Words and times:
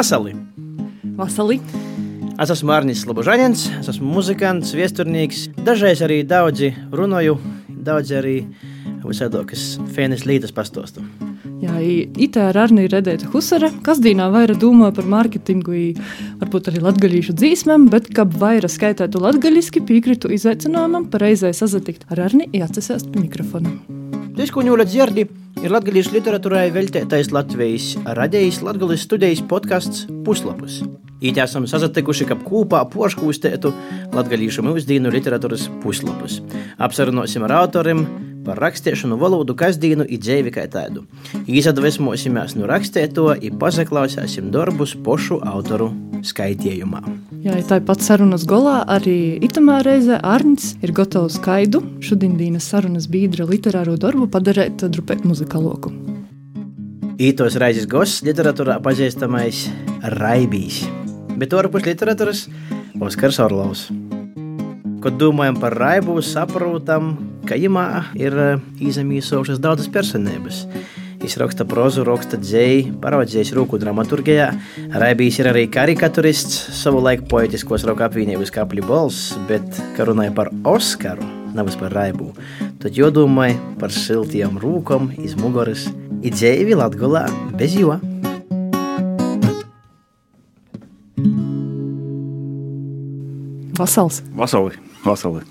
Vasali! 0.00 0.32
Vasali! 1.12 1.58
Es 2.40 2.48
esmu 2.54 2.72
Arnijas 2.72 3.02
Slobožaņins, 3.04 3.66
es 3.82 3.90
esmu 3.92 4.14
muzikants, 4.14 4.70
viesturnieks. 4.72 5.42
Dažreiz 5.60 6.00
arī 6.06 6.22
daudzi 6.24 6.70
runāju, 6.88 7.34
daudzi 7.84 8.16
arī 8.16 8.32
visādākas 9.04 9.74
fēnes 9.92 10.24
lītas 10.24 10.56
pastostu. 10.56 11.04
Jā, 11.60 11.76
itā 12.16 12.48
ar 12.48 12.62
Arniju 12.64 12.94
Redēta 12.94 13.28
Husara, 13.34 13.68
kas 13.84 14.00
dīnā 14.00 14.32
vaira 14.32 14.56
domā 14.56 14.88
par 14.96 15.04
mārketingu, 15.04 15.76
varbūt 16.40 16.72
arī 16.72 16.80
latgaļīšu 16.88 17.36
dzīsmēm, 17.36 17.90
bet, 17.92 18.08
kad 18.16 18.32
vaira 18.40 18.72
skaitētu 18.72 19.20
latgaļiski, 19.20 19.84
piekritu 19.84 20.32
izaicinājumam 20.32 21.10
pareizai 21.12 21.52
sazatikt 21.52 22.08
ar 22.08 22.24
Arni 22.30 22.48
jāatsasēst 22.56 23.12
pie 23.12 23.28
mikrofona. 24.30 24.36
Tas, 24.36 24.50
ko 24.50 24.62
ņūla 24.62 24.86
dzirdi, 24.86 25.26
ir 25.60 25.70
latgaļīšu 25.70 26.14
literatūrai 26.14 26.70
veltētais 26.72 27.30
Latvijas 27.32 27.96
radījis 28.06 28.62
latgaļas 28.62 29.04
studijas 29.04 29.42
podkasts 29.42 30.06
Puslapus. 30.24 30.82
Īti 31.20 31.40
esam 31.42 31.66
sazatikuši, 31.66 32.24
ka 32.24 32.36
kopā 32.36 32.88
poškūstētu 32.88 33.72
latgaļīšu 34.14 34.64
mūsdienu 34.64 35.12
literatūras 35.12 35.68
puslapus. 35.82 36.40
Apsarunosim 36.78 37.44
ar 37.44 37.58
autoriem, 37.60 38.06
par 38.44 38.56
rakstīšanu 38.56 39.18
valodu 39.20 39.54
kasdienu 39.54 40.06
i 40.08 40.16
dzīvi 40.16 40.50
kā 40.54 40.64
tādu. 40.72 41.04
Izadvesmosimies 41.44 42.56
no 42.56 42.70
rakstēto 42.70 43.34
i 43.36 43.52
pazaklausāsim 43.52 44.48
darbus 44.54 44.96
pošu 44.96 45.42
autoru 45.44 45.90
skaitījumā. 46.26 47.00
Jā, 47.44 47.56
tāpat 47.64 48.04
sarunas 48.04 48.44
golā 48.48 48.80
arī 48.90 49.38
itamā 49.44 49.80
reizē 49.86 50.18
Arnits 50.26 50.74
ir 50.84 50.92
gatavs 50.96 51.38
skaidu 51.40 51.82
šodienas 52.04 52.68
sarunas 52.72 53.08
biedra 53.10 53.46
literāro 53.48 53.96
darbu 54.00 54.28
padarīt 54.32 54.84
drupēt 54.84 55.24
muzikaloku. 55.28 55.92
Ītos 57.20 57.58
reizes 57.60 57.88
gosts 57.88 58.24
literatūrā 58.24 58.78
pazīstamais 58.80 59.66
Raibijs, 60.16 60.86
bet 61.36 61.52
orpus 61.52 61.84
literatūras 61.84 62.46
Oskars 63.00 63.40
Orlovs. 63.44 63.88
Kad 65.00 65.16
domājam 65.20 65.56
par 65.60 65.76
raibu, 65.80 66.18
saprotam, 66.24 67.14
ka 67.48 67.56
imā 67.56 68.12
ir 68.20 68.36
izamīsošas 68.84 69.60
daudzas 69.60 69.88
personības. 69.92 70.66
Viņš 71.20 71.34
raksta 71.36 71.66
prozu, 71.68 72.00
raksta 72.08 72.38
dzēju, 72.40 72.94
paraudzījis 73.02 73.50
rūku 73.52 73.76
dramaturgijā. 73.82 74.46
Raibijs 74.96 75.36
ir 75.42 75.50
arī 75.50 75.66
karikaturists, 75.68 76.70
savulaik 76.78 77.26
poetiskos 77.28 77.84
roku 77.84 78.06
apvienības 78.06 78.52
kapļu 78.54 78.86
balss, 78.88 79.34
bet, 79.50 79.66
kad 79.98 80.08
runāja 80.08 80.32
par 80.38 80.48
Oskaru, 80.64 81.26
nevis 81.52 81.76
par 81.76 81.92
raibu, 81.92 82.30
tad 82.80 82.96
jodomāja 82.96 83.58
par 83.82 83.92
siltiem 83.92 84.56
rūkom 84.62 85.10
iz 85.20 85.36
muguras, 85.36 85.90
i 86.24 86.32
dzēju 86.32 86.78
Latgulā 86.80 87.26
bez 87.60 87.76
jo. 87.76 87.98
Vasals. 93.76 94.22
Vasali, 94.40 94.80
vasali. 95.04 95.44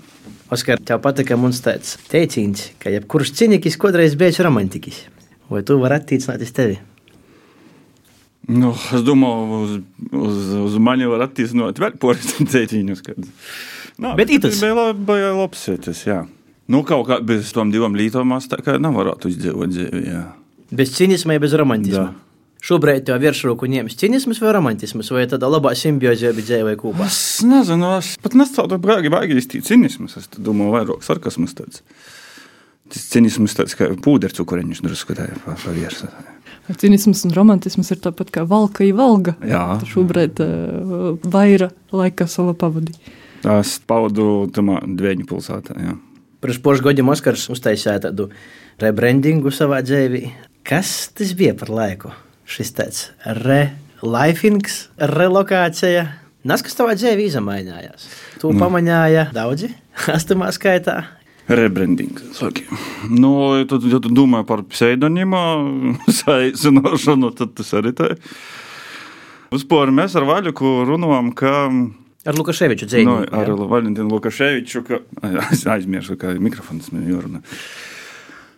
Oskar, 0.50 0.82
tev 0.82 0.98
patika 1.06 1.38
mums 1.38 1.62
tāds 1.62 1.94
teiciens, 2.10 2.72
ka 2.82 2.90
jebkurš 2.90 3.36
cīniķis 3.38 3.78
kādreiz 3.78 4.18
bijis 4.18 4.42
romantiķis. 4.42 5.02
Vai 5.50 5.64
tu 5.66 5.76
vari 5.82 5.98
attiecināt 5.98 6.44
tevi? 6.54 6.78
Nu, 8.50 8.72
es 8.94 9.04
domāju, 9.06 9.60
uz, 9.60 9.72
uz, 10.16 10.38
uz 10.64 10.78
mani 10.82 11.06
var 11.10 11.26
attiecināt 11.26 11.78
vēl 11.82 11.98
poras. 12.02 12.32
Kad... 13.06 13.28
Nā, 14.00 14.14
Bet 14.16 14.32
itas? 14.32 14.62
bija 14.62 14.78
labi, 14.78 15.04
bija 15.06 15.34
labs 15.36 15.66
tas, 15.84 16.06
jā. 16.06 16.22
Nu, 16.70 16.84
kaut 16.86 17.08
kā 17.08 17.18
bez 17.26 17.50
tam 17.54 17.72
divām 17.74 17.96
lītām 17.98 18.32
tā 18.48 18.60
kā 18.62 18.78
nevarētu 18.78 19.30
izdzīvot 19.32 19.74
dzīvi, 19.74 20.02
jā. 20.06 20.24
Bez 20.70 20.94
cinisma, 20.94 21.38
bez 21.42 21.54
romantisma. 21.58 22.10
Da. 22.12 22.26
Šobrīd 22.60 23.06
tev 23.08 23.18
virsroku 23.22 23.66
ņems 23.72 23.96
cinisms 23.98 24.38
vai 24.42 24.52
romantisms, 24.52 25.08
vai 25.14 25.24
tāda 25.28 25.48
labā 25.48 25.72
simbiozē 25.78 26.34
bija 26.36 26.46
dzīvē 26.50 26.74
kopā? 26.80 27.06
Es 27.08 27.40
nezinu, 27.46 27.94
es 27.96 28.12
pat 28.20 28.36
nestāvu 28.36 28.78
brāgi, 28.82 29.10
baigi 29.12 29.38
īsti 29.40 29.62
cinismas. 29.64 30.18
Es 30.20 30.28
domāju, 30.36 30.74
vairāk 30.76 31.06
sarkasmas 31.06 31.56
tāds. 31.56 31.80
Tas 32.90 33.06
cinisms 33.12 33.54
tāds 33.54 33.76
kā 33.78 33.88
pūderu 34.02 34.34
cukuriņš 34.40 34.82
drusku 34.82 35.14
tā 35.18 35.28
pa, 35.44 35.54
pa 35.54 35.74
viersu. 35.74 36.10
Cinisms 36.78 37.24
un 37.26 37.34
romantisms 37.34 37.90
ir 37.90 37.98
tāpat 38.02 38.30
kā 38.34 38.44
valka 38.46 38.84
i 38.86 38.92
valga. 38.94 39.34
Jā. 39.46 39.64
Tu 39.82 39.90
šobrīd 39.94 40.42
uh, 40.44 41.16
vaira 41.30 41.70
laika 41.94 42.28
sava 42.30 42.54
pavadī. 42.58 42.94
Es 43.40 43.78
paudu 43.88 44.46
tamā 44.54 44.80
dvēņu 44.84 45.26
pilsētā, 45.30 45.76
jā. 45.80 45.96
Pirms 46.40 46.60
pošu 46.64 46.84
gadiem 46.86 47.10
Oskars 47.12 47.48
uztaisīja 47.52 47.98
tādu 48.06 48.30
rebrandingu 48.80 49.52
savā 49.52 49.82
dzīvē. 49.84 50.22
Kas 50.66 51.10
tas 51.16 51.34
bija 51.36 51.54
par 51.58 51.72
laiku? 51.72 52.12
Šis 52.48 52.72
tāds 52.76 53.02
relifings, 53.44 54.86
relokācija. 54.98 56.06
Nas, 56.48 56.64
kas 56.64 56.76
tavā 56.78 56.96
dzīvē 56.96 57.26
izmainījās? 57.28 58.08
Tu 58.40 58.48
mm. 58.48 58.60
pamanīji 58.62 59.26
daudzi, 59.36 59.72
astamā 60.16 60.48
skaitā. 60.56 61.02
Rebranding. 61.50 62.20
Nu, 63.10 63.32
tad, 63.66 63.84
ja 63.90 63.98
tu 64.02 64.12
domā 64.14 64.44
par 64.46 64.62
pseidonīmu 64.70 65.40
saīsināšanu, 66.20 67.32
tad 67.38 67.56
tas 67.58 67.72
arī 67.78 67.94
tā. 67.98 68.12
Vispār 69.50 69.90
mēs 69.90 70.14
ar 70.18 70.28
Vaļuku 70.28 70.76
runājam, 70.86 71.32
ka 71.34 71.54
Ar 72.28 72.36
Lukaševiču 72.36 72.84
dzīvi. 72.84 73.06
Nu, 73.08 73.22
ar 73.24 73.48
Valentīnu 73.48 74.10
Lukaševiču, 74.12 74.82
ka 74.84 75.00
aizmirsu, 75.74 76.18
ka 76.20 76.34
mikrofons 76.36 76.90
man 76.92 77.06
jārunā. 77.08 77.40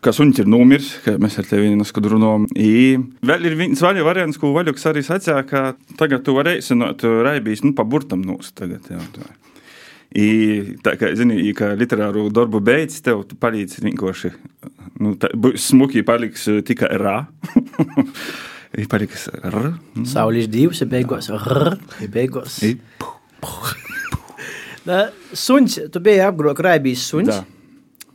Ka 0.03 0.10
suņš 0.10 0.41
ir 0.42 0.48
nomiris, 0.50 0.88
ka 1.04 1.14
mēs 1.22 1.38
ar 1.38 1.47
tevi 1.47 1.70
neskatu 1.78 2.10
runājam. 2.10 2.48
I 2.59 2.98
vēl 3.22 3.47
ir 3.47 3.54
viens 3.60 3.84
vaļa 3.84 4.03
variants, 4.03 4.41
ko 4.42 4.50
Vaļuks 4.56 4.88
arī 4.91 5.04
sacīja, 5.06 5.44
ka 5.47 5.62
tagad 6.00 6.26
tu 6.26 6.34
vari 6.34 6.56
eisināt 6.59 7.06
raibīs, 7.06 7.62
nu, 7.62 7.70
pa 7.78 7.86
burtam 7.86 8.26
nūs 8.26 8.50
tagad. 8.59 8.91
Jā, 8.91 8.98
tā. 9.14 9.30
I, 10.12 10.28
tā 10.84 10.93
kā, 11.00 11.12
zini, 11.17 11.39
i, 11.49 11.53
kā 11.56 11.71
literāru 11.78 12.27
darbu 12.34 12.61
beidz, 12.65 12.99
tev 13.05 13.23
tu 13.28 13.37
palīdz 13.41 13.78
vienkārši, 13.84 14.33
nu, 15.00 15.15
tā, 15.21 15.31
būs 15.33 15.71
smuki 15.73 16.03
paliks 16.05 16.49
tikai 16.69 16.91
rā. 17.00 17.17
I 18.83 18.87
paliks 18.89 19.27
r. 19.45 19.72
Saulis 20.09 20.47
divs, 20.53 20.81
ir 20.84 20.89
beigās. 20.93 21.28
R, 21.33 21.75
ir 22.05 22.12
beigās. 22.12 22.61
I, 22.65 22.78
Na, 24.89 25.05
Suns, 25.37 25.77
tu 25.95 26.01
biji 26.03 26.22
apgrozījis 26.27 26.65
raibīs 26.67 27.03
suns. 27.06 27.28
Da. 27.31 27.45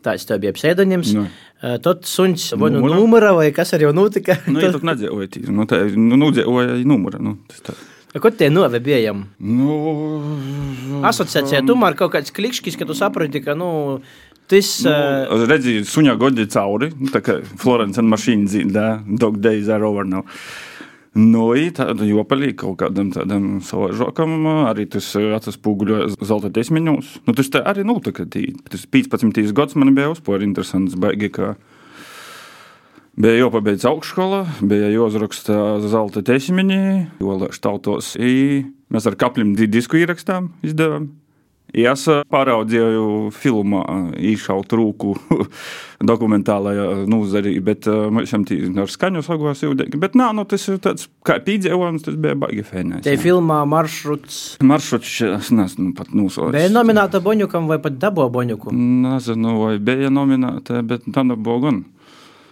Tāds 0.04 0.26
tev 0.28 0.42
bija 0.44 0.52
pseidonims. 0.56 1.14
Nu. 1.16 1.28
Uh, 1.58 1.78
Tad 1.82 2.04
suns 2.06 2.52
vai 2.54 2.70
nu 2.70 2.82
Numura. 2.84 2.98
numura, 3.00 3.30
vai 3.34 3.48
kas 3.56 3.72
ar 3.74 3.82
jau 3.82 3.94
notika. 3.96 4.36
nu, 4.52 4.60
ja 4.62 4.70
tu 4.76 4.82
nedzēoji, 4.86 5.30
tī, 5.34 5.46
nu, 5.50 5.66
tā, 5.70 5.80
nu, 5.96 6.20
nedzēoja 6.22 6.76
numura, 6.86 7.22
nu, 7.24 7.38
tas 7.50 7.64
tā. 7.66 7.78
Ko 8.24 8.32
tie 8.34 8.50
novi 8.54 8.80
bijām? 8.84 9.26
Nu, 9.40 11.02
Asociācijā 11.08 11.64
tomēr 11.68 11.98
kaut 12.00 12.14
kāds 12.16 12.34
klikšķis, 12.36 12.78
ka 12.80 12.88
tu 12.88 12.96
saproti, 12.98 13.42
ka, 13.46 13.56
nu, 13.58 14.00
tas. 14.50 14.72
Uh, 14.86 15.28
Nu, 15.32 15.50
redzi, 15.50 15.82
suņā 15.88 16.16
godi 16.20 16.48
cauri, 16.52 16.92
nu, 16.98 17.12
tā 17.14 17.22
kā 17.26 17.42
Florence 17.60 18.02
and 18.02 18.10
Machine 18.12 18.50
zīmē, 18.50 18.88
dog 19.20 19.42
days 19.44 19.70
are 19.74 19.86
over 19.88 20.08
now. 20.08 20.26
Nu, 21.18 21.48
tāda 21.74 22.06
jopalī 22.06 22.52
kaut 22.54 22.78
kādam 22.84 23.10
tādam 23.10 23.58
savāžokam, 23.66 24.36
arī 24.70 24.86
tas 24.94 25.08
atspoguļoja 25.18 26.12
zelta 26.22 26.52
desmiņos. 26.54 27.16
Nu, 27.26 27.34
tas 27.38 27.50
tā 27.50 27.64
arī, 27.66 27.86
nu, 27.88 27.98
tā 28.06 28.14
kā 28.14 28.28
tī, 28.30 28.52
tas 28.70 28.86
15. 28.86 29.42
gads 29.58 29.78
man 29.80 29.96
bija 29.98 30.12
uzpār 30.14 30.46
interesants, 30.46 30.94
baigi, 31.00 31.32
ka 31.34 31.56
bija 33.18 33.40
jau 33.42 33.52
pabeidz 33.54 33.86
augšskola, 33.90 34.44
bija 34.62 34.92
jāuzraksta 34.94 35.80
zelta 35.90 36.22
desmiņi, 36.26 36.82
jo 37.24 37.38
štautos, 37.56 38.16
i 38.20 38.66
mēs 38.94 39.08
ar 39.10 39.18
kaplim 39.20 39.56
di- 39.58 39.68
disku 39.70 39.98
ierakstām 40.02 40.52
izdevām. 40.66 41.10
Es 41.78 42.06
pāraudzīju 42.32 43.28
filmā, 43.36 43.82
īšaut 44.16 44.72
rūku 44.72 45.18
dokumentālajā 46.10 46.86
nozarī, 47.12 47.58
bet 47.60 47.88
uh, 47.92 48.08
mēs 48.14 48.32
tam 48.32 48.46
ar 48.80 48.88
skaņu 48.92 49.24
sagos 49.26 49.66
jūdīgi. 49.66 50.00
Bet 50.00 50.16
nā, 50.16 50.30
nu, 50.38 50.46
tas 50.48 50.64
ir 50.72 50.80
tāds 50.84 51.10
kā 51.28 51.36
pīdzēvojums, 51.44 52.06
tas 52.08 52.16
bija 52.24 52.38
baigi 52.40 52.64
fēnēs. 52.70 53.04
Te 53.04 53.18
filmā 53.20 53.60
maršruts 53.68 54.40
Maršruts, 54.64 55.12
es 55.28 55.52
nezinu, 55.52 55.92
pat 55.98 56.16
nosauc. 56.16 56.54
bija 56.56 56.72
nominēta 56.72 57.20
Boņukam 57.26 57.68
vai 57.68 57.82
pat 57.84 58.00
Dabo 58.00 58.30
Boņuku. 58.32 58.72
Nezinu, 58.72 59.58
vai 59.66 59.76
bija 59.84 60.10
nominēta, 60.14 60.80
bet 60.88 61.04
tā 61.12 61.28
nebija 61.28 61.60
gan. 61.68 61.84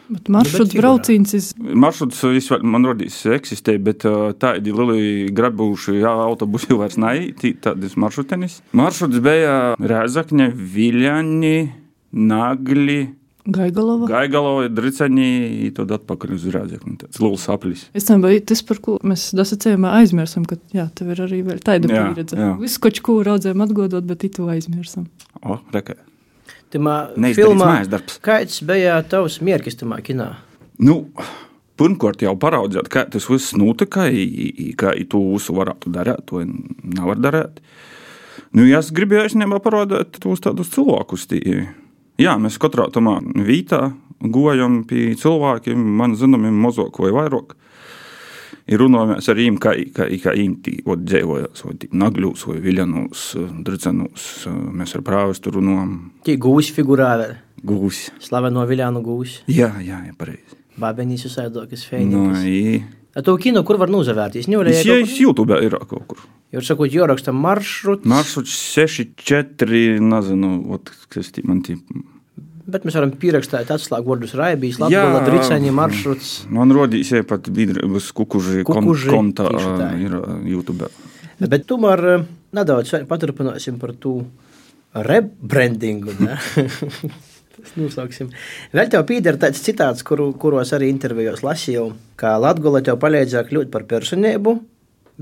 Bet 0.06 0.30
maršruts 0.30 0.76
brauciens 0.78 1.34
ir 1.34 1.74
Maršruts 1.86 2.22
vispār, 2.30 2.62
man 2.62 2.86
rodīs, 2.86 3.18
eksistē, 3.36 3.78
bet 3.82 4.06
uh, 4.10 4.30
tādi 4.38 4.74
lieli 4.76 5.34
grabūši 5.36 6.00
jā, 6.00 6.14
autobusi 6.28 6.76
vairs 6.80 7.00
nav, 7.02 7.22
tādas 7.66 7.98
maršrutenis. 8.00 8.62
Maršruts 8.78 9.22
bija 9.26 9.58
Rēzakņa, 9.82 10.52
Viļaņi, 10.76 11.60
Nagli, 12.16 13.00
Gaigalova. 13.46 14.08
Gaigalova, 14.10 14.70
Dricaņi, 14.74 15.70
tad 15.78 15.92
atpakaļ 16.00 16.32
uz 16.34 16.48
Rēzakņu. 16.50 16.96
Tāds 17.04 17.22
liels 17.22 17.46
aplis. 17.54 17.84
Es 17.98 18.08
domāju, 18.10 18.42
tas, 18.50 18.64
par 18.66 18.82
ko 18.82 18.96
mēs 19.06 19.28
dasacījumā 19.38 19.92
aizmirsām, 20.00 20.48
ka 20.50 20.58
jā, 20.74 20.88
tev 20.98 21.14
ir 21.14 21.22
arī 21.28 21.44
vēl 21.46 21.62
tāda 21.66 21.92
pieredze. 21.92 22.50
Visu, 22.64 22.82
ko 22.82 22.94
čku 22.98 23.20
raudzējām 23.28 23.62
atgodot, 23.68 24.10
bet 24.10 24.26
itu 24.26 24.50
aizmirsām. 24.50 25.06
O, 25.46 25.60
reka. 25.76 26.00
Neizdarīts 26.80 27.90
darbs. 27.92 28.20
kāds 28.26 28.62
bija 28.66 29.00
tavs 29.10 29.40
mierkis 29.46 29.80
tamā 29.80 30.02
kinā? 30.06 30.34
Nu, 30.82 31.02
pirmkārt 31.80 32.24
jau 32.26 32.36
paraudzēt, 32.40 32.90
kā 32.92 33.06
tas 33.12 33.28
viss 33.32 33.56
notika, 33.58 34.08
kā 34.80 34.94
to 35.12 35.22
visu 35.34 35.56
varētu 35.56 35.92
darīt, 35.96 36.26
to 36.30 36.44
nevar 36.46 37.20
darīt. 37.22 37.62
Nu, 38.56 38.64
es 38.68 38.92
gribēju 38.96 39.30
īstenībā 39.30 39.60
parādīt 39.64 40.20
tos 40.24 40.44
tādus 40.44 40.72
cilvēkus. 40.76 41.28
Tī. 41.32 41.42
Jā, 42.22 42.38
mēs 42.40 42.60
katrā 42.62 42.88
tamā 42.94 43.18
vītā 43.24 43.90
gojam 44.20 44.84
pie 44.88 45.14
cilvēkiem, 45.20 45.80
man 46.00 46.16
zināmiem, 46.20 46.56
mazāk 46.64 47.00
vai 47.04 47.12
vairāk. 47.16 47.56
Ir 48.66 48.82
runājamies 48.82 49.28
ar 49.30 49.38
viņiem, 49.38 49.58
kā, 49.62 49.76
kā, 49.94 50.08
kā 50.24 50.32
viņi 50.34 50.80
dzīvojas, 51.06 51.62
vai 51.68 51.76
nagļos, 52.02 52.46
vai 52.50 52.56
viļanos, 52.64 53.26
drudzenos. 53.68 54.24
Mēs 54.50 54.96
ar 54.98 55.04
prāvestu 55.06 55.54
runājam. 55.54 55.92
Tie 56.26 56.34
gūsi 56.42 56.74
figurāli. 56.74 57.28
Gūsi. 57.66 58.12
Slaveno 58.26 58.66
viļānu 58.70 59.02
gūsi. 59.06 59.44
Jā, 59.54 59.70
jā, 59.86 60.02
jā 60.10 60.14
pareizi. 60.18 60.58
Bābenīs 60.82 61.24
uzsēdokas 61.30 61.86
No, 61.86 61.92
fēniņas. 61.92 62.48
i. 62.50 62.84
A 63.16 63.22
to 63.24 63.38
kino, 63.40 63.62
kur 63.64 63.78
var 63.80 63.88
nozavērties? 63.94 64.50
Ņūlē, 64.52 64.74
Es 64.74 64.84
jau 64.84 64.98
YouTube 65.00 65.56
ir 65.64 65.78
kaut 65.88 66.04
kur. 66.10 66.26
Jau 66.52 66.62
sakot, 66.66 66.92
joraksta 66.92 67.32
maršruts. 67.32 68.04
Maršruts 68.06 68.58
6, 68.76 69.14
4, 69.24 70.02
nezinu, 70.04 70.52
ot, 70.76 70.92
kas 71.14 71.32
tie 71.32 71.46
man 71.48 71.62
tie. 71.64 71.78
Bet 72.66 72.86
mēs 72.88 72.96
varam 72.98 73.12
pierakstīt 73.22 73.70
atslēgu 73.76 74.10
vārdus 74.10 74.34
Raibijas. 74.38 74.80
Latvijas 74.82 75.28
Driceņa 75.28 75.74
maršruts. 75.78 76.32
Man 76.54 76.74
rodīs, 76.74 77.12
ja 77.14 77.22
pat 77.28 77.52
biedrības 77.54 78.10
kukuži, 78.18 78.64
Kukuži, 78.66 79.12
tā. 79.38 79.52
ir 80.02 80.18
YouTube. 80.50 80.90
Bet 81.44 81.68
tomēr 81.70 82.26
nedaudz 82.56 82.96
paturpināsim 83.10 83.78
par 83.82 83.94
to 84.02 84.18
rebrandingu. 84.96 86.16
nosauksim. 87.80 88.30
Vēl 88.76 88.92
tev 88.92 89.06
pīdēr 89.10 89.40
tāds 89.42 89.62
citāts, 89.66 90.04
kuru, 90.06 90.32
kuros 90.40 90.74
arī 90.76 90.90
intervijos 90.92 91.44
lasīju, 91.46 91.90
kā 92.20 92.36
Latgola 92.42 92.82
tev 92.86 93.00
palīdzēja 93.02 93.48
kļūt 93.50 93.72
par 93.74 93.88
personību, 93.90 94.58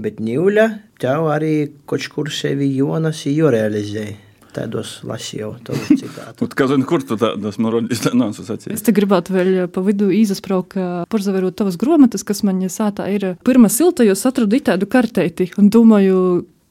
bet 0.04 0.22
Ņūļa 0.24 0.68
tev 1.02 1.30
arī 1.34 1.56
kaut 1.90 2.08
kur 2.14 2.32
sevi 2.34 2.72
Jonas 2.78 3.26
jorealizēja. 3.30 4.23
Tādos 4.54 5.00
lasīju 5.08 5.50
tavu 5.66 5.98
citātu. 5.98 6.44
Ot, 6.46 6.56
Kā 6.58 6.68
zinu, 6.70 6.86
kur 6.90 7.04
tu 7.06 7.18
tādas 7.20 7.60
man 7.62 7.74
rodīs, 7.74 8.04
tā 8.04 8.14
nav 8.18 8.36
sacījis. 8.38 8.76
Es 8.78 8.86
te 8.86 8.94
gribētu 8.96 9.34
vēl 9.36 9.52
pa 9.74 9.84
vidu 9.86 10.12
izspraukt, 10.14 10.78
porzaverot 11.14 11.58
tavas 11.58 11.80
grāmatas, 11.82 12.26
kas 12.28 12.44
man 12.46 12.62
sātā 12.70 13.10
ir 13.14 13.34
pirmā 13.46 13.72
silta, 13.74 14.06
jo 14.06 14.16
es 14.18 14.26
atradu 14.30 14.62
tādu 14.64 14.90
karteiti 14.90 15.50
un 15.58 15.72
domāju, 15.74 16.20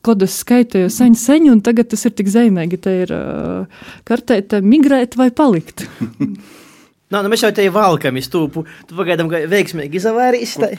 kad 0.03 0.23
es 0.23 0.39
skaitīju 0.43 0.91
sen, 0.91 1.15
sen, 1.19 1.47
un 1.53 1.63
tagad 1.65 1.93
tas 1.93 2.07
ir 2.07 2.15
tik 2.19 2.31
zīmīgi. 2.31 2.81
Te 2.83 2.97
ir 3.05 3.15
uh, 3.15 3.87
karteite 4.09 4.63
migrēt 4.65 5.19
vai 5.19 5.31
palikt. 5.35 5.87
Nā, 7.13 7.21
nu 7.23 7.29
mēs 7.29 7.43
jau 7.45 7.51
te 7.53 7.67
valkam 7.69 8.17
iz 8.17 8.31
to, 8.33 8.47
tu 8.49 8.97
pagaidām 8.97 9.29
ga- 9.29 9.43
veiksmīgi 9.51 9.99
izavērīs, 10.01 10.55
tā- 10.63 10.71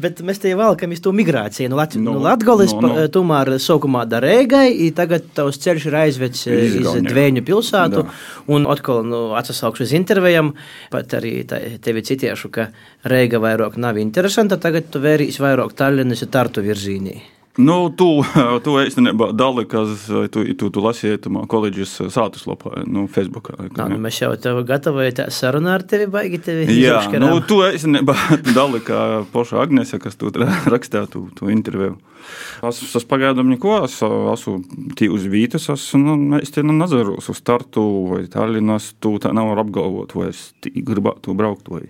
bet 0.00 0.22
mēs 0.24 0.40
te 0.40 0.54
valkam 0.56 0.94
iz 0.96 1.02
to 1.04 1.12
migrāciju. 1.12 1.68
Nu, 1.68 1.76
Lat, 1.76 1.94
No, 2.00 2.14
nu, 2.16 2.22
Latgolis 2.24 2.72
no, 2.72 2.80
no, 2.94 3.04
tomēr 3.12 3.52
sākumā 3.60 4.06
da 4.08 4.20
Reigai, 4.24 4.70
i 4.86 4.90
tagad 4.96 5.28
tavs 5.36 5.60
ceļš 5.60 5.86
ir 5.90 5.98
aizvedis 6.06 6.46
iz 6.48 6.78
Izgaunē. 6.80 7.10
Dvēņu 7.12 7.44
pilsētu, 7.46 8.02
Da. 8.06 8.16
un 8.56 8.66
atkal 8.72 9.04
nu, 9.04 9.20
atsasaukšu 9.36 9.84
uz 9.86 9.92
intervijām, 10.00 10.54
pat 10.90 11.12
arī 11.20 11.44
tā- 11.44 11.62
tevi 11.84 12.02
citiešu, 12.08 12.50
ka 12.50 12.68
Reiga 13.04 13.38
vairāk 13.38 13.76
nav 13.76 13.98
interesanta, 14.00 14.56
tagad 14.56 14.88
tu 14.90 14.98
vērīs 15.04 15.36
vairāk 15.44 15.76
Tallinas 15.76 16.22
un 16.24 16.28
Tartu 16.32 16.64
virzīnī. 16.64 17.20
Nu, 17.56 17.76
tu, 17.96 18.08
tu 18.64 18.74
īstenībā 18.82 19.30
dali, 19.36 19.64
kas 19.68 20.06
tu, 20.32 20.42
tu, 20.60 20.68
tu 20.72 20.82
lasīji 20.84 21.22
tamā 21.26 21.46
koledžas 21.50 21.94
sātus 22.12 22.44
lapā, 22.48 22.82
nu, 22.84 23.06
Facebookā. 23.12 23.56
Nā, 23.70 23.88
nu, 23.92 24.00
mēs 24.02 24.20
jau 24.20 24.32
tev 24.40 24.60
gatavojamies 24.68 25.36
sarunā 25.36 25.78
ar 25.78 25.86
tevi, 25.88 26.08
baigi 26.12 26.40
tevi. 26.44 26.66
Jā, 26.68 26.98
izapškarām. 26.98 27.32
nu, 27.32 27.40
tu 27.48 27.62
īstenībā 27.64 28.16
dali, 28.58 28.82
kā 28.84 29.00
poša 29.32 29.62
Agnese, 29.64 30.00
kas 30.02 30.20
tu 30.20 30.32
rakstīja 30.74 31.06
tu, 31.12 31.26
tu 31.36 31.50
interviju. 31.52 31.96
Es, 32.66 32.80
es 32.98 33.04
pagaidām 33.08 33.48
neko, 33.54 33.78
es 33.86 34.00
esmu 34.02 34.56
tī 34.98 35.08
uz 35.12 35.24
vītas, 35.30 35.70
es 35.72 35.88
nu, 36.00 36.16
īstenībā 36.40 36.80
nezaru 36.82 37.20
uz 37.20 37.30
startu 37.38 37.84
vai 38.10 38.24
Tallinas, 38.32 38.92
tu 39.00 39.14
tā 39.22 39.32
nevar 39.36 39.62
apgalvot, 39.62 40.16
vai 40.18 40.32
es 40.32 40.50
gribētu 40.66 41.36
braukt 41.38 41.70
vai 41.72 41.86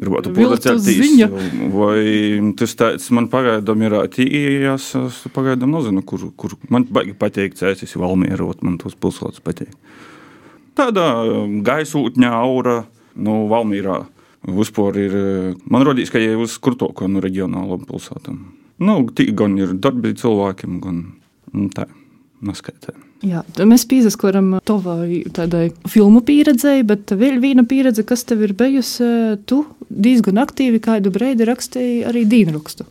gribētu 0.00 0.32
pulcēties. 0.36 0.98
ziņa. 1.00 1.28
Vai 1.72 2.02
tas 2.58 2.74
tāds 2.78 3.08
man 3.16 3.30
pagaidām 3.32 3.84
ir 3.86 3.96
tījas, 4.12 4.90
es 5.00 5.22
pagaidām 5.34 5.72
nezinu, 5.76 6.02
kur, 6.06 6.28
kur 6.36 6.56
man 6.72 6.86
baigi 6.90 7.16
patīk 7.18 7.56
cēsis 7.58 7.96
Valmierot, 8.00 8.62
man 8.66 8.76
tos 8.82 8.98
pilsētas 8.98 9.42
patīk. 9.44 9.72
Tāda 10.76 11.06
um, 11.24 11.62
gaisotņa 11.64 12.34
aura, 12.36 12.82
nu, 13.16 13.46
Valmīrā. 13.52 14.02
Vispār 14.46 14.98
ir, 15.00 15.16
eh, 15.16 15.54
man 15.72 15.82
rodīs, 15.88 16.12
ka 16.12 16.20
jau 16.22 16.44
uz 16.44 16.54
kurtoko 16.62 17.08
no 17.10 17.22
reģionālām 17.24 17.88
pilsētām. 17.88 18.38
Nu, 18.78 19.00
tī 19.10 19.30
gan 19.34 19.56
ir 19.58 19.72
darbi 19.80 20.12
cilvēkiem, 20.14 20.78
gan 20.84 21.02
nu, 21.56 21.68
tā, 21.74 21.88
neskaitē. 22.44 22.94
Jā, 23.24 23.40
mēs 23.64 23.86
piesaskaram 23.88 24.58
tavai 24.68 25.22
tādai 25.32 25.70
filmu 25.88 26.20
pieredzēji, 26.26 26.84
bet 26.84 27.14
vēl 27.16 27.38
viena 27.40 27.64
pieredze, 27.64 28.04
kas 28.04 28.24
tev 28.28 28.42
ir 28.44 28.52
bijusi, 28.52 29.06
tu 29.48 29.62
diezgan 29.88 30.36
aktīvi 30.42 30.82
kādu 30.84 31.12
brīdi 31.14 31.46
rakstīji 31.48 32.02
arī 32.10 32.26
dīnrakstu. 32.28 32.84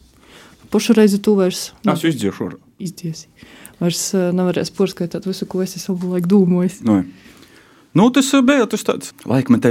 Pašu 0.74 0.96
reizi 0.98 1.20
tu 1.22 1.36
vairs 1.38 1.68
Es 1.86 2.02
izdziešu 2.10 2.50
izdziesi. 2.82 3.28
Vairs 3.80 4.02
nevarēs 4.16 4.74
porskaitāt 4.76 5.28
visu, 5.30 5.46
ko 5.46 5.62
esi 5.64 5.80
savu 5.80 6.10
laiku 6.16 6.28
domājis. 6.34 6.82
Nu, 6.88 7.04
nu, 7.96 8.10
tas 8.12 8.32
bija 8.44 8.66
tas 8.72 8.84
tāds 8.88 9.14
laikmeta. 9.30 9.70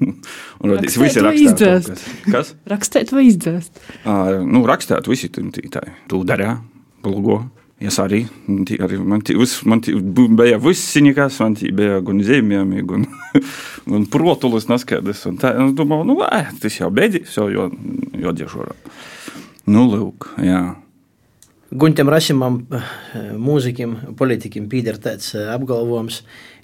Un 0.62 0.72
radīs 0.72 0.96
visi 0.98 1.20
kaut 1.20 2.02
kas. 2.32 2.54
Rakstīt 2.70 3.12
vai 3.12 3.26
izdzēst? 3.28 3.82
Ā, 4.08 4.16
Nu, 4.46 4.64
rakstāt 4.66 5.06
visi 5.10 5.28
tī- 5.28 5.50
tī- 5.52 5.68
tā. 5.70 5.84
Tu 6.08 6.22
darā, 6.24 6.56
blogo. 7.04 7.42
Es 7.82 7.96
arī, 7.98 8.20
arī 8.78 8.98
man, 9.00 9.22
vis, 9.26 9.56
man 9.66 9.80
bija 10.38 10.58
viss 10.62 10.94
nekas, 11.02 11.40
man 11.42 11.56
bija 11.58 11.98
gan 12.04 12.20
zīmējumi, 12.22 12.84
gan, 12.86 13.06
gan 13.88 14.06
protulis 14.12 14.68
neskaidrs. 14.70 15.24
Un 15.30 15.40
tā, 15.42 15.54
es 15.64 15.74
domāju, 15.78 16.06
nu, 16.12 16.18
ē, 16.22 16.44
tas 16.62 16.78
jau 16.78 16.92
beidzīs, 16.94 17.34
jau, 17.38 17.48
jo, 17.50 17.66
jo 18.22 18.34
diežorā. 18.38 18.76
Nu, 19.66 19.86
lūk, 19.90 20.28
jā. 20.42 20.62
Guntam 21.72 22.10
Rasimam, 22.12 22.60
mūzikim, 23.40 23.96
politikim, 24.18 24.68
pīder 24.70 25.00
tāds 25.02 25.32
apgalvojums, 25.34 26.20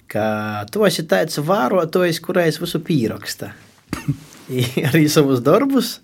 ka 0.09 0.23
tu 0.71 0.85
esi 0.85 1.07
tāds 1.09 1.41
vārotājs, 1.41 2.21
kurais 2.23 2.61
visu 2.61 2.81
pieraksta. 2.85 3.51
I 4.53 4.65
arī 4.85 5.07
savus 5.11 5.41
darbus. 5.45 5.97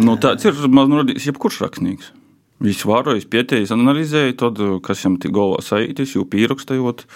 Nu, 0.00 0.18
tāds 0.20 0.44
ir, 0.44 0.58
man 0.68 0.92
radīs, 1.00 1.26
jebkurš 1.30 1.62
rakstnieks. 1.64 2.12
Viņš 2.60 2.82
vārojas, 2.84 3.28
pieteicis, 3.30 3.72
analizēja, 3.72 4.36
tad, 4.42 4.58
kas 4.84 5.00
viņam 5.00 5.20
tik 5.22 5.32
galvā 5.32 5.62
saitis, 5.64 6.12
jau 6.16 6.26
pierakstējot. 6.28 7.06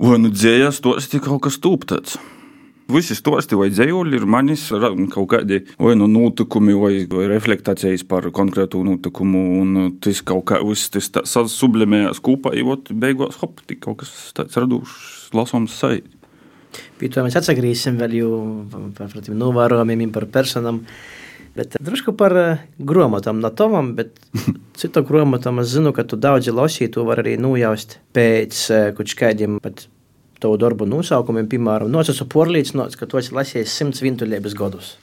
Vai 0.00 0.16
nu 0.22 0.30
dzējas, 0.32 0.80
tos 0.84 1.10
tik 1.12 1.26
kaut 1.26 1.42
kas 1.44 1.60
tūptāds. 1.60 2.16
Visi 2.94 3.16
stosti 3.16 3.56
vai 3.56 3.70
dzējoļi 3.72 4.18
ir 4.18 4.26
manis 4.28 4.66
kaut 4.68 5.28
kādi 5.32 5.62
vai 5.80 5.94
nu 5.96 6.04
notikumi 6.10 6.74
vai, 6.76 6.92
vai 7.08 7.30
reflektācijas 7.30 8.04
par 8.08 8.28
konkrētu 8.34 8.82
notikumu, 8.84 9.44
un 9.62 9.94
tas 10.04 10.20
kaut 10.20 10.44
kā 10.50 10.60
tā 10.60 11.24
sublimējās 11.24 12.20
kopā, 12.24 12.52
ot 12.60 12.92
beigās 12.92 13.40
hop, 13.40 13.62
tik 13.64 13.80
kaut 13.86 14.02
kas 14.02 14.12
tāds 14.36 14.60
radušs, 14.60 15.32
lasāms 15.32 15.78
saiti. 15.80 16.12
Pie 17.00 17.08
to 17.08 17.24
mēs 17.24 17.36
atgriezīsim 17.38 17.96
vēl 18.00 18.16
jau 18.18 18.32
par 18.96 19.12
tiem 19.16 19.38
novērojumiem, 19.40 20.12
par 20.12 20.28
personām. 20.32 20.84
Bet 21.54 21.76
drusku 21.78 22.16
par 22.18 22.34
eh, 22.34 22.62
grāmatām, 22.82 23.38
no 23.42 23.50
tomam, 23.54 23.92
bet 23.98 24.16
citu 24.80 25.04
grāmatām 25.06 25.62
es 25.62 25.70
zinu, 25.74 25.94
ka 25.94 26.06
tu 26.06 26.18
daudzi 26.18 26.54
lasīji, 26.54 26.92
to 26.96 27.06
var 27.06 27.22
arī 27.22 27.36
nojaust 27.38 28.00
pēc 28.16 28.62
eh, 28.74 28.86
kaut 28.96 29.14
kādiem 29.18 29.60
pat 29.62 29.86
tavu 30.42 30.58
darbu 30.60 30.88
nosaukumiem, 30.90 31.46
piemēram, 31.48 31.90
no 31.90 32.02
es 32.02 32.10
esmu 32.12 32.26
porlīdzināts, 32.34 32.98
ka 33.00 33.08
tu 33.08 33.20
esi 33.20 33.32
lasījis 33.36 33.76
simts 33.78 34.02
vientuļības 34.04 34.56
gadus. 34.58 34.94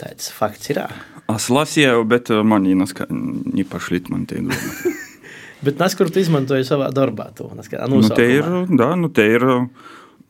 Tāds 0.00 0.32
fakts 0.32 0.72
ir. 0.72 0.82
Es 1.30 1.46
lasīju, 1.52 2.02
bet 2.08 2.32
uh, 2.32 2.42
man 2.44 2.66
īpaši 2.66 3.94
lit 3.94 4.10
man 4.12 4.26
tie 4.28 4.42
grūti. 4.44 4.96
Bet 5.60 5.76
nes, 5.76 5.92
kur 5.92 6.08
tu 6.08 6.22
izmantoji 6.22 6.64
savā 6.64 6.86
darbā, 6.96 7.26
to 7.36 7.50
kā 7.68 7.84
Nu, 7.92 8.00
te 8.08 8.24
ir, 8.32 8.46
da, 8.80 8.94
nu, 8.96 9.10
te 9.12 9.26
ir, 9.28 9.44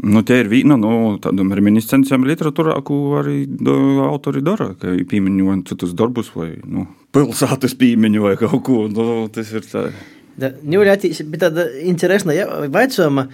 nu, 0.02 0.22
te 0.26 0.38
ir 0.42 0.48
viena 0.50 0.76
no 0.80 1.16
tādām 1.22 1.52
reminiscencēm 1.56 2.24
literatūrā, 2.28 2.76
ko 2.86 3.00
arī 3.20 3.42
da, 3.48 3.74
autori 4.08 4.42
dara, 4.44 4.72
ka 4.80 4.94
pieminot 5.10 5.68
citus 5.70 5.92
darbus 5.98 6.32
vai 6.36 6.52
nu, 6.64 6.86
pilsētas 7.14 7.76
pieminju 7.80 8.24
vai 8.28 8.36
kaut 8.40 8.64
ko. 8.66 8.86
Nu, 8.92 9.28
tas 9.32 9.52
ir 9.52 9.66
tā. 9.66 9.90
Ņūļā 10.40 10.96
bija 11.04 11.44
tāda 11.44 11.66
interesanta 11.84 12.36
ja, 12.36 12.46
vaicojuma. 12.72 13.26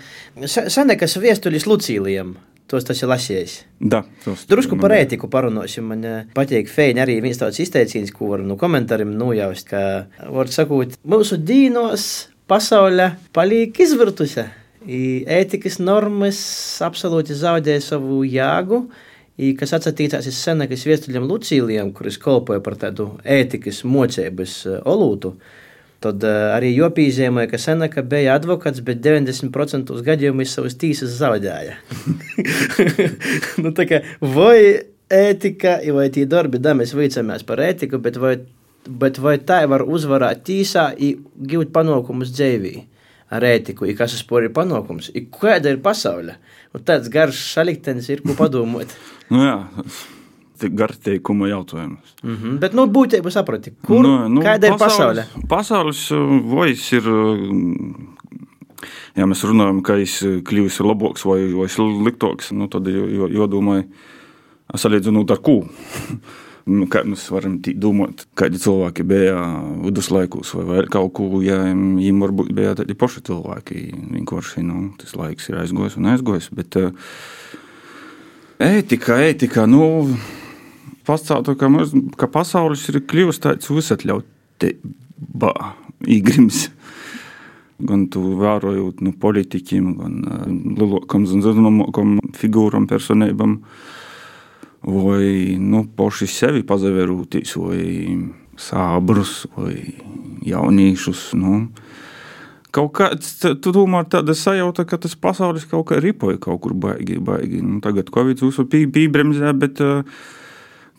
Senekas 0.46 1.16
viestuļis 1.22 1.68
Lucīlijam. 1.70 2.34
Tos 2.66 2.82
tas 2.82 2.98
ir 2.98 3.06
lasījis. 3.06 3.52
Da, 3.78 4.00
tos, 4.24 4.42
Drusku 4.50 4.74
par 4.80 4.90
ētiku 4.96 5.28
parunāsim. 5.30 5.86
Man 5.86 6.00
eh, 6.02 6.24
patīk 6.34 6.66
feini 6.66 6.98
arī 7.04 7.20
viens 7.22 7.38
tāds 7.38 7.60
izteiciens, 7.62 8.10
ko 8.10 8.32
var 8.32 8.42
no 8.42 8.56
komentāriem 8.58 9.12
nojaust, 9.14 9.68
ka, 9.70 9.82
var 10.34 10.50
sakot, 10.50 10.96
mūsu 11.06 11.38
dīnos 11.38 12.26
pasaulē 12.50 13.12
paliek 13.36 13.78
izvirtuse. 13.86 14.48
I 14.86 15.24
ētikas 15.26 15.80
normas 15.82 16.38
absolūti 16.86 17.34
zaudēja 17.34 17.82
savu 17.82 18.20
jēgu, 18.22 18.84
kas 19.58 19.74
atsatīcās 19.76 20.28
uz 20.30 20.38
senakas 20.38 20.86
viestuļiem 20.86 21.26
Lucīlijam, 21.26 21.90
kuris 21.96 22.20
kolpoja 22.22 22.62
par 22.62 22.78
tādu 22.78 23.10
ētikas 23.26 23.82
mocības 23.84 24.58
eh, 24.70 24.78
olūtu, 24.86 25.34
tad 26.06 26.22
uh, 26.28 26.52
arī 26.54 26.70
jopīzīmēja, 26.76 27.50
ka 27.50 27.58
senaka 27.58 28.04
bija 28.06 28.36
advokāts, 28.36 28.82
bet 28.84 29.00
90% 29.02 29.90
gadījumu 30.06 30.44
viņš 30.44 30.52
savas 30.52 30.76
tīsas 30.78 31.14
zaudēja. 31.18 31.78
nu, 33.64 33.72
tā 33.74 33.88
kā 33.88 34.02
vai 34.20 34.58
ētika, 35.10 35.78
vai 35.96 36.10
tie 36.14 36.26
darbi, 36.30 36.60
da 36.62 36.76
mēs 36.78 36.92
vicamies 36.94 37.46
par 37.48 37.64
ētiku, 37.64 37.98
bet 38.04 38.20
vai, 38.22 38.36
bet 38.86 39.18
vai 39.24 39.38
tā 39.40 39.64
var 39.72 39.86
uzvarēt 39.88 40.44
tīsā 40.46 40.92
un 40.94 41.24
gūt 41.50 41.72
panākumus 41.74 42.36
dzīvī? 42.36 42.76
Ar 43.32 43.46
ētiku, 43.46 43.88
kas 43.98 44.14
vispār 44.16 44.46
ir 44.46 44.52
panākums, 44.56 45.10
ir 45.14 45.26
kāda 45.34 45.72
ir 45.72 45.80
pasaule. 45.82 46.36
Un 46.74 46.84
tāds 46.86 47.10
garš 47.12 47.40
saliktenis 47.54 48.10
ir, 48.12 48.22
ko 48.26 48.36
padomāt. 48.38 48.94
nu 49.32 49.42
jā. 49.44 49.56
Garteikuma 50.56 51.50
jautājums. 51.50 52.14
Mm 52.22 52.36
-hmm. 52.36 52.58
Bet, 52.58 52.72
nu, 52.72 52.86
būtībā 52.86 53.30
saproti, 53.30 53.74
kur 53.86 54.02
nu, 54.02 54.28
nu, 54.28 54.42
kāda 54.42 54.70
ir 54.70 54.78
pasaule? 54.78 55.26
Pasaules 55.48 56.10
vojas 56.44 56.92
ir, 56.92 57.02
ja 59.16 59.26
mēs 59.26 59.44
runājam, 59.44 59.82
ka 59.82 59.98
es 60.00 60.22
kļūstu 60.22 60.86
labāks 60.86 61.26
vai, 61.28 61.52
vai 61.52 61.68
sliktāks, 61.68 62.52
nu, 62.52 62.68
tad 62.68 62.86
jādomā, 62.86 63.84
salīdzinot 64.74 65.30
ar 65.30 65.38
ko. 65.38 65.60
Nu, 66.66 66.88
kā 66.90 67.04
mēs 67.06 67.28
varam 67.30 67.60
domāt, 67.78 68.24
kādi 68.34 68.58
cilvēki 68.58 69.04
bija 69.06 69.36
viduslaikos 69.84 70.50
vai 70.58 70.64
vēl 70.66 70.88
kaut 70.90 71.12
kur, 71.14 71.36
ja 71.46 71.60
viņiem 71.62 72.24
varbūt 72.24 72.50
bija 72.56 72.72
tādi 72.80 72.96
paši 72.98 73.22
cilvēki. 73.28 73.82
Vienkārši 74.16 74.64
nu, 74.66 74.88
tas 74.98 75.14
laiks 75.14 75.46
ir 75.46 75.60
aizgojis 75.60 75.94
un 76.00 76.10
aizgojis. 76.10 76.50
Bet 76.58 76.74
ētika, 78.58 79.20
ētika, 79.28 79.68
nu, 79.70 79.86
pastāv 81.06 81.54
ka, 81.54 81.70
mēs, 81.70 81.94
ka 82.18 82.26
pasaules 82.34 82.82
ir 82.90 82.98
kļuvis 83.06 83.38
tāds 83.46 83.70
visatļautībā, 83.70 85.54
īgrims. 86.18 86.66
Gan 87.86 88.08
tu 88.10 88.24
vērojot 88.40 89.02
nu, 89.04 89.12
politiķiem, 89.22 89.90
gan 90.00 90.14
lielākam 90.80 91.30
zināmākam 91.30 92.16
figūram, 92.34 92.90
personībām. 92.90 93.60
Vai 94.86 95.56
nu, 95.58 95.82
paši 95.98 96.28
sevi 96.30 96.62
pazavērūtīs, 96.66 97.56
vai 97.58 97.86
sābrus, 98.60 99.40
vai 99.56 99.74
jauniešus. 100.46 101.32
Nu. 101.40 101.66
Kaut 102.76 102.92
kāds, 102.98 103.32
tu 103.42 103.72
domā, 103.74 104.04
tāda 104.06 104.36
sajūta, 104.36 104.84
ka 104.86 104.98
tas 105.02 105.16
pasaules 105.18 105.66
kaut 105.66 105.88
kā 105.90 105.98
ripoja 106.02 106.38
kaut 106.42 106.60
kur 106.64 106.74
baigi, 106.76 107.18
baigi. 107.18 107.62
Nu, 107.64 107.80
tagad 107.84 108.12
Covid 108.14 108.42
uzsver 108.46 108.68
pī, 108.70 108.84
pībremzē, 108.92 109.54
bet 109.58 109.80
uh, 109.82 110.04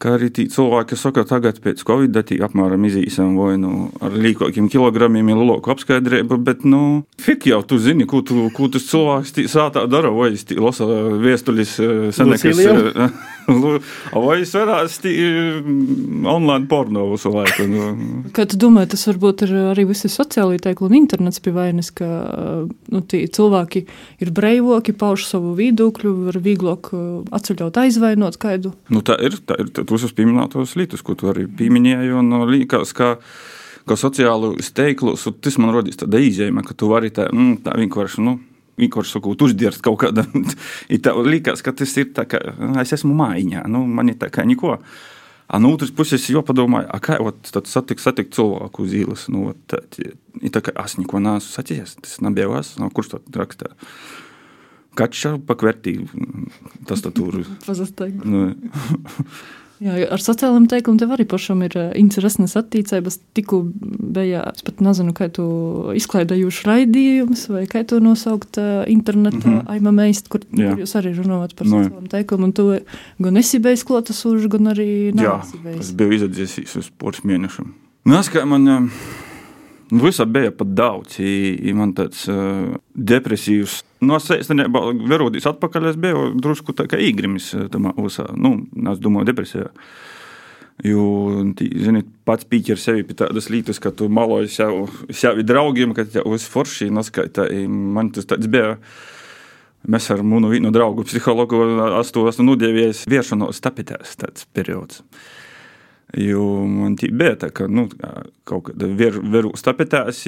kā 0.01 0.15
arī 0.17 0.29
tie 0.33 0.47
cilvēki, 0.51 0.91
kas 0.93 1.05
saka, 1.05 1.23
tagad 1.27 1.61
pēc 1.63 1.83
Covid 1.87 2.19
tī 2.27 2.39
apmēram 2.43 2.85
izīsim 2.89 3.35
vai 3.37 3.55
nu 3.61 3.89
ar 4.03 4.13
līkokiem 4.13 4.69
kilogramiem 4.71 5.31
ir 5.33 5.41
loku 5.41 5.73
apskaidrība, 5.73 6.39
bet, 6.49 6.65
nu, 6.67 7.03
fik 7.21 7.49
jau 7.51 7.61
tu 7.67 7.79
zini, 7.81 8.07
ko, 8.09 8.21
tu, 8.25 8.47
ko 8.55 8.69
tas 8.73 8.87
cilvēks 8.89 9.35
tī 9.37 9.47
sātā 9.51 9.87
dara, 9.89 10.13
vai 10.13 10.33
es 10.35 10.45
tī 10.47 10.59
lasa 10.61 10.87
viestuļis 11.23 11.75
senekas. 12.17 12.63
Vai 13.47 14.41
es 14.41 14.51
varētu 14.51 15.11
online 16.27 16.67
porno 16.67 17.05
visu 17.13 17.31
laiku? 17.31 17.63
Nu. 17.71 17.85
Kā 18.35 18.43
tu 18.49 18.59
domā, 18.59 18.83
tas 18.91 19.05
varbūt 19.07 19.45
ir 19.45 19.53
arī 19.71 19.85
visi 19.87 20.11
sociālai 20.11 20.57
teikli 20.59 20.89
un 20.89 20.97
internets 20.97 21.39
pie 21.43 21.53
vainas, 21.55 21.93
ka 21.95 22.07
nu, 22.67 23.01
cilvēki 23.07 23.85
ir 24.23 24.33
breivoki, 24.35 24.95
pauž 24.97 25.23
savu 25.29 25.53
viedokļu, 25.55 26.13
var 26.27 26.39
vieglāk 26.43 26.91
atceļot 27.39 27.79
aizvainot 27.85 28.39
kādu. 28.41 28.73
Nu, 28.91 28.99
tā 29.05 29.15
ir, 29.23 29.39
tā 29.47 29.59
ir, 29.63 29.71
tu 29.87 29.97
esi 29.97 30.13
pieminētos 30.17 30.75
lietas, 30.79 31.03
ko 31.05 31.15
tu 31.17 31.31
arī 31.31 31.47
pieminēji, 31.59 32.13
un 32.19 32.35
liekas, 32.51 32.93
ka 32.97 33.15
kā 33.87 33.95
sociālu 33.95 34.55
steiglos, 34.63 35.25
tas 35.41 35.57
man 35.61 35.71
rodīs 35.75 35.99
tāda 35.99 36.19
izjēma, 36.21 36.63
ka 36.67 36.75
tu 36.77 36.91
vari 36.91 37.11
tā, 37.13 37.29
mm, 37.31 37.61
tā 37.65 37.75
vienkārši, 37.79 38.23
nu, 38.25 38.37
vienkārši 38.77 39.17
sakot, 39.17 39.43
uzdirst 39.47 39.83
kaut 39.85 40.01
kādā. 40.03 40.25
tā 41.05 41.13
liekas, 41.17 41.63
ka 41.65 41.73
tas 41.75 41.95
ir 41.99 42.11
tā, 42.15 42.27
ka 42.29 42.41
es 42.83 42.93
esmu 42.97 43.15
mājiņā, 43.17 43.63
nu, 43.71 43.85
man 43.87 44.11
ir 44.11 44.19
tā 44.21 44.31
kā 44.33 44.45
neko. 44.47 44.77
A 45.47 45.61
no 45.63 45.71
otras 45.71 45.93
puses, 45.95 46.25
jau 46.27 46.41
padomāju, 46.43 46.89
kā 46.99 47.15
tad 47.47 47.69
satikt, 47.71 48.03
satikt 48.03 48.35
cilvēku 48.35 48.83
uz 48.83 48.95
ielas. 48.99 49.27
Nu, 49.31 49.53
tā, 49.71 49.79
tā 49.87 50.61
kā 50.63 50.73
es 50.83 50.97
neko 50.99 51.21
neesmu 51.23 51.53
saticis, 51.53 51.95
tas 52.03 52.17
nebija 52.25 52.51
es, 52.59 52.73
no 52.81 52.91
kurš 52.91 53.13
to 53.13 53.21
rakstā. 53.39 53.71
Kača 54.97 55.37
pakvērtī 55.47 56.01
tastatūru. 56.89 57.45
Pazastēgu. 57.69 58.27
Nu. 58.27 58.43
Jā, 59.83 59.93
ar 60.15 60.21
sociālajiem 60.21 60.65
teikumiem 60.71 60.99
tev 61.01 61.11
arī 61.13 61.25
pašam 61.29 61.61
ir 61.65 61.75
uh, 61.77 61.89
interesantas 61.99 62.57
attīstības. 62.57 63.19
Tikko 63.37 63.59
bija, 64.15 64.47
es 64.55 64.65
pat 64.65 64.81
nezinu, 64.81 65.13
kā 65.17 65.27
tu 65.33 65.45
izklaidējuši 65.97 66.65
raidījumus, 66.65 67.45
vai 67.53 67.65
kā 67.69 67.83
to 67.87 67.99
nosaukt 68.03 68.57
uh, 68.61 68.81
internetā, 68.89 69.43
mm 69.43 69.59
-hmm. 69.59 69.69
aimamēst, 69.75 70.31
kur, 70.33 70.41
Jā. 70.51 70.73
kur 70.73 70.81
jūs 70.81 70.95
arī 70.97 71.13
runājat 71.17 71.53
par 71.55 71.67
no. 71.67 71.77
sociālajiem 71.77 72.09
teikumiem. 72.15 72.43
Un 72.47 72.53
tu 72.53 72.65
gan 73.19 73.37
esi 73.37 73.59
bijis 73.59 73.85
klotasūžs, 73.85 74.49
gan 74.49 74.73
arī 74.73 75.13
nāc. 75.13 75.23
Jā, 75.23 75.79
es 75.79 75.91
biju 75.91 76.11
izdevies 76.13 76.75
uz 76.75 76.89
poras 76.97 77.21
mēnešiem. 77.21 77.73
Nāc, 78.05 78.29
kā 78.33 78.45
man. 78.45 78.67
Uh, 78.67 78.89
Visa 79.91 80.25
bija 80.25 80.51
pat 80.51 80.67
daudz. 80.67 81.19
Ja 81.19 81.75
man 81.75 81.93
tāds 81.95 82.27
uh, 82.27 82.75
depresīvs. 82.93 83.83
No 84.05 84.19
sēžamā 84.21 84.67
verodīs 85.09 85.47
atpakaļ. 85.49 85.89
Es 85.91 85.97
biju 86.01 86.31
drusku 86.37 86.75
tā 86.77 86.85
kā 86.89 86.99
īgrimis. 87.01 87.49
Tamā, 87.73 87.95
usā. 87.97 88.27
Nu, 88.37 88.59
es 88.91 89.01
domāju, 89.01 89.29
depresijā. 89.31 89.71
Jo, 90.85 91.03
zini, 91.57 92.03
pats 92.27 92.45
pīķer 92.45 92.77
sevi 92.77 93.05
pie 93.07 93.15
tādas 93.17 93.47
lietas, 93.49 93.79
ka 93.81 93.89
tu 93.89 94.11
maloji 94.13 94.51
sev, 94.53 94.83
sevi 95.09 95.41
draugiem, 95.47 95.95
ka 95.97 96.05
tev 96.05 96.27
uz 96.29 96.45
forši 96.53 96.91
noskaita. 96.93 97.47
Man 97.67 98.11
tas 98.13 98.29
tāds 98.29 98.49
bija. 98.51 98.75
Mēs 99.87 100.09
ar 100.11 100.21
munu 100.25 100.49
vienu 100.51 100.69
draugu 100.73 101.05
psihologu 101.07 101.63
esmu 102.01 102.43
nudēvies 102.43 103.05
viešanos 103.09 103.61
tapetēs 103.63 104.17
tāds 104.19 104.45
periods. 104.53 105.01
Jo 106.15 106.43
man 106.63 106.95
bija 106.95 107.33
tā, 107.35 107.49
ka 107.51 107.65
nu, 107.67 107.89
kaut 108.47 108.69
kāda 108.69 108.87
veru 108.95 109.51
stapetēs, 109.59 110.21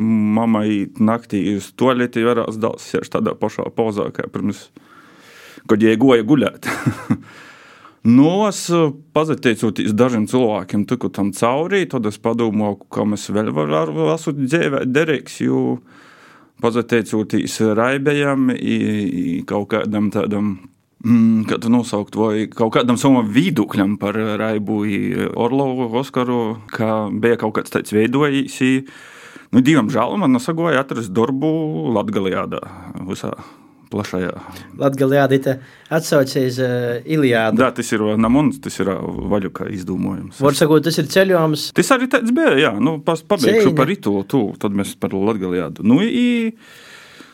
mammai 0.00 0.90
naktī 1.00 1.40
uz 1.56 1.70
toaleti 1.72 2.24
varās 2.26 2.58
dāls 2.60 2.84
sēž 2.92 3.08
tādā 3.14 3.32
pašā 3.32 3.64
pozā, 3.72 4.10
kā 4.12 4.28
pirms, 4.28 4.66
kad 5.70 5.80
jai 5.80 5.96
goja 5.96 6.26
guļēt. 6.28 6.68
Nu, 8.02 8.48
es 8.48 8.64
pateicoties 9.14 9.92
dažiem 9.94 10.24
cilvēkiem, 10.26 10.88
tiku 10.90 11.06
tam 11.14 11.28
cauri, 11.38 11.84
tad 11.86 12.08
es 12.10 12.16
padomāju, 12.18 12.80
kā 12.90 13.04
mēs 13.06 13.28
vēl 13.30 13.52
varam 13.54 14.00
esmu 14.10 14.32
dzīvē 14.40 14.80
derīgs, 14.90 15.36
jo 15.44 15.60
pateicoties 16.58 17.60
raibējam, 17.78 18.50
kaut 19.46 19.68
kādam 19.70 20.10
tādam 20.10 20.56
Mm, 21.02 21.48
tu 21.58 21.70
nosaukt, 21.72 22.14
vai 22.14 22.46
kaut 22.46 22.76
kādam 22.76 22.98
savam 23.00 23.26
viedokļam 23.26 23.96
par 23.98 24.14
Raibu 24.14 24.84
Orlovu, 25.34 25.88
Oskaru, 25.98 26.60
ka 26.70 27.08
bija 27.10 27.40
kaut 27.40 27.56
kāds 27.58 27.74
tāds 27.74 27.94
veidojis. 27.94 28.60
Nu, 29.52 29.60
divam 29.60 29.90
žēl, 29.92 30.14
man 30.22 30.32
nesagoja 30.32 30.80
atrast 30.80 31.10
darbu 31.12 31.50
Latvijā, 31.96 32.46
visā 33.08 33.32
plašajā. 33.92 34.30
Latvijā 34.80 35.26
tā 35.42 35.56
atsaucēs 35.92 36.60
uh, 36.62 37.02
Ilijādu. 37.04 37.60
Jā, 37.64 37.72
tas 37.76 37.92
ir 37.92 38.04
Namons, 38.20 38.62
tas 38.64 38.78
ir 38.80 38.92
vaļuka 39.32 39.68
izdomājums. 39.74 40.40
Var 40.42 40.56
sakot, 40.56 40.86
tas 40.86 40.98
ir 41.02 41.10
ceļojums. 41.12 41.66
Tas 41.76 41.92
arī 41.96 42.08
tāds 42.12 42.32
bija, 42.36 42.54
jā, 42.62 42.72
nu, 42.80 42.98
pabeigšu 43.04 43.74
par 43.76 43.92
Itu, 43.92 44.16
tu, 44.28 44.44
tad 44.62 44.78
mēs 44.78 44.94
par 45.02 45.12
Latvijā. 45.18 45.68
Nu, 45.84 46.00
i, 46.06 46.54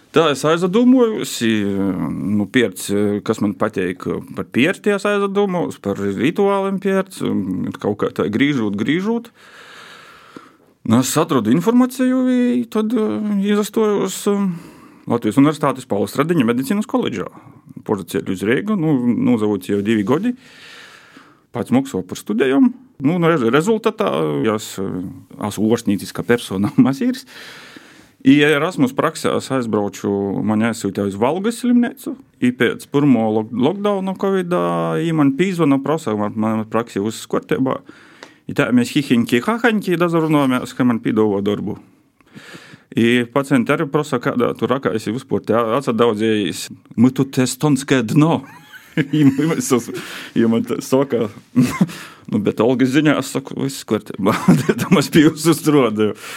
Tā 0.08 0.30
es 0.32 0.40
aizdomājos, 0.48 1.34
nu, 1.44 2.46
pieredzi, 2.48 3.18
kas 3.26 3.42
man 3.44 3.52
patīk 3.60 4.06
par 4.38 4.46
pieredzi, 4.48 4.94
es 4.94 5.04
aizdomājos 5.08 5.76
par 5.84 6.00
rituāliem 6.00 6.78
pieredzi, 6.80 7.28
kaut 7.76 7.98
kā 8.00 8.08
tā 8.16 8.24
grīžot, 8.32 8.78
grīžot. 8.80 9.28
Nu, 10.88 11.02
es 11.02 11.12
atradu 11.20 11.52
informāciju, 11.52 12.22
tad 12.72 12.96
iestojos 13.44 14.22
Latvijas 15.08 15.40
Universitātes 15.40 15.88
Paulas 15.88 16.16
Stradiņa 16.16 16.48
medicīnas 16.48 16.88
koledžā. 16.88 17.28
Porcelāna 17.84 18.32
uz 18.32 18.44
Rīgas, 18.48 18.80
nu, 18.80 18.96
nozavot 19.28 19.68
jau 19.68 19.82
divi 19.84 20.08
gadi. 20.08 20.34
Pats 21.52 21.72
maksāju 21.72 22.08
par 22.08 22.20
studijām. 22.20 22.72
Nu, 23.04 23.20
rezultātā 23.52 24.08
es 24.54 24.74
esmu 24.80 25.68
orsnītiska 25.76 26.24
persona, 26.28 26.72
I, 28.26 28.34
ja 28.40 28.48
Erasmus 28.50 28.90
praksē 28.98 29.30
aizbraucu, 29.38 30.10
man 30.42 30.64
aizsūtīja 30.66 31.06
uz 31.06 31.18
Valgas 31.18 31.60
slimnīcu. 31.62 32.16
I 32.42 32.50
pēc 32.58 32.88
pirmā 32.90 33.28
lockdowna 33.30 34.16
Covid-19 34.18 35.14
man 35.14 35.30
pīzvana 35.38 35.78
prasa, 35.84 36.16
man, 36.18 36.34
man 36.34 36.64
praksē 36.70 37.02
uzskortībā. 37.04 37.78
I 38.50 38.56
tā 38.58 38.70
mēs 38.74 38.90
hihiņķi, 38.96 39.42
hahaņķi 39.44 40.00
dazarunājamies, 40.00 40.74
ka 40.74 40.86
man 40.88 40.98
pīdavo 41.04 41.38
darbu. 41.46 41.78
I 42.98 43.22
pacienti 43.30 43.74
arī 43.74 43.86
prasa, 43.92 44.18
kādā 44.22 44.50
tur 44.58 44.72
rakā 44.72 44.94
esi 44.98 45.12
vispār. 45.14 45.44
Atsadaudzējis, 45.78 46.68
mūtu 46.98 47.28
testonskē 47.38 48.00
dno. 48.14 48.40
Viņam 48.98 50.58
ir 50.58 50.82
saka, 50.84 51.28
nu, 51.54 52.40
bet 52.44 52.60
algas 52.64 52.92
ziņā 52.94 53.16
es 53.20 53.30
saku, 53.34 53.56
viss 53.62 53.86
kārtībā, 53.88 54.34
tam 54.80 55.00
es 55.00 55.10
biju 55.14 55.34
uzstrādājis. 55.36 56.28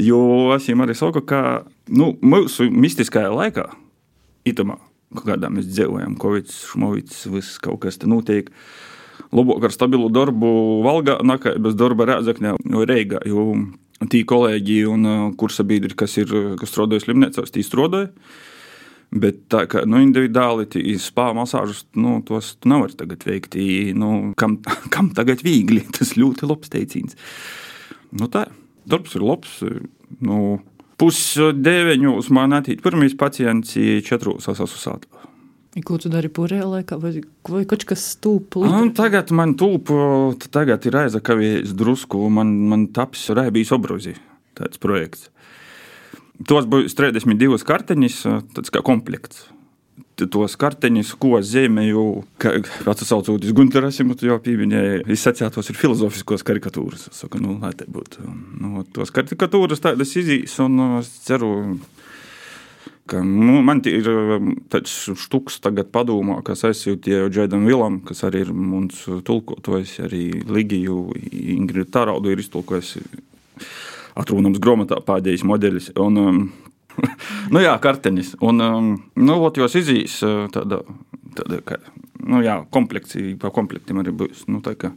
Jo 0.00 0.20
es 0.56 0.68
viņam 0.68 0.84
arī 0.86 0.96
saku, 0.98 1.24
ka 1.26 1.42
nu, 1.88 2.12
mūsu 2.20 2.68
mistiskajā 2.70 3.32
laikā, 3.34 3.66
itamā, 4.48 4.78
kādā 5.24 5.50
mēs 5.52 5.68
dzīvojam, 5.70 6.16
Covid, 6.20 6.52
Šmovits, 6.54 7.26
viss 7.32 7.60
kaut 7.62 7.82
kas 7.84 8.00
tur 8.00 8.12
notiek. 8.12 8.52
Labāk 9.36 9.68
ar 9.68 9.74
stabilu 9.74 10.08
darbu, 10.10 10.48
valga, 10.82 11.20
nakā 11.22 11.54
bez 11.62 11.76
darba 11.78 12.08
rēdzakņā, 12.08 12.56
jo 12.72 12.86
reigā. 12.88 13.20
Jo 13.28 13.52
tie 14.10 14.22
kolēģi 14.24 14.78
un 14.88 15.04
uh, 15.06 15.26
kursabiedri, 15.38 15.92
kas 15.98 16.16
ir, 16.22 16.30
kas 16.60 16.72
strādāja 16.72 17.04
slimnīcās, 17.04 17.52
tie 17.52 17.64
strādāja. 17.66 18.08
Bet 19.10 19.40
tā 19.50 19.64
kā 19.66 19.82
nu, 19.90 19.98
individuāli 20.04 20.68
spāņu 21.02 21.40
masāžus, 21.40 21.82
nu, 21.98 22.20
tos 22.26 22.52
tu 22.62 22.70
nevari 22.70 22.94
tagad 22.94 23.24
veikt. 23.26 23.56
Nu, 23.98 24.32
kam, 24.38 24.60
kam 24.94 25.10
tagad 25.16 25.42
viegli? 25.46 25.82
Tas 25.96 26.14
ļoti 26.18 26.46
labs 26.46 26.70
teiciens. 26.70 27.18
Nu, 28.14 28.30
tā, 28.30 28.46
darbs 28.90 29.16
ir 29.18 29.26
labs. 29.26 29.56
Nu, 30.22 30.60
Pusdeviņos 31.00 32.28
man 32.36 32.52
atīt 32.58 32.82
pirmīs 32.84 33.16
pacients, 33.18 33.72
četros 34.04 34.50
esmu 34.52 34.68
sātā. 34.68 35.20
Ko 35.86 35.96
tu 36.02 36.10
dari 36.10 36.26
pūrējā 36.26 36.66
laikā, 36.66 36.96
vai, 36.98 37.12
vai 37.46 37.62
kaut 37.70 37.86
kas 37.86 38.02
stūp? 38.16 38.58
Tagad 38.98 39.30
man 39.32 39.54
tūp, 39.58 39.92
tagad 40.50 40.86
ir 40.90 40.98
aizakavies 41.04 41.72
drusku, 41.78 42.24
man, 42.34 42.50
man 42.68 42.88
taps 42.94 43.28
Raibijas 43.38 43.70
obrozi, 43.76 44.16
tāds 44.58 44.82
projekts. 44.82 45.28
Tos 46.48 46.66
būs 46.70 46.94
32 46.96 47.64
karteņas, 47.68 48.20
tāds 48.56 48.72
kā 48.72 48.80
komplekts. 48.84 49.48
Tos 50.20 50.52
karteņus, 50.60 51.14
ko 51.20 51.38
zīmēju, 51.44 52.02
kāds 52.40 53.06
saucoties 53.08 53.54
Gunteras, 53.56 54.00
jau 54.00 54.36
pieminēja, 54.44 55.00
izsacētos 55.08 55.72
ir 55.72 55.78
filozofiskos 55.80 56.44
karikatūras. 56.44 57.06
Es 57.08 57.22
saku, 57.22 57.40
nu, 57.40 57.56
lai 57.62 57.72
te 57.76 57.86
būtu. 57.88 58.26
Nu, 58.60 58.84
tos 58.92 59.12
karikatūras 59.16 59.80
tādas 59.80 60.12
izīs, 60.20 60.58
un 60.60 60.98
es 60.98 61.08
ceru, 61.24 61.54
ka 63.08 63.22
nu, 63.24 63.62
man 63.64 63.80
ir 63.88 64.10
tāds 64.72 64.92
štuks 65.24 65.56
tagad 65.64 65.88
padomā, 65.92 66.42
kas 66.44 66.66
aizsūtīja 66.68 67.32
Džaidam 67.32 67.64
Vilam, 67.68 68.02
kas 68.04 68.20
arī 68.28 68.44
ir 68.44 68.52
mums 68.52 69.06
tulkotājs, 69.24 69.96
arī 70.04 70.26
Ligiju, 70.44 71.00
Ingridu 71.56 71.88
Taraudu 71.96 72.32
ir 72.32 72.44
iztulkojusi 72.44 73.04
atrunams 74.20 74.60
grāmatā 74.62 75.00
pēdējais 75.06 75.46
modelis. 75.48 75.90
Un, 76.00 76.20
um, 76.20 76.42
nu, 77.52 77.62
jā, 77.62 77.76
kartenis. 77.82 78.34
Un, 78.44 78.64
um, 78.64 78.92
nu, 79.16 79.38
ot, 79.46 79.60
jos 79.60 79.78
izīs 79.80 80.20
tāda, 80.54 80.82
tāda 81.38 81.62
ka, 81.66 81.80
nu, 82.24 82.42
jā, 82.44 82.60
komplekcija, 82.74 83.38
pa 83.40 83.52
komplektiem 83.54 84.02
arī 84.02 84.14
būs, 84.24 84.46
nu, 84.50 84.62
tā 84.64 84.76
kā 84.78 84.94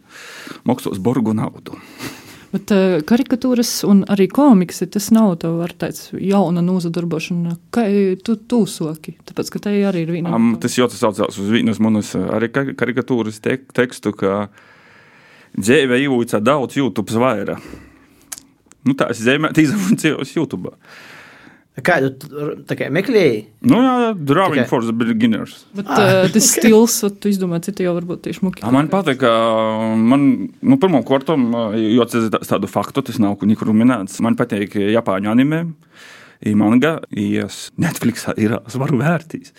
maksās 0.69 1.01
borgu 1.03 1.35
naudu. 1.37 1.79
Bet 2.53 2.69
uh, 2.69 2.99
karikatūras 3.09 3.71
un 3.89 4.03
arī 4.13 4.27
komiks, 4.29 4.83
tas 4.93 5.07
nav 5.13 5.39
tāds 5.41 6.11
jauna 6.13 6.61
nozadarbošana, 6.61 7.55
kā 7.73 7.87
tu 8.21 8.35
tūsoki, 8.37 9.15
tāpēc, 9.25 9.49
ka 9.55 9.61
te 9.63 9.73
arī 9.89 10.03
ir 10.05 10.11
viena. 10.13 10.35
Um, 10.37 10.51
tas 10.61 10.77
jau 10.77 10.85
tas 10.91 11.01
saucās 11.01 11.39
uz 11.41 11.49
vienas 11.49 11.81
manas 11.81 12.11
arī 12.13 12.51
karikatūras 12.53 13.41
tek, 13.41 13.65
tekstu, 13.73 14.13
ka 14.13 14.51
dzīve 15.57 15.97
ievūca 16.03 16.43
daudz 16.45 16.77
YouTube 16.77 17.09
zvaira. 17.13 17.57
Nu, 18.87 18.95
tā 18.99 19.09
es 19.13 19.23
zemē, 19.23 19.53
izmantoju 19.63 20.23
YouTube. 20.35 20.73
Kādu 21.73 22.11
tā 22.69 22.75
kā 22.77 22.87
meklēji? 22.93 23.39
Nu, 23.65 23.79
jā, 23.81 23.93
drawing 24.13 24.59
Tikai... 24.59 24.69
for 24.69 24.85
the 24.85 24.93
beginners. 24.93 25.63
Bet 25.73 25.89
ah, 25.89 26.03
uh, 26.03 26.27
tas 26.33 26.51
okay. 26.51 26.67
stils, 26.67 26.99
tu 27.17 27.31
izdomā, 27.31 27.57
citi 27.65 27.87
jau 27.87 27.95
varbūt 27.97 28.27
tieši 28.27 28.43
muki. 28.45 28.65
Man 28.75 28.91
patīk, 28.93 29.23
ka 29.23 29.31
man, 29.97 30.27
nu, 30.61 30.77
pirmām 30.81 31.01
kārtām, 31.07 31.49
jo 31.81 32.05
tas 32.05 32.45
tādu 32.51 32.69
faktu, 32.69 33.01
tas 33.09 33.17
nav 33.23 33.41
nekur 33.49 33.73
minēts, 33.73 34.21
man 34.21 34.37
patīk 34.37 34.77
Japāņu 34.93 35.33
anime, 35.33 35.63
manga, 36.59 36.99
ies 37.09 37.71
Netflixā 37.81 38.37
ir 38.37 38.59
svaru 38.69 39.01
vērtīs. 39.01 39.55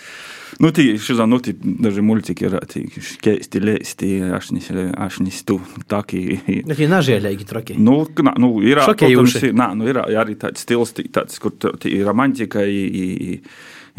Nu, 0.63 0.71
tieši 0.75 1.17
nu, 1.27 1.39
daži 1.85 2.03
muļķīgi 2.05 2.47
ir 2.47 2.57
tādi 2.61 2.85
skaisti, 3.03 3.63
leisti, 3.65 4.11
ašņas, 4.23 5.41
tu 5.49 5.59
taki. 5.91 6.23
Bet 6.69 6.79
viņi 6.79 6.91
nažēlīgi 6.93 7.49
traki. 7.49 7.79
Nu, 7.81 8.03
nā, 8.07 8.35
nu, 8.41 8.53
ir, 8.63 8.81
protams, 8.85 9.39
nā, 9.57 9.71
nu, 9.79 9.89
ir 9.91 10.01
arī 10.05 10.37
tāds 10.41 10.65
stils, 10.67 10.95
tāds, 10.95 11.41
kur 11.43 11.57
ir 11.91 12.07
romantika, 12.07 12.63
ir 12.65 13.43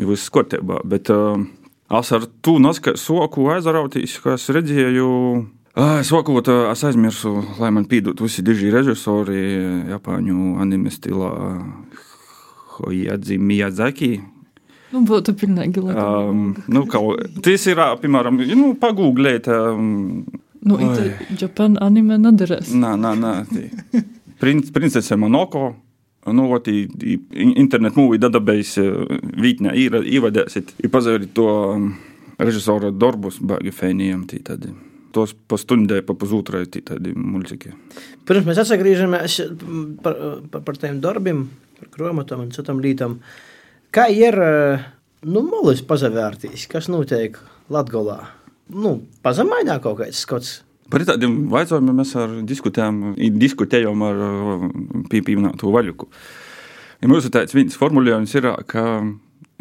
viss 0.09 0.31
kārtībā. 0.33 0.81
Bet 0.87 1.11
uh, 1.13 1.41
es 1.99 2.13
ar 2.15 2.27
tu 2.45 2.57
noska 2.63 2.95
soku 2.99 3.49
aizrautīs, 3.55 4.19
ka 4.23 4.37
es 4.39 4.47
redzēju. 4.55 5.09
Sākot, 6.07 6.47
es 6.71 6.85
aizmirsu, 6.87 7.33
lai 7.59 7.73
man 7.75 7.83
pīdot 7.91 8.21
visi 8.23 8.45
diži 8.47 8.71
režisori 8.71 9.41
Japāņu 9.91 10.53
anime 10.63 10.93
stilā 10.93 11.33
Hoiadzi 12.77 13.35
Miyazaki 13.39 14.13
Nu, 14.95 15.01
būtu 15.03 15.33
pilnīgi 15.35 15.81
labi. 15.83 15.99
Um, 15.99 16.43
nu, 16.71 16.85
kaut, 16.87 17.19
tas 17.43 17.65
ir, 17.67 17.81
piemēram, 17.99 18.39
nu, 18.55 18.71
pagūglēt. 18.79 19.49
Um, 19.51 20.21
nu, 20.63 20.77
Japāna 21.35 21.81
anime 21.83 22.15
nedarēs. 22.21 22.71
Nē, 22.71 22.93
nē, 23.01 23.11
nē. 23.19 24.03
Princ, 24.39 24.69
princese 24.75 25.17
Monoko. 25.19 25.73
Nu, 26.31 26.47
tī, 26.63 26.85
tī, 26.89 27.17
internet 27.59 27.97
movie 27.99 28.21
database 28.21 28.81
vītnē 29.43 29.75
ievadēsit, 29.77 30.71
ir 30.81 30.91
pazērit 30.93 31.35
to 31.37 31.49
režisora 32.39 32.89
darbus 32.95 33.41
baigi 33.43 33.73
fēnijam. 33.75 34.23
Tī, 34.31 34.39
tad. 34.47 34.63
Tos 35.15 35.35
pa 35.35 35.59
stundai, 35.59 36.01
pa 36.07 36.15
pusotrai 36.19 36.63
tādi 36.71 37.11
muļķīgi. 37.15 37.73
Pirms 38.27 38.47
mēs 38.47 38.63
atgriežamies 38.63 39.37
par, 40.03 40.17
par, 40.51 40.63
par 40.65 40.79
tiem 40.79 40.97
darbiem, 41.03 41.45
par 41.77 41.91
grāmatām 41.93 42.47
un 42.47 42.55
citām 42.55 42.81
lietām. 42.83 43.19
Uh, 43.19 43.54
Kā 43.93 44.07
ir 44.11 44.37
nu, 45.25 45.43
molis 45.45 45.83
pazavērtīs, 45.85 46.65
kas 46.71 46.89
notiek 46.91 47.37
Latgolā? 47.71 48.19
Nu, 48.73 48.97
pazemainā 49.25 49.77
kaut 49.83 49.99
kāds 50.01 50.23
skots. 50.25 50.55
Par 50.89 51.01
tādiem 51.05 51.47
jautājumiem 51.49 52.01
mēs 52.01 52.13
ar 52.21 52.33
diskutējām, 52.45 54.03
ar 54.05 54.19
pieminēto 55.09 55.71
vaļuku. 55.73 56.09
Ja 57.01 57.09
mūsu 57.11 57.31
tāds 57.33 57.55
viens 57.57 57.77
formulējums 57.77 58.35
ir, 58.37 58.49
ka 58.69 58.83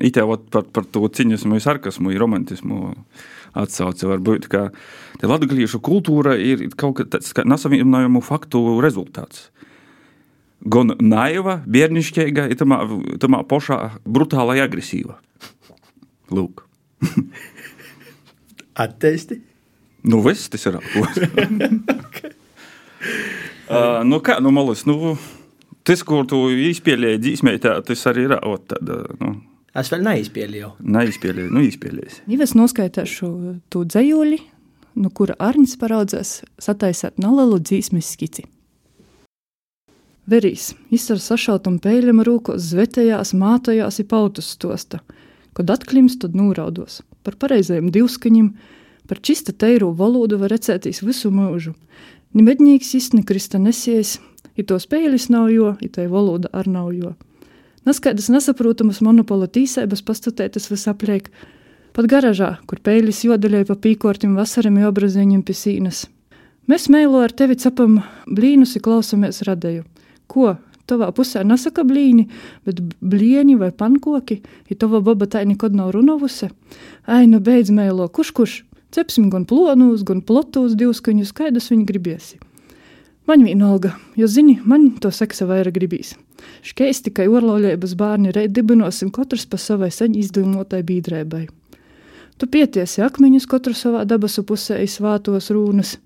itēvot 0.04 0.48
par, 0.52 0.66
par 0.74 0.86
to 0.92 1.08
cinismu, 1.16 1.58
sarkasmu, 1.62 2.12
romantismu 2.20 2.92
atsauce 3.54 4.08
var 4.10 4.22
būt, 4.24 4.48
ka 4.52 4.68
latgaliešu 5.22 5.80
kultūra 5.84 6.36
ir 6.40 6.66
kaut 6.76 6.98
kas 6.98 7.10
tāds 7.12 7.32
nesavienojumu 7.46 8.22
faktu 8.24 8.64
rezultāts 8.84 9.48
gan 10.64 10.94
naiva, 11.02 11.58
bērnišķīga, 11.68 12.48
tamā, 12.60 12.80
tamā 13.20 13.42
pašā 13.48 13.78
brutālā 14.04 14.58
agresīva. 14.64 15.18
Lūk. 16.34 16.64
Atteisti? 18.84 19.40
Nu, 20.04 20.20
viss 20.24 20.50
tas 20.52 20.66
ir 20.68 20.76
okay. 20.76 21.28
uh, 23.70 24.02
nu, 24.04 24.20
kā, 24.24 24.36
nu, 24.44 24.52
malas, 24.52 24.84
nu, 24.88 25.14
tas, 25.86 26.02
kur 26.04 26.26
tu 26.28 26.46
izpēlēji 26.50 27.22
dzīsmē, 27.22 27.54
tā, 27.62 27.78
tas 27.86 28.04
arī 28.10 28.26
ir, 28.28 28.36
ot, 28.44 28.66
tad, 28.72 28.90
nu. 29.20 29.36
Es 29.74 29.88
vēl 29.90 30.04
neizpēlēju. 30.06 30.74
Neizpēlēju, 30.96 31.52
nu, 31.54 31.62
izpēlēju. 31.66 32.20
Ja 32.30 32.44
es 32.44 32.52
noskaitāšu 32.58 33.30
to 33.72 33.86
dzējoli, 33.88 34.42
no 35.00 35.10
kura 35.10 35.38
Arnis 35.42 35.74
paraudzēs 35.80 36.42
sataisēt 36.62 37.18
nelielu 37.22 37.58
dzīsmes 37.62 38.12
skici. 38.14 38.44
Verīs, 40.24 40.70
izsver 40.88 41.18
sašautam 41.20 41.76
peiļam 41.84 42.22
rūkos, 42.24 42.62
zvetējās, 42.70 43.34
mātojās 43.36 44.00
i 44.00 44.06
pautus 44.08 44.54
stosta. 44.56 45.02
Kad 45.52 45.68
atklims, 45.74 46.16
tad 46.22 46.32
nūraudos. 46.32 47.02
Par 47.24 47.36
pareizajiem 47.40 47.90
divskaņiem, 47.92 48.48
par 49.08 49.20
čista 49.20 49.52
teiru 49.52 49.92
valodu 49.92 50.38
var 50.40 50.54
recētīs 50.54 51.02
visu 51.04 51.28
mūžu. 51.28 51.74
Ni 52.32 52.42
medņīgs 52.46 52.94
ist, 52.96 53.12
ni 53.12 53.20
krista 53.22 53.60
nesies, 53.60 54.16
i 54.56 54.64
tos 54.64 54.88
peilis 54.88 55.28
nav 55.28 55.50
jo, 55.52 55.74
i 55.84 55.92
tai 55.92 56.08
valoda 56.08 56.48
ar 56.56 56.72
nav 56.72 56.90
jo. 56.96 57.12
Naskaidas 57.84 58.30
nesaprotamas 58.32 59.02
monopola 59.04 59.44
tīsēbas 59.44 60.00
pastatētas 60.08 60.70
visapliek, 60.72 61.28
pat 61.92 62.08
garažā, 62.08 62.54
kur 62.64 62.80
peilis 62.80 63.20
jodaļoja 63.28 63.68
pa 63.68 63.76
pīkortim 63.76 64.38
vasaram 64.40 64.80
i 64.80 64.88
obraziņiem 64.88 65.44
pie 65.44 65.56
sīnas. 65.58 66.06
Mēs 66.64 66.88
mēlo 66.88 67.20
ar 67.20 67.34
tevi 67.36 67.58
capam 67.60 68.00
blīnus 68.24 68.72
i 68.78 68.80
klausamies 68.80 69.44
radēju. 69.44 69.84
Ko? 70.26 70.54
Tavā 70.84 71.08
pusē 71.16 71.40
nesaka 71.48 71.80
blīni, 71.88 72.26
bet 72.68 72.82
blieni 73.00 73.54
vai 73.56 73.70
pankoki, 73.72 74.42
ja 74.68 74.76
tava 74.76 75.00
baba 75.00 75.24
tā 75.24 75.40
nekad 75.48 75.72
nav 75.72 75.94
runovusi. 75.96 76.50
Ai, 77.08 77.24
nu 77.24 77.40
beidz 77.40 77.72
mēlo, 77.72 78.10
kurš 78.12 78.32
kurš? 78.36 78.56
Cepsim 78.92 79.30
gan 79.32 79.46
plonus, 79.48 80.04
gan 80.06 80.20
plotus 80.22 80.76
divskaņus, 80.76 81.32
kaidas 81.34 81.70
viņi 81.72 81.88
gribiesi. 81.88 82.36
Man 83.24 83.46
vienalga, 83.48 83.94
jo 84.20 84.28
zini, 84.28 84.58
man 84.68 84.90
to 85.00 85.08
seksa 85.08 85.48
vairāk 85.48 85.78
gribīs. 85.78 86.12
Škeisti, 86.60 87.08
ka 87.08 87.24
orlaulības 87.24 87.96
bērni 87.96 88.34
reit 88.36 88.52
dibinosim 88.52 89.08
katrs 89.14 89.46
pa 89.48 89.56
savai 89.56 89.88
saņa 89.88 90.20
izdomotai 90.20 90.82
bīdrēbai. 90.84 91.46
Tu 92.36 92.48
pietiesi 92.50 93.00
akmeņus 93.06 93.48
katru 93.48 93.72
savā 93.78 94.04
dabasu 94.04 94.44
pusē, 94.44 94.76
svātos 94.90 95.48
rūnas, 95.54 95.96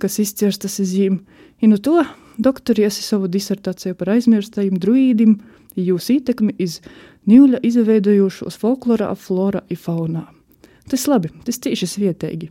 kas 0.00 0.18
izcirstas 0.22 0.78
iz 0.80 0.94
zīm. 0.96 1.20
I 1.60 1.68
nu 1.68 1.76
to 1.76 2.00
doktoriesi 2.38 3.02
savu 3.04 3.28
disertāciju 3.32 3.96
par 3.98 4.14
aizmirstajiem 4.16 4.78
druīdim, 4.80 5.38
jūs 5.76 6.10
ietekmi 6.14 6.54
iz 6.58 6.80
Ņūļa 7.30 7.60
izveidojušos 7.62 8.56
folklorā, 8.58 9.12
flora 9.14 9.60
un 9.70 9.78
faunā. 9.78 10.24
Tas 10.90 11.06
labi, 11.06 11.30
tas 11.46 11.60
tieši 11.62 11.86
vietīgi. 12.02 12.48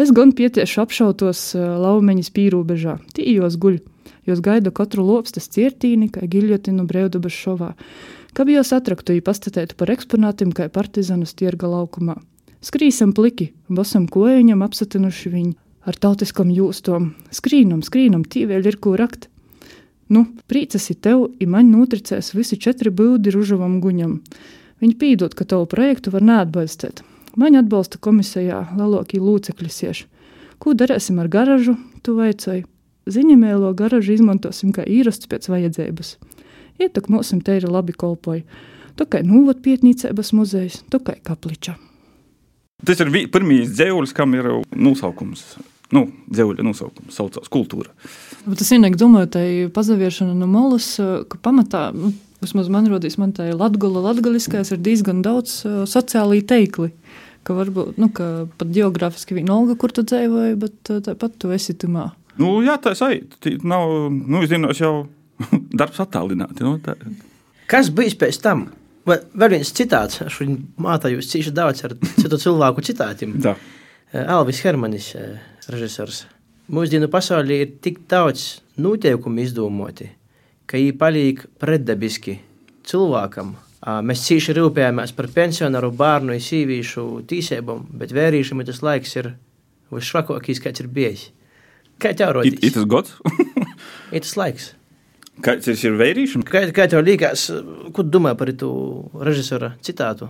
Es 0.00 0.08
gan 0.16 0.32
pietiešu 0.32 0.80
apšautos 0.80 1.42
uh, 1.58 1.74
laumeņas 1.82 2.30
pīrūbežā, 2.32 2.96
tījos 3.12 3.58
guļ, 3.60 3.76
jos 4.30 4.40
gaida 4.40 4.72
katru 4.72 5.04
lopstas 5.04 5.50
ciertīni, 5.52 6.08
kā 6.14 6.24
giļotinu 6.24 6.86
brevdabas 6.88 7.36
šovā, 7.36 7.74
kab 8.32 8.48
jos 8.48 8.72
atraktu 8.72 9.18
i 9.18 9.24
pastatētu 9.26 9.76
par 9.76 9.92
eksponātiem, 9.92 10.54
kā 10.56 10.70
partizanus 10.72 11.36
tirga 11.36 11.68
laukumā. 11.68 12.16
Skrīsam 12.64 13.12
pliki, 13.16 13.50
bosam 13.68 14.08
kojiņam 14.08 14.64
apsatinuši 14.64 15.34
viņu 15.34 15.58
ar 15.86 15.96
tautiskam 15.96 16.50
jūstom. 16.52 17.14
Skrīnam, 17.34 17.82
skrīnam, 17.84 18.24
tī 18.24 18.46
vēl 18.50 18.66
ir 18.68 18.78
ko 18.82 18.96
rakt. 19.00 19.28
Nu, 20.10 20.24
prīcas 20.50 20.88
ir 20.90 20.98
tev, 20.98 21.28
i 21.38 21.46
man 21.46 21.70
nutricēs 21.70 22.32
visi 22.34 22.58
četri 22.58 22.90
bildi 22.90 23.30
ružavam 23.30 23.78
guņam. 23.82 24.18
Viņi 24.82 24.96
pīdot, 24.98 25.36
ka 25.38 25.46
tavu 25.46 25.68
projektu 25.70 26.10
var 26.10 26.24
neatbalstīt. 26.26 27.04
Man 27.38 27.54
atbalsta 27.60 28.00
komisijā 28.02 28.64
lielākie 28.74 29.20
lūcekļi 29.22 29.70
sieši. 29.70 30.08
Ko 30.60 30.74
darīsim 30.74 31.20
ar 31.22 31.30
garažu, 31.30 31.76
tu 32.02 32.16
vaicāji. 32.18 32.66
Ziņemēlo 33.10 33.70
garažu 33.78 34.16
izmantosim 34.16 34.74
kā 34.76 34.82
īrasts 34.84 35.30
pēc 35.30 35.46
vajadzības. 35.48 36.16
Ietak 36.82 37.08
mums 37.08 37.32
te 37.44 37.56
ir 37.56 37.68
labi 37.70 37.94
kolpoji. 37.96 38.44
Tu 38.98 39.06
kā 39.06 39.22
nūvot 39.24 39.62
pietnīcības 39.62 40.34
muzejs, 40.36 40.82
tu 40.90 41.00
kā 41.00 41.16
kapliča. 41.22 41.78
Tas 42.84 43.00
ir 43.00 43.12
pirmīs 43.32 43.70
dzēvulis, 43.72 44.16
kam 44.16 44.34
ir 44.34 44.50
nosaukums 44.74 45.54
nu, 45.94 46.06
dzēvuļa 46.30 46.66
nosaukums 46.66 47.16
saucās 47.16 47.50
kultūra. 47.52 47.92
Bet 48.46 48.62
es 48.62 48.70
vienīgi 48.72 48.98
domāju, 49.00 49.30
tai 49.34 49.46
pazaviešana 49.74 50.34
no 50.38 50.48
malas, 50.50 50.92
ka 50.98 51.40
pamatā, 51.42 51.88
nu, 51.96 52.12
vismaz 52.40 52.70
man 52.72 52.88
rodīs, 52.90 53.18
man 53.20 53.34
tai 53.36 53.50
latgula, 53.52 54.02
latgaliskais 54.08 54.72
ir 54.72 54.80
diezgan 54.84 55.24
daudz 55.26 55.60
uh, 55.66 55.82
sociālī 55.90 56.40
teikli. 56.46 56.92
Ka 57.46 57.56
varbūt, 57.56 57.96
nu, 58.00 58.10
ka 58.12 58.46
pat 58.60 58.72
geogrāfiski 58.74 59.38
vienalga, 59.38 59.76
kur 59.80 59.92
tu 59.96 60.04
dzīvoji, 60.06 60.58
bet 60.60 60.92
uh, 60.92 61.00
tāpat 61.04 61.38
tu 61.40 61.52
esi 61.56 61.76
tumā. 61.80 62.10
Nu, 62.40 62.58
jā, 62.64 62.76
tā 62.80 62.94
ir. 63.12 63.26
Nav, 63.66 63.90
nu, 64.10 64.44
es 64.44 64.52
zinu, 64.52 64.72
jau 64.76 64.94
darbs 65.80 66.00
attālināti. 66.04 66.64
Nu, 66.64 66.78
tā. 66.84 66.96
Kas 67.70 67.90
bija 67.94 68.16
pēc 68.24 68.40
tam? 68.44 68.68
Vai 69.08 69.16
vēl 69.40 69.56
viens 69.56 69.72
citāts, 69.74 70.20
es 70.22 70.36
viņu 70.40 70.58
mācījos 70.84 71.30
cīši 71.32 71.52
daudz 71.56 71.86
ar 71.88 71.96
citu 72.18 72.38
cilvēku 72.40 72.84
citātiem. 72.84 73.38
Elvis 74.36 74.60
Hermanis 74.66 75.12
režisors. 75.72 76.24
Mūsdienu 76.70 77.08
pasaulē 77.10 77.62
ir 77.64 77.72
tik 77.82 78.04
daudz 78.10 78.60
noteikumu 78.78 79.42
izdomoti, 79.42 80.06
ka 80.70 80.78
viņi 80.78 80.94
paliek 80.98 81.42
pretdabiski 81.58 82.36
cilvēkam. 82.86 83.56
Mēs 84.06 84.26
cīši 84.28 84.54
rūpējamies 84.58 85.14
par 85.16 85.30
pensionāru, 85.34 85.90
bērnu, 85.96 86.36
sīvīšu 86.36 87.04
tīsībām, 87.30 87.86
bet 88.00 88.12
vērīšiem 88.14 88.60
tas 88.68 88.82
laiks 88.84 89.16
ir 89.16 89.32
visšvakākais, 89.90 90.60
kāds 90.62 90.84
ir 90.84 90.90
bijis. 90.92 91.30
Kā 92.00 92.12
tev 92.16 92.36
rodās? 92.36 92.60
Ir 92.62 92.74
tas 92.76 92.86
gods? 92.88 93.16
ir 94.14 94.22
tas 94.22 94.36
laiks. 94.38 94.68
Kāds 95.40 95.66
tas 95.66 95.82
ir 95.86 95.96
vērīšana? 95.96 96.44
Kā, 96.48 96.62
kā 96.76 96.86
tev 96.92 97.02
liekas, 97.06 97.46
ko 97.96 98.04
domā 98.04 98.34
par 98.38 98.52
to 98.60 98.70
režisora 99.24 99.72
citātu? 99.84 100.28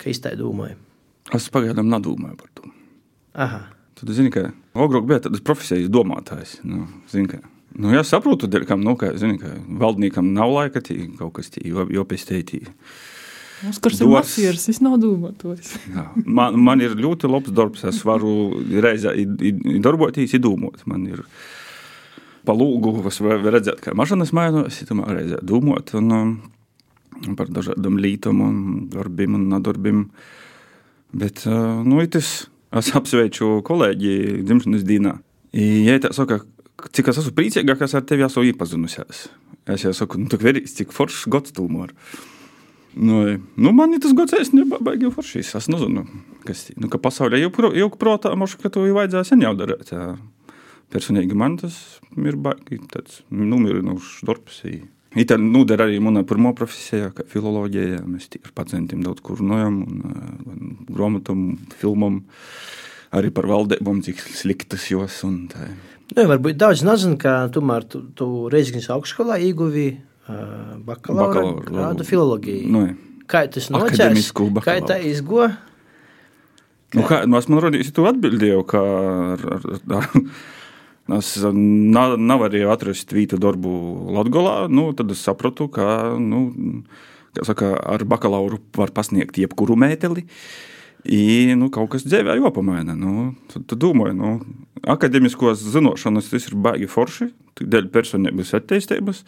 Kā 0.00 0.10
iztai 0.10 0.32
domāju? 0.40 0.78
Es 1.36 1.46
pagaidām 1.52 1.92
nedomāju 1.92 2.36
par 2.40 2.50
to. 2.56 2.72
Aha. 3.38 3.62
Tad, 4.02 4.10
zini, 4.16 4.32
ka 4.34 4.48
agrāk 4.74 5.04
bija 5.06 5.20
tāds 5.28 5.42
profesijas 5.46 5.90
domātājs. 5.94 6.56
Nu, 6.66 6.88
zini, 7.06 7.28
ka, 7.30 7.38
nu, 7.78 7.92
jā, 7.94 8.00
saprotu, 8.02 8.48
kam, 8.66 8.80
nu, 8.82 8.96
ka, 8.98 9.12
zini, 9.14 9.38
ka 9.38 9.52
valdniekam 9.78 10.32
nav 10.34 10.50
laika 10.50 10.82
tī, 10.82 11.04
kaut 11.20 11.36
kas 11.36 11.52
tī, 11.54 11.68
jo, 11.70 11.84
jo 11.86 12.02
pēc 12.10 12.24
teitī. 12.32 12.64
Oskars 13.68 14.02
ir 14.02 14.10
masieris, 14.10 14.66
es 14.72 14.82
nav 14.82 14.98
domātojis. 14.98 15.76
man, 16.26 16.58
man 16.58 16.82
ir 16.82 16.98
ļoti 16.98 17.30
labs 17.30 17.54
darbs, 17.54 17.86
es 17.86 18.02
varu 18.02 18.34
reizē 18.82 19.14
darboties, 19.86 20.34
domāt. 20.42 20.82
Man 20.90 21.06
ir 21.06 21.22
pa 22.42 22.58
lūgu, 22.58 22.96
es 23.06 23.22
varu 23.22 23.54
redzēt, 23.54 23.84
kā 23.84 23.94
mašinas 23.94 24.34
mainās, 24.34 24.82
reizē 24.82 25.38
domāt 25.46 25.94
un, 25.94 26.10
um, 26.18 27.36
par 27.38 27.54
dažādām 27.54 28.02
lītām 28.02 28.42
un 28.42 28.62
darbiem 28.90 29.38
un 29.38 29.46
nedarbiem. 29.54 30.08
Bet, 31.14 31.46
uh, 31.46 31.84
nu, 31.86 32.02
tas 32.10 32.48
Es 32.72 32.88
apsveicu 32.96 33.58
kolēģi 33.68 34.42
dzimšanas 34.48 34.84
dienā. 34.88 35.18
Ja 35.52 35.98
tā 36.00 36.12
saka, 36.16 36.40
cik 36.96 37.10
es 37.12 37.18
esmu 37.20 37.34
priecīgākais 37.36 37.92
ar 37.98 38.04
tevi 38.08 38.24
esmu 38.24 38.46
iepazinusies. 38.48 39.26
Es 39.70 39.84
jau 39.84 39.92
saku, 39.94 40.18
nu, 40.18 40.30
tā 40.32 40.38
vērīs, 40.40 40.72
cik 40.78 40.94
foršs 40.96 41.26
gods 41.30 41.52
tu 41.54 41.68
man. 41.70 41.92
Nu, 42.96 43.20
nu, 43.56 43.72
man 43.76 43.92
ir 43.94 44.00
tas 44.04 44.14
gods, 44.16 44.34
es 44.40 44.50
nebaigi 44.56 45.12
foršs. 45.12 45.52
Es 45.60 45.68
nezinu, 45.70 46.06
kas 46.48 46.70
ir. 46.72 46.80
Nu, 46.80 46.88
ka 46.92 47.00
pasaulē 47.02 47.42
jau, 47.42 47.52
jau 47.76 47.90
protā, 48.00 48.32
mošu, 48.40 48.58
ka 48.64 48.72
to 48.72 48.86
vajadzēja 48.88 49.28
sen 49.28 49.44
jau 49.44 49.52
darīt. 49.58 49.92
Personīgi 50.92 51.36
man 51.38 51.60
tas 51.60 51.76
ir 52.16 52.40
baigi 52.40 52.80
tāds 52.92 53.20
numurinošs 53.32 54.24
darbs. 54.28 54.64
Tā 55.12 55.36
noder 55.36 55.82
arī 55.84 55.98
manā 56.00 56.22
pirmā 56.24 56.54
profesijā, 56.56 57.10
kā 57.12 57.26
filoloģija. 57.28 58.00
Mēs 58.08 58.30
ar 58.40 58.52
pacientiem 58.56 59.02
daudz 59.04 59.20
kur 59.24 59.42
runājam, 59.42 59.82
un 60.48 60.70
grāmatām, 60.88 61.42
filmām, 61.80 62.22
arī 63.12 63.32
par 63.34 63.48
valdībām, 63.50 64.00
cik 64.06 64.22
sliktas 64.24 64.88
jos. 64.88 65.20
Nu, 65.24 66.24
varbūt 66.30 66.56
daudz 66.60 66.84
nezinu, 66.88 67.18
ka 67.20 67.34
tomēr 67.52 67.84
tu, 67.88 68.06
tu 68.16 68.30
Reizeknas 68.52 68.88
augšskolā 68.94 69.36
ieguvi 69.44 69.90
uh, 69.92 70.80
bakalaura 70.86 71.44
grādu 71.60 72.08
filoloģiju. 72.08 72.72
Nu, 72.72 72.86
kā 73.28 73.44
tas 73.52 73.68
noķers? 73.72 74.32
Kā 74.64 74.78
tā 74.88 74.96
izgo? 75.12 75.50
Nu, 76.92 77.04
kā, 77.08 77.22
nu, 77.28 77.38
es 77.40 77.48
man 77.48 77.62
rodīju, 77.64 77.92
tu 77.96 78.04
atbildēju, 78.08 78.64
ka 78.68 78.80
ar, 79.36 79.46
ar, 79.56 79.70
ar, 79.96 80.10
Es 81.10 81.34
nav, 81.42 82.14
nav 82.20 82.44
arī 82.46 82.62
atrast 82.70 83.10
vīta 83.10 83.38
darbu 83.40 83.70
Latvijā. 84.14 84.68
Nu, 84.70 84.92
tad 84.94 85.10
es 85.10 85.22
sapratu, 85.26 85.66
ka 85.72 86.14
nu, 86.22 86.44
saka, 87.42 87.74
ar 87.74 88.04
bakalauru 88.06 88.60
var 88.76 88.94
pasniegt 88.94 89.40
jebkuru 89.40 89.74
mēteli. 89.78 90.26
I, 91.02 91.50
nu, 91.58 91.66
kaut 91.74 91.90
kas 91.96 92.06
dzīvē 92.06 92.38
jopamaina. 92.38 92.94
Nu, 92.94 93.32
tad, 93.50 93.66
tad 93.66 93.82
domāju, 93.82 94.14
nu, 94.14 94.32
akadēmiskos 94.94 95.64
zināšanas 95.74 96.30
tas 96.30 96.46
ir 96.46 96.54
baigi 96.62 96.86
forši, 96.90 97.32
dēļ 97.58 97.90
personības 97.94 98.54
attīstības. 98.60 99.24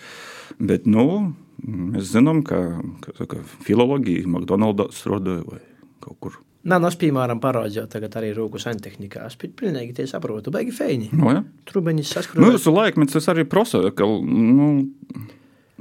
Bet 0.63 0.87
nu, 0.87 1.35
mēs 1.59 2.13
zinām, 2.15 2.45
ka, 2.47 2.63
ka, 3.03 3.27
ka 3.27 3.43
filoloģija 3.67 4.29
McDonald's 4.31 5.03
strādāja 5.03 5.43
vai 5.49 5.63
kaut 6.05 6.21
kur 6.23 6.44
Nav 6.65 6.81
no, 6.81 6.89
piemēram, 6.89 7.41
parādījis 7.45 7.91
tagad 7.93 8.15
arī 8.17 8.31
rūku 8.37 8.61
santehnikā. 8.63 9.27
Es 9.29 9.37
pilnīgi 9.37 9.99
tie 9.99 10.07
saprotu, 10.09 10.53
beigi 10.55 10.73
feini. 10.73 11.11
No, 11.13 11.29
ja? 11.35 11.43
Trubeņas 11.69 12.13
saskrūvē. 12.17 12.55
Nu, 12.55 12.75
laikmets 12.79 13.17
tas 13.19 13.29
arī 13.33 13.45
prasa, 13.49 13.83
ka, 13.93 14.07
nu, 14.09 14.69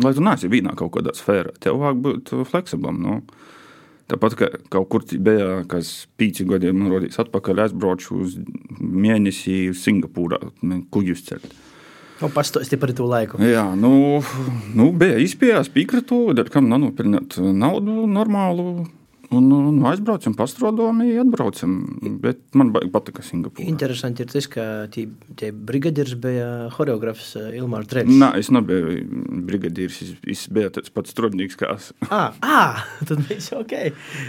lai 0.04 0.12
tu 0.17 0.24
neesi 0.26 0.52
vīnā 0.52 0.76
kaut 0.80 0.91
kādā 0.98 1.13
sfērā, 1.15 1.54
tev 1.63 1.80
vajag 1.80 2.02
būt 2.04 2.34
fleksiblam. 2.50 3.00
Nu. 3.00 3.22
Tāpat 4.12 4.36
kā 4.36 4.50
kaut 4.74 4.89
kur 4.91 5.06
bija, 5.24 5.62
kas 5.72 5.93
pīci 6.19 6.43
gadiem 6.50 6.76
man 6.82 6.91
rodīs 6.91 7.15
atpakaļ, 7.24 7.62
aizbraucu 7.63 8.17
uz 8.26 8.34
mēnesi 8.84 9.72
Singapūrā, 9.80 10.41
kuģus 10.91 11.24
ceļot. 11.30 11.56
Nu, 12.19 12.28
Pastāstiet 12.32 12.82
par 12.82 12.91
to 12.96 13.08
laiku. 13.08 13.39
Jā, 13.43 13.63
nu, 13.80 14.19
nu 14.76 14.89
bija 15.00 15.15
izpējās, 15.24 15.72
piekratu, 15.72 16.26
kam 16.52 16.67
nanopelnīt 16.72 17.39
naudu 17.39 18.04
normālu 18.12 18.84
Un, 19.34 19.50
un 19.54 19.80
aizbraucam, 19.89 20.36
pastrādājam, 20.38 21.02
atbraucam. 21.24 21.76
Bet 22.24 22.41
man 22.58 22.72
patīk 22.74 23.22
Singapūra. 23.26 23.65
Interesanti 23.69 24.26
ir 24.26 24.32
tas, 24.32 24.48
ka 24.52 24.65
tie, 24.93 25.08
tie 25.39 25.52
brigadieris 25.54 26.15
bija 26.22 26.50
choreogrāfs 26.76 27.34
eh, 27.39 27.50
Ilmārs 27.60 27.89
Drevis. 27.91 28.19
Nē, 28.22 28.34
es 28.41 28.52
nebiju 28.54 28.98
brigadieris. 29.50 30.02
Es, 30.06 30.13
es 30.36 30.43
biju 30.54 30.74
tāds 30.78 30.93
pats 30.93 31.13
strādnieks 31.15 31.60
kā 31.60 31.74
es. 31.78 31.91
Ah, 32.10 32.36
ah, 32.46 32.84
tad 33.10 33.24
viss 33.30 33.54
ok. 33.56 33.76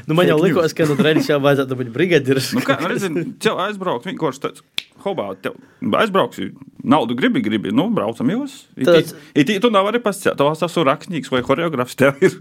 Nu, 0.08 0.16
man 0.18 0.30
jau 0.30 0.38
likās, 0.42 0.76
ka 0.76 0.88
no 0.88 0.98
Drevis 1.00 1.30
jau 1.30 1.40
vajadzētu 1.44 1.80
būt 1.82 1.92
brigadieris. 1.94 2.54
nu, 2.56 2.64
kā, 2.64 2.78
redzin, 2.84 3.34
tev 3.42 3.60
aizbraukt 3.66 4.08
vienkārši 4.08 4.46
tāds 4.48 4.64
hobā, 5.04 5.26
tev 5.40 5.56
aizbrauksi, 6.00 6.50
naudu 6.84 7.16
gribi, 7.18 7.42
gribi, 7.44 7.72
nu, 7.74 7.86
braucam 7.94 8.30
jūs. 8.32 8.56
It, 8.76 9.52
tu 9.62 9.70
nevari 9.72 10.00
pasciet, 10.04 10.36
tu 10.40 10.48
esmu 10.50 10.86
rakstnieks 10.88 11.32
vai 11.32 11.42
horeografs, 11.46 11.96
tev 12.00 12.20
ir, 12.24 12.34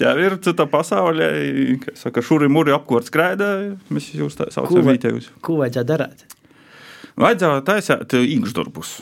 tev 0.00 0.20
ir 0.22 0.36
cita 0.44 0.66
pasaulē, 0.70 1.30
kas 1.84 2.06
saka, 2.06 2.24
šuri 2.24 2.50
muri 2.52 2.74
apkort 2.76 3.10
skraida, 3.10 3.52
mēs 3.92 4.12
jūs 4.16 4.38
tā 4.38 4.50
saucam 4.54 4.90
vītējus. 4.90 5.30
Ko 5.44 5.60
vajadzētu 5.62 5.90
darāt? 5.92 6.26
Vajadzētu 7.20 7.66
taisēt 7.68 8.18
īkšdarbus. 8.20 9.00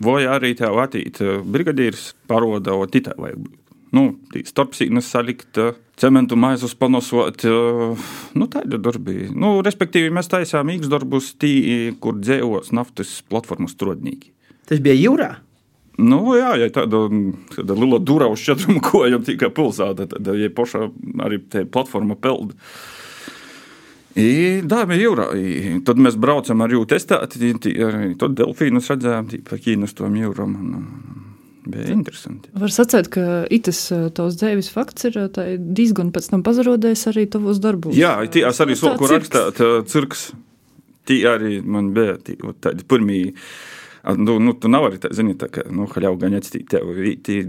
Vai 0.00 0.22
arī 0.32 0.54
tev 0.56 0.78
attīt 0.80 1.18
brigadīrs 1.44 2.14
paroda, 2.30 2.72
o 2.72 2.86
titā 2.88 3.12
vajag. 3.20 3.48
Nu, 3.96 4.06
starpsīknes 4.46 5.10
salikt, 5.10 5.58
cementu 6.00 6.38
maisus 6.40 6.74
panosot. 6.78 7.44
Nu, 8.38 8.48
tādi 8.52 8.80
darbi. 8.80 9.28
Nu, 9.34 9.58
respektīvi, 9.66 10.12
mēs 10.14 10.30
taisām 10.32 10.72
īks 10.72 10.90
darbus 10.90 11.34
tī, 11.40 11.52
kur 12.00 12.18
dzēvos 12.20 12.72
naftas 12.76 13.20
platformas 13.28 13.76
strodnīgi. 13.76 14.32
Tas 14.70 14.82
bija 14.82 14.96
jūrā? 14.98 15.30
Nu, 16.00 16.22
jā, 16.38 16.54
ja 16.62 16.70
tāda, 16.72 17.02
tāda 17.52 17.76
liela 17.76 17.98
dūra 18.00 18.30
uz 18.32 18.40
četrām 18.44 18.78
kojām 18.84 19.24
tikai 19.26 19.50
pilsēta, 19.52 20.06
tad 20.14 20.30
ja 20.38 20.48
paša 20.54 20.86
arī 21.26 21.42
platforma 21.68 22.16
pelda. 22.16 22.56
I, 24.18 24.60
da, 24.66 24.82
bija 24.90 25.04
jūrā. 25.04 25.26
I, 25.38 25.74
tad 25.86 26.00
mēs 26.02 26.16
braucam 26.18 26.64
ar 26.64 26.72
jūtu 26.74 26.94
testēt, 26.94 27.36
tad 28.18 28.38
delfīnus 28.38 28.90
redzējām, 28.90 29.28
pa 29.46 29.58
Ķīnas 29.60 29.94
tom 29.98 30.16
jūram. 30.18 30.56
Un, 30.56 31.28
bija 31.66 31.94
interesanti. 31.94 32.52
Var 32.60 32.72
sacīt, 32.74 33.10
ka 33.12 33.24
itas 33.52 33.82
tavs 34.16 34.38
dzēvis 34.40 34.70
fakts 34.74 35.08
ir 35.10 35.18
diezgan 35.58 36.12
pēc 36.14 36.30
tam 36.32 36.44
pazarodējis 36.46 37.08
arī 37.12 37.26
tavos 37.30 37.60
darbos. 37.62 37.96
Jā, 37.98 38.16
tī 38.32 38.44
es 38.48 38.62
arī 38.62 38.78
soku 38.78 39.10
rakstāt 39.10 39.60
cirks. 39.90 40.30
Tī 41.08 41.22
arī 41.28 41.58
man 41.64 41.92
bija 41.96 42.18
tādi 42.62 42.86
pirmie. 42.88 43.34
Nu, 44.16 44.38
nu, 44.40 44.54
tu 44.56 44.70
nevari 44.72 44.96
tā, 45.00 45.10
zini, 45.12 45.34
tā 45.36 45.50
kā, 45.52 45.66
nu, 45.68 45.84
haļau 45.90 46.14
gan 46.22 46.38
atstīt 46.38 46.70
tev, 46.72 46.88
tī, 47.26 47.42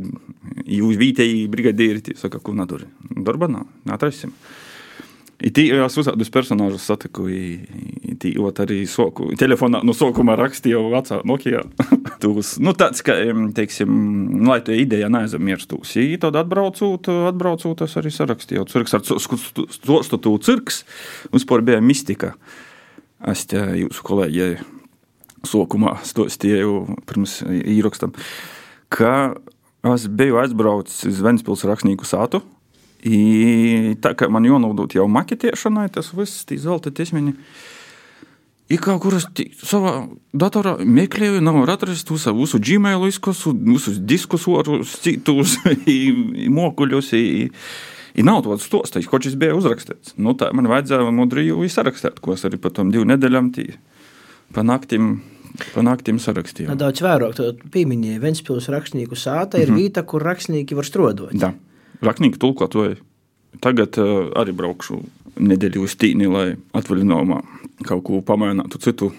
jūs 0.68 0.98
vītēji 1.00 1.46
brigadīri, 1.52 2.02
tī, 2.04 2.16
saka, 2.20 2.42
ko 2.44 2.52
naduri. 2.58 2.90
Darba 3.24 3.48
nav, 3.48 3.70
atrasim. 3.96 4.34
Tī 5.42 5.64
jau 5.72 5.88
uzādus 6.04 6.30
personāžus 6.30 6.84
satiku, 6.86 7.24
tī 8.22 8.34
jau 8.36 8.52
arī 8.52 8.84
soku, 8.90 9.32
telefonā 9.40 9.80
no 9.82 9.96
sokuma 9.98 10.36
rakstīju 10.38 10.84
vecā 10.94 11.22
Nokia. 11.26 11.64
Tūs, 12.22 12.60
nu, 12.62 12.76
tāds, 12.78 13.02
ka, 13.06 13.16
teiksim, 13.58 13.90
nu, 14.36 14.52
lai 14.52 14.60
tu 14.66 14.76
ideja 14.78 15.10
neaizmirstos. 15.10 15.96
Tad 16.22 16.38
atbraucot, 16.44 17.10
atbraucot, 17.32 17.82
es 17.88 17.98
arī 17.98 18.14
sarakstīju. 18.14 18.68
Cirks 18.70 18.94
ar 18.98 19.06
stostu 19.08 20.22
tū 20.22 20.36
cirks, 20.46 20.84
vispār 21.34 21.66
bija 21.66 21.82
mistika. 21.82 22.36
Es 23.26 23.48
te 23.50 23.64
jūsu 23.82 24.06
kolēģi 24.06 24.52
sokumā 25.48 25.98
stostīju 26.06 27.00
pirms 27.10 27.40
īrakstam, 27.50 28.14
ka 28.94 29.34
es 29.90 30.06
biju 30.06 30.38
aizbraucis 30.42 31.08
uz 31.10 31.22
Ventspils 31.26 31.66
rakstnieku 31.66 32.06
sātu. 32.06 32.44
I, 33.02 33.96
tā 34.02 34.14
kā 34.14 34.28
man 34.30 34.46
jānodot 34.46 34.94
jau 34.94 35.08
maketēšanai, 35.10 35.88
tas 35.94 36.12
viss 36.14 36.46
ir 36.54 36.60
zelta 36.62 36.92
tiesmeņi. 36.94 37.34
I 38.72 38.78
kaut 38.80 39.02
kur 39.04 39.18
es 39.18 39.26
savā 39.68 40.06
datorā 40.38 40.78
meklēju, 40.80 41.42
nav 41.44 41.66
atrast 41.74 42.06
to 42.08 42.20
savu 42.22 42.46
Gmail 42.46 43.08
izkasu, 43.10 43.52
visus 43.58 43.98
diskus, 44.00 44.46
citus 45.02 45.58
mokuļus. 46.60 47.10
I, 47.18 47.50
I 48.16 48.24
nav 48.28 48.44
tāds 48.46 48.68
stostais, 48.70 49.10
ko 49.10 49.20
šis 49.24 49.36
bija 49.40 49.58
uzrakstīts. 49.58 50.14
Nu, 50.22 50.36
tā 50.38 50.52
man 50.56 50.70
vajadzēja 50.72 51.12
mudriju 51.16 51.68
sarakstīt, 51.68 52.22
ko 52.24 52.38
es 52.38 52.46
arī 52.48 52.62
pēc 52.62 52.78
tam 52.78 52.94
divu 52.94 53.08
nedēļām 53.10 53.52
tī 53.58 53.74
pa 54.54 54.64
naktim. 54.68 55.20
Pa 55.74 55.82
naktīm 55.84 56.16
sarakstīju. 56.16 56.72
Daudz 56.80 57.02
vairāk, 57.04 57.34
to 57.36 57.50
pieminēja 57.74 58.22
Ventspils 58.24 58.70
rakstnieku 58.72 59.18
sāta, 59.20 59.60
ir 59.60 59.68
mm 59.68 59.76
-hmm. 59.76 59.82
vieta, 59.84 60.04
kur 60.08 60.24
rakstnieki 60.24 60.78
var 60.78 60.88
strodot. 60.88 61.34
Da 61.36 61.52
rakstnieku 62.06 62.42
tulkotāju. 62.42 63.00
Tagad 63.62 63.98
uh, 64.00 64.30
arī 64.40 64.56
braukšu 64.56 65.02
nedēļu 65.42 65.84
uz 65.86 65.98
tīni, 66.00 66.30
lai 66.32 66.54
atvaļinājumā 66.78 67.42
kaut 67.88 68.06
ko 68.08 68.22
pamainātu 68.26 68.80
citu 68.82 69.12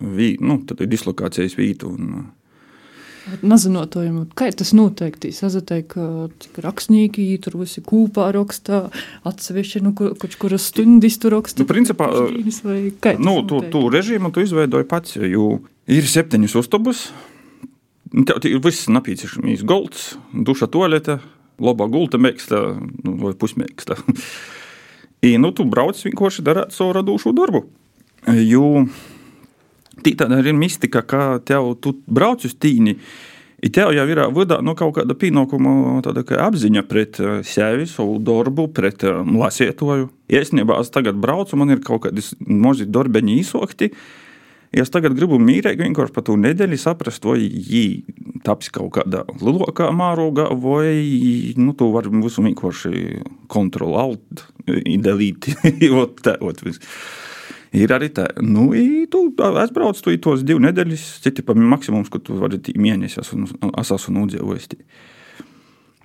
vītu, 0.00 0.44
nu, 0.44 0.58
dislokācijas 0.64 1.56
vītu. 1.58 1.92
Un, 1.94 2.10
uh, 2.20 2.26
Nezinotojumi, 3.26 4.28
kā 4.38 4.46
tas 4.54 4.70
noteikti 4.76 5.32
sazatēja, 5.34 5.84
ka 5.90 6.02
rakstnieki 6.62 7.24
tur 7.42 7.56
visi 7.58 7.82
kūpā 7.82 8.28
rakstā, 8.36 8.84
atsevišķi, 9.26 9.82
nu, 9.82 9.90
kur, 9.98 10.14
kuras 10.38 10.68
stundas 10.70 11.18
tur 11.22 11.34
rakstā. 11.34 11.64
Nu, 11.64 11.70
principā, 11.70 12.06
nu, 13.18 13.34
tu, 13.50 13.58
tu 13.72 13.82
režīmu 13.90 14.30
tu 14.30 14.46
izveidoji 14.46 14.86
pats, 14.90 15.16
jo 15.18 15.56
ir 15.90 16.06
septiņas 16.06 16.54
uztobus, 16.62 17.08
tev 18.14 18.46
ir 18.46 18.62
viss 18.62 18.86
napīciešamīs 18.94 19.66
golds, 19.66 20.12
duša 20.30 20.70
toalete, 20.70 21.18
labā 21.62 21.88
gulta 21.92 22.20
mēksta 22.20 22.62
nu, 22.78 23.16
vai 23.22 23.34
pusmēksta. 23.38 23.98
I, 25.26 25.36
nu, 25.40 25.52
tu 25.56 25.64
brauc 25.68 25.98
vienkārši 26.04 26.44
darīt 26.46 26.74
savu 26.76 26.96
radošu 26.96 27.32
darbu. 27.36 27.64
Jo 28.42 28.86
tāda 30.04 30.42
ir 30.44 30.54
mistika, 30.54 31.02
ka 31.02 31.38
tev 31.44 31.74
tu 31.80 31.96
brauc 32.06 32.44
uz 32.46 32.54
tīni. 32.54 32.98
I 33.64 33.70
tev 33.72 33.94
jau 33.96 34.04
ir 34.04 34.20
vada, 34.36 34.58
nu, 34.62 34.74
kaut 34.76 34.98
kāda 34.98 35.16
pienākuma 35.16 36.02
kā 36.28 36.42
apziņa 36.44 36.82
pret 36.86 37.18
sevi, 37.48 37.86
savu 37.88 38.18
darbu, 38.20 38.68
pret 38.76 39.06
um, 39.08 39.38
lasītāju. 39.40 40.10
Īstenībā 40.28 40.76
es 40.82 40.92
tagad 40.92 41.16
braucu, 41.18 41.56
man 41.56 41.72
ir 41.72 41.80
kaut 41.84 42.04
kādi 42.04 42.22
mazi 42.44 42.84
darbeņi 42.84 43.38
izsokti. 43.40 43.90
Ja 44.76 44.84
es 44.84 44.90
tagad 44.92 45.14
gribu 45.16 45.38
mīlēt, 45.40 45.78
vienkārši 45.80 46.12
par 46.12 46.24
to 46.26 46.34
nedēļu 46.36 46.76
saprast, 46.76 47.24
vai 47.24 47.46
viņi 47.46 48.40
taps 48.44 48.68
kaut 48.74 48.90
kādā 48.98 49.22
lielākā 49.40 49.88
mārogā, 49.96 50.50
vai 50.60 51.54
nu, 51.56 51.72
tu 51.78 51.88
vari 51.94 52.12
visu 52.12 52.44
vienkārši 52.44 53.22
kontrolēt, 53.52 54.44
dalīt. 55.06 55.48
Ir 57.76 57.92
arī 57.92 58.08
tā, 58.14 58.28
nu, 58.44 58.68
tu 59.12 59.26
aizbrauc, 59.48 59.98
tu 60.00 60.14
tos 60.22 60.44
divas 60.46 60.64
nedēļas, 60.68 61.04
citi 61.24 61.44
pa 61.44 61.56
maksimums, 61.56 62.12
ka 62.12 62.20
tu 62.22 62.36
vari 62.40 62.60
mēnesi, 62.76 63.20
es 63.20 63.92
esmu 63.96 64.20
nudzīvojis. 64.20 64.70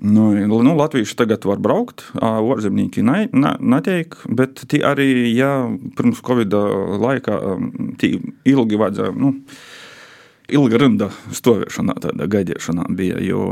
Nu, 0.02 0.32
nu, 0.34 0.72
Latvieši 0.74 1.14
tagad 1.14 1.46
var 1.46 1.60
braukt, 1.62 2.08
ārzemnieki 2.18 3.04
ne, 3.06 3.28
ne, 3.38 3.52
netiek, 3.62 4.16
bet 4.34 4.64
tie 4.72 4.82
arī, 4.82 5.30
ja 5.38 5.68
pirms 5.98 6.24
Covid 6.26 6.56
laikā 7.04 7.38
tie 8.02 8.18
ilgi 8.50 8.80
vajadzēja, 8.82 9.14
nu, 9.14 9.36
ilga 10.50 10.82
rinda 10.82 11.12
stāvēšanā, 11.30 12.00
tāda 12.02 12.26
gaidīšanā 12.34 12.88
bija. 12.98 13.22
Jo, 13.22 13.46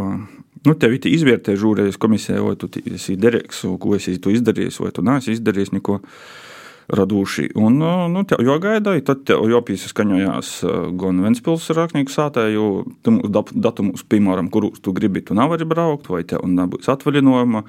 nu, 0.65 0.73
tev 0.73 0.97
ir 0.97 1.05
izvērtē 1.11 1.53
žūrējas 1.59 2.01
komisija, 2.01 2.41
vai 2.41 2.57
tu 2.57 2.71
esi 2.81 3.13
derīgs, 3.19 3.61
ko 3.77 3.93
esi 3.99 4.17
izdarījis, 4.17 4.81
vai 4.81 4.93
tu 4.95 5.05
neesi 5.05 5.37
izdarījis 5.37 5.75
neko 5.77 5.99
radoši. 6.89 7.49
Un, 7.59 7.79
nu, 8.13 8.23
tev 8.27 8.41
jāgaida, 8.45 8.95
tad 9.05 9.23
tev 9.29 9.45
jāpiesaskaņojās 9.51 10.51
gan 10.99 11.23
Ventspils 11.25 11.69
rakstnieku 11.77 12.13
sātē, 12.13 12.47
jo 12.53 12.83
datumus, 13.53 14.05
piemēram, 14.09 14.49
kurus 14.53 14.81
tu 14.83 14.93
gribi, 14.95 15.23
tu 15.25 15.37
nevari 15.37 15.67
braukt, 15.69 16.09
vai 16.11 16.23
tev 16.27 16.45
nebūs 16.49 16.89
atvaļinājuma. 16.91 17.63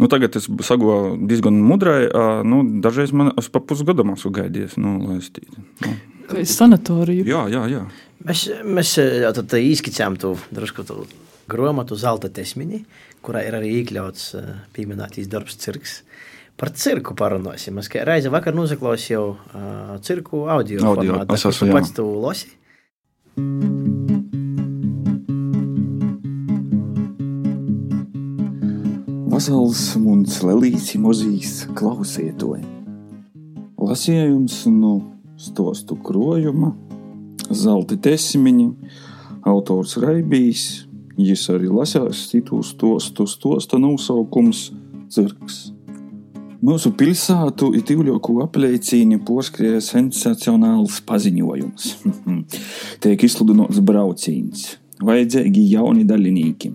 Nu, 0.00 0.08
tagad 0.08 0.36
es 0.40 0.48
sagūstu 0.48 1.18
diezgan 1.28 1.58
mudrai. 1.62 2.06
Nu, 2.48 2.62
dažreiz 2.84 3.12
man 3.16 3.34
es 3.38 3.50
pa 3.52 3.60
pusgadam 3.60 4.14
esmu 4.14 4.32
gaidījis. 4.38 4.78
Nu, 4.80 4.96
nu. 5.04 5.92
Kā 6.30 6.40
ir 6.40 6.48
sanatorija? 6.48 7.26
Jā, 7.28 7.42
jā, 7.52 7.66
jā. 7.70 7.82
Mēs, 8.22 8.46
mēs 8.64 8.94
tad 9.36 9.54
īskicējām 9.58 10.16
to 10.22 10.36
drusku 10.54 10.86
to 10.88 11.02
grāmatu 11.50 11.98
Zelta 11.98 12.30
tesmiņi, 12.32 12.84
kurā 13.24 13.42
ir 13.46 13.58
arī 13.58 13.74
iekļauts 13.80 14.28
pieminētīs 14.76 15.30
darbs 15.30 15.58
cirks. 15.60 16.00
Par 16.62 16.70
cirku 16.78 17.16
parunāsim. 17.18 17.80
Es 17.82 17.88
reizi 18.06 18.30
vakar 18.30 18.54
nozaklausīju 18.54 19.16
jau 19.16 19.22
uh, 19.34 19.96
cirku 19.98 20.44
audio, 20.46 20.78
audio 20.86 21.16
formātā. 21.16 21.34
Es 21.34 21.46
esmu 21.48 21.72
pats 21.74 21.90
to 21.96 22.04
losi. 22.06 22.52
Vasals 29.32 29.82
mums 30.04 30.38
lelīci 30.46 31.02
mozīs 31.02 31.64
klausietoji. 31.74 32.62
Lasījums 33.82 34.62
no 34.70 34.94
stostu 35.34 35.98
krojuma, 35.98 36.76
zelti 37.50 37.98
tesmiņi, 38.06 38.70
autors 39.50 39.98
Raibijs, 39.98 40.64
jis 41.18 41.50
arī 41.50 41.74
lasās 41.74 42.22
citu 42.30 42.62
stostu 42.62 43.26
stosta 43.26 43.82
nosaukums 43.82 44.68
Cirks. 45.10 45.71
Mūsu 46.62 46.92
pilsētu 46.94 47.72
ir 47.74 47.82
tīvļoku 47.82 48.36
apliecīni 48.44 49.16
poskrēja 49.26 49.80
sensacionāls 49.82 51.00
paziņojums. 51.08 51.88
Tiek 53.02 53.24
izsludināts 53.26 53.80
brauciens. 53.82 54.68
Vajadzīgi 55.02 55.64
jauni 55.72 56.06
dalībnieki, 56.06 56.70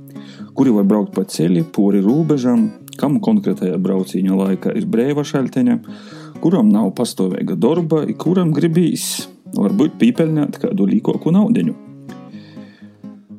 kuri 0.60 0.74
var 0.76 0.90
braukt 0.90 1.14
pa 1.16 1.24
ceļu, 1.32 1.64
pori 1.72 2.02
robežām, 2.04 2.66
kam 3.00 3.16
konkrētajā 3.24 3.78
brauciņa 3.80 4.42
laikā 4.42 4.74
ir 4.76 4.90
brīva 4.92 5.24
šalteņa, 5.24 5.78
kuram 6.44 6.68
nav 6.74 6.92
pastāvīga 7.00 7.56
darba, 7.56 8.04
kuram 8.20 8.52
gribīs 8.58 9.30
varbūt 9.56 9.96
pīpeļņāt 10.04 10.60
kādu 10.66 10.90
līkoku 10.92 11.32
naudiņu. 11.32 11.78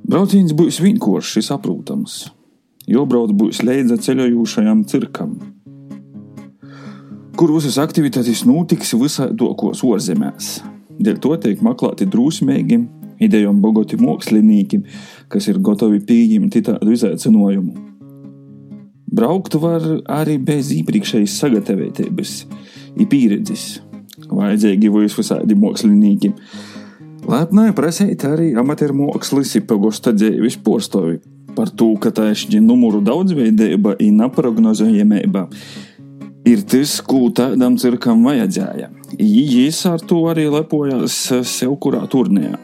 Brauciens 0.08 0.56
būs 0.56 0.80
vienkārši 0.80 1.44
saprotams, 1.44 2.22
jo 2.88 3.04
brauc 3.04 3.36
būs 3.36 3.60
līdzi 3.68 4.00
ceļojošajam 4.08 4.86
cirkam 4.88 5.36
kur 7.38 7.52
visas 7.54 7.76
aktivitātes 7.78 8.40
notiks 8.48 8.96
visādākos 8.98 9.84
ārzemēs. 9.86 10.46
Dēļ 10.98 11.18
to 11.22 11.36
tiek 11.38 11.60
meklēti 11.62 12.08
drusmīgi, 12.10 12.80
idejām 13.22 13.60
bagāti 13.62 13.98
mākslinieki, 14.00 14.80
kas 15.30 15.46
ir 15.50 15.60
gatavi 15.62 16.00
pieņemt 16.08 16.58
tādu 16.66 16.96
izaicinājumu. 16.96 17.84
Braukt 19.14 19.54
var 19.62 19.86
arī 20.18 20.34
bez 20.42 20.72
iepriekšējas 20.74 21.38
sagatavotības, 21.44 22.34
ir 22.98 23.08
pieredzes. 23.10 23.68
Vajadzīgi 24.28 24.90
visādi 24.90 25.54
mākslinieki. 25.62 26.34
Lepnai 27.28 27.70
prasīt 27.76 28.24
arī 28.26 28.50
amatieru 28.58 28.98
mākslas 29.04 29.54
ipagosta 29.60 30.10
dzīves 30.16 30.58
porstovi 30.64 31.20
par 31.54 31.70
to, 31.74 31.92
ka 32.02 32.10
taisni 32.14 32.60
numuru 32.62 33.00
daudzveidība 33.02 33.96
un 33.98 34.20
neprognozējamība 34.22 35.48
ir 36.48 36.64
tas, 36.68 36.98
ko 37.04 37.28
tādam 37.34 37.76
cirkam 37.80 38.24
vajadzēja. 38.26 38.88
Jīs 39.18 39.82
ar 39.88 40.02
to 40.04 40.24
arī 40.30 40.48
lepojas 40.52 41.20
sev 41.48 41.76
kurā 41.82 42.04
turnīrā. 42.10 42.58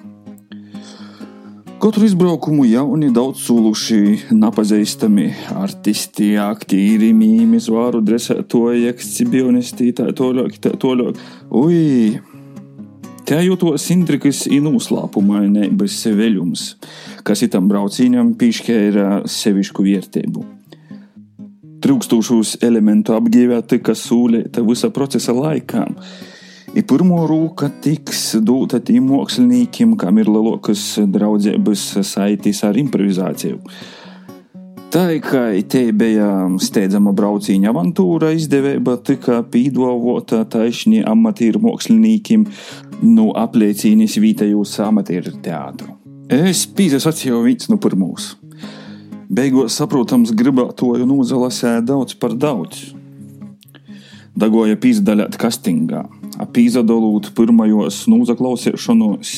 Katru 1.85 2.07
izbraukumu 2.09 2.65
jauni, 2.65 3.11
daudz 3.13 3.43
suluši, 3.45 4.31
nepazīstami 4.33 5.27
artisti, 5.53 6.31
aktieri, 6.41 7.11
mīmī, 7.13 7.61
zvāru, 7.61 8.01
dresētoji, 8.01 8.87
ekscibionisti, 8.89 9.91
tā 9.99 10.09
toļāk, 10.17 10.57
tā 10.65 10.73
toļāk. 10.81 11.21
Ui! 11.61 12.23
Te 13.25 13.37
jūtos 13.41 13.85
intrikas 13.93 14.43
un 14.53 14.71
uzslāpumainības 14.79 16.01
veļums, 16.17 16.65
kas 17.25 17.45
itam 17.45 17.69
braucīņam 17.69 18.33
piešķēra 18.41 19.23
sevišku 19.29 19.85
vērtību. 19.85 20.45
Trūkstošos 21.85 22.59
elementu 22.65 23.13
apgīvēta, 23.13 23.79
kas 23.85 24.07
sūlēta 24.09 24.65
visa 24.65 24.89
procesa 24.95 25.35
laikā 25.37 25.85
I 26.75 26.83
pirmo 26.83 27.21
rūka 27.31 27.69
tiks 27.85 28.33
dota 28.43 28.81
tiem 28.83 29.05
māksliniekiem, 29.07 29.93
kam 29.95 30.17
ir 30.19 30.27
lielākas 30.27 30.97
draudzības 31.07 31.85
saites 32.03 32.65
ar 32.67 32.75
improvizāciju. 32.81 33.61
Tā 34.95 35.05
kā 35.23 35.45
te 35.71 35.85
bija 35.95 36.27
steidzama 36.63 37.13
brauciņa 37.15 37.71
avantūra, 37.71 38.33
izdevība 38.35 38.97
tika 39.07 39.41
pīdovota 39.47 40.43
taisni 40.51 41.03
amatieru 41.07 41.63
māksliniekiem 41.63 42.47
no 43.07 43.31
apliecīnis 43.39 44.19
vietējos 44.23 44.75
amatieru 44.83 45.37
teātru. 45.47 45.95
Es 46.27 46.65
pīzasacīju 46.67 47.43
viens 47.47 47.71
no 47.71 47.79
pirmos. 47.79 48.33
Beigās, 49.31 49.79
saprotams, 49.79 50.35
gribētoju 50.37 51.07
nozalasē 51.09 51.79
daudz 51.87 52.17
par 52.19 52.35
daudz. 52.37 52.93
Dagoja 54.35 54.77
pīzdaļāt 54.81 55.39
kastingā 55.39 56.03
apīzadolūt 56.43 57.31
pirmajos 57.37 58.05
noklausīšanos, 58.11 59.33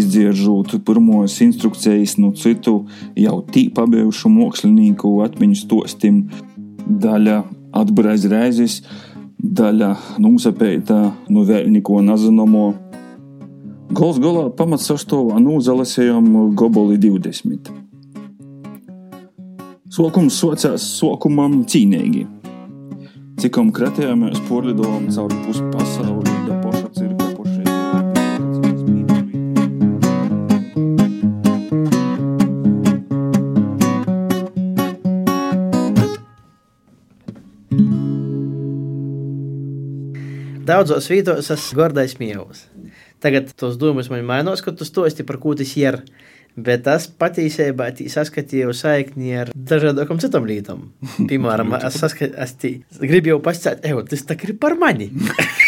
izdziežot 0.00 0.78
pirmos 0.86 1.36
instrukcijas 1.44 2.16
no 2.20 2.32
citu 2.32 2.86
jau 3.18 3.40
tī 3.52 3.66
pabeigušu 3.74 4.32
mākslinieku 4.32 5.12
atmiņu 5.26 5.60
stostim, 5.60 6.22
daļa 6.86 7.42
atbraiz 7.76 8.24
reizes, 8.32 8.80
daļa 9.40 9.92
nosapēta 10.20 11.02
no 11.28 11.44
vēl 11.48 11.68
neko 11.76 12.00
nezināmo. 12.04 12.72
Gals 13.90 14.20
galā 14.22 14.48
pamats 14.54 14.86
sastāvā 14.86 15.40
nozalasējām 15.42 16.54
Goboli 16.56 16.98
20. 17.02 17.89
Sokums 19.90 20.36
socās 20.38 20.84
sokumam 21.00 21.64
cīnīgi 21.66 22.20
Cikam 23.42 23.72
kratījāmies 23.74 24.38
porlidojam 24.46 25.08
caur 25.10 25.32
pusi 25.42 25.64
pasauli, 25.72 26.30
da 26.46 26.58
poša 26.62 26.90
cirka 26.94 27.26
pošai. 27.34 27.64
Daudzos 40.70 41.10
vītos 41.10 41.50
esmu 41.50 41.80
gordais 41.80 42.14
mievs. 42.22 42.68
Tagad 43.18 43.50
tos 43.58 43.74
domas 43.80 44.06
man 44.12 44.22
mainos, 44.28 44.62
kad 44.62 44.78
tu 44.78 44.86
stosti 44.86 45.26
par 45.26 45.42
ko 45.42 45.58
tas 45.58 45.74
ir. 45.74 45.98
Bet 46.58 46.82
tas 46.86 47.06
patiesībā 47.06 47.90
saskatīju 48.10 48.72
saikni 48.74 49.36
ar 49.38 49.52
dažādām 49.54 50.18
citām 50.22 50.48
lietām. 50.48 50.88
Piemēram, 51.30 51.76
es, 51.78 52.00
saskat, 52.02 52.34
es 52.34 52.56
jau 53.30 53.38
pasakāt, 53.44 53.84
ej, 53.86 54.00
tas 54.10 54.26
tā 54.26 54.38
ir 54.48 54.56
par 54.60 54.74
mani. 54.80 55.10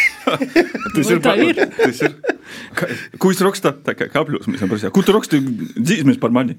tas 0.97 1.13
ir 1.13 1.23
par 1.23 1.39
mani. 1.39 1.69
Tas 1.79 2.03
ir. 2.09 2.19
Ko 3.19 3.31
jūs 3.31 3.45
rakstāt? 3.47 3.85
Tā 3.87 3.95
kā 3.97 4.11
kāpļos 4.13 4.51
mēs 4.51 4.67
prasījām. 4.67 4.95
Ko 4.95 5.07
tu 5.07 5.15
raksti 5.15 5.41
dzīsmes 5.79 6.21
par 6.23 6.35
mani? 6.35 6.59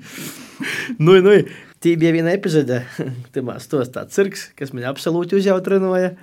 nu, 1.03 1.17
nu, 1.23 1.35
tī 1.83 1.97
bija 1.99 2.13
viena 2.15 2.33
epizode, 2.35 2.83
timā 3.35 3.59
stostā 3.63 4.05
cirks, 4.11 4.49
kas 4.59 4.73
man 4.75 4.87
absolūti 4.91 5.37
uzjautrinoja. 5.39 6.13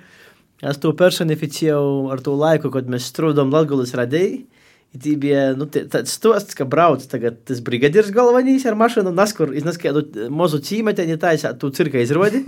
Es 0.61 0.77
to 0.81 0.91
personificēju 0.93 2.11
ar 2.13 2.21
to 2.21 2.35
laiku, 2.37 2.69
kad 2.73 2.89
mēs 2.89 3.07
strūdam 3.09 3.53
Latgulis 3.53 3.95
radēji. 3.97 4.43
Tā 4.91 5.13
bija 5.15 5.51
nu, 5.55 5.69
tāds 5.71 6.11
stosts, 6.17 6.55
ka 6.57 6.65
brauc 6.67 7.03
tagad 7.07 7.37
tas 7.47 7.61
brigadieris 7.63 8.11
galvenais 8.11 8.65
ar 8.67 8.75
mašīnu, 8.75 9.13
naskur 9.15 9.53
iznaskādu 9.55 10.27
mazu 10.27 10.59
cīmeteni 10.59 11.15
taisā, 11.19 11.53
tu 11.55 11.71
cirka 11.71 12.01
izrodi. 12.03 12.43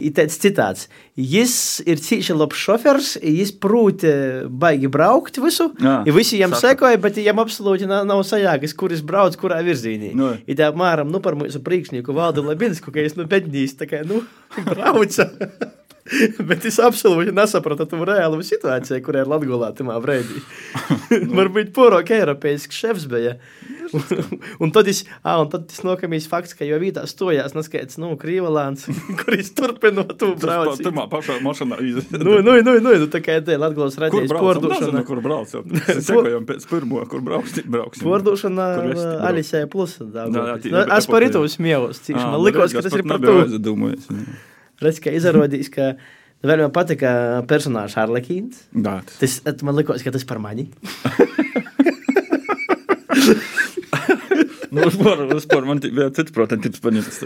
Ir 0.00 0.14
tāds 0.16 0.38
citāts. 0.40 0.86
Jis 1.16 1.54
ir 1.84 2.00
cīši 2.00 2.32
labs 2.32 2.56
šofers, 2.56 3.10
jis 3.20 3.50
prūti 3.60 4.12
baigi 4.48 4.88
braukt 4.92 5.36
visu. 5.40 5.66
Jā, 5.76 5.98
ja 6.08 6.14
visi 6.16 6.40
jam 6.40 6.56
sekoja, 6.56 7.00
bet 7.00 7.20
jam 7.20 7.42
absolūti 7.42 7.88
nav, 7.88 8.06
nav 8.08 8.22
sajāgas, 8.24 8.72
kuris 8.76 9.04
brauc, 9.04 9.36
kurā 9.40 9.60
virzienī. 9.64 10.14
No. 10.16 10.30
Ir 10.48 10.56
tā 10.56 10.70
apmēram, 10.72 11.12
nu, 11.12 11.20
par 11.24 11.36
mūsu 11.36 11.60
priekšnieku 11.64 12.16
Valdu 12.16 12.46
Labinsku, 12.48 12.92
ka 12.92 13.04
es 13.04 13.16
nu 13.20 13.28
bednīs, 13.28 13.76
tā 13.76 13.88
kā, 13.88 14.00
nu, 14.08 14.22
brauca. 14.72 15.28
Bet 16.48 16.64
es 16.68 16.78
absolūti 16.82 17.34
nesapratu 17.34 17.86
to 17.88 18.00
reālu 18.06 18.42
situāciju, 18.46 19.00
kur 19.04 19.18
ir 19.20 19.30
Latvijā 19.30 19.70
tajā 19.78 19.98
brīdī. 20.04 20.42
Varbūt 21.38 21.72
porok 21.76 22.10
eiropeisks 22.16 22.80
šefs 22.82 23.06
bija. 23.10 23.36
un, 24.62 24.70
tad 24.70 24.86
es, 24.90 25.02
ah, 25.26 25.40
un 25.42 25.48
tad 25.50 25.64
tas 25.70 25.80
nākamais 25.86 26.28
fakts, 26.30 26.54
ka 26.54 26.66
jau 26.66 26.78
vietā 26.82 27.02
stojās 27.10 27.56
neskaidrs, 27.56 27.98
nu, 28.02 28.12
Krīvalāns, 28.20 28.86
kurš 29.22 29.50
turpina 29.58 30.04
to 30.10 30.32
braukt. 30.38 30.82
Tur 30.84 30.94
pašā 31.10 31.40
mašīnā 31.42 31.80
nu, 31.80 32.36
nu, 32.46 32.54
nu, 32.62 32.76
nu, 32.78 32.94
nu, 33.02 33.08
tā 33.10 33.22
kā 33.24 33.40
te 33.46 33.58
Latvijas 33.58 33.98
redzējas 34.02 34.34
pordošana. 34.34 35.02
Kur 35.08 35.22
brauc, 35.24 35.56
jau 35.56 35.64
sekojam 36.06 36.46
pēc 36.48 36.68
pirmo, 36.70 37.02
kur 37.10 37.24
brauks, 37.26 37.58
brauksim. 37.66 38.06
Pordošana 38.06 38.70
Alisē 39.30 39.64
plus. 39.70 39.98
Es 40.00 41.10
par 41.10 41.26
itu 41.26 41.42
smielos, 41.50 42.02
cīši 42.06 42.22
man 42.22 42.40
likos, 42.46 42.76
ka 42.76 42.86
tas 42.86 42.98
ir 42.98 43.06
par 43.10 43.22
to. 43.22 43.36
Redz, 44.80 45.00
ka 45.04 45.12
izrādījās, 45.12 45.68
ka 45.74 45.90
vēl 46.46 46.62
man 46.64 46.72
patika 46.72 47.10
personāžs 47.48 47.98
Harlekīns. 48.00 48.62
Tas 49.20 49.64
man 49.66 49.76
likās, 49.76 50.04
ka 50.04 50.12
tas 50.14 50.24
par 50.28 50.40
mani. 50.40 50.70
nu, 54.70 54.86
vispār, 54.86 55.26
vispār 55.34 55.66
man 55.68 55.82
bija 55.84 56.08
cits 56.16 56.32
prototyps 56.32 56.80
paņemts. 56.80 57.20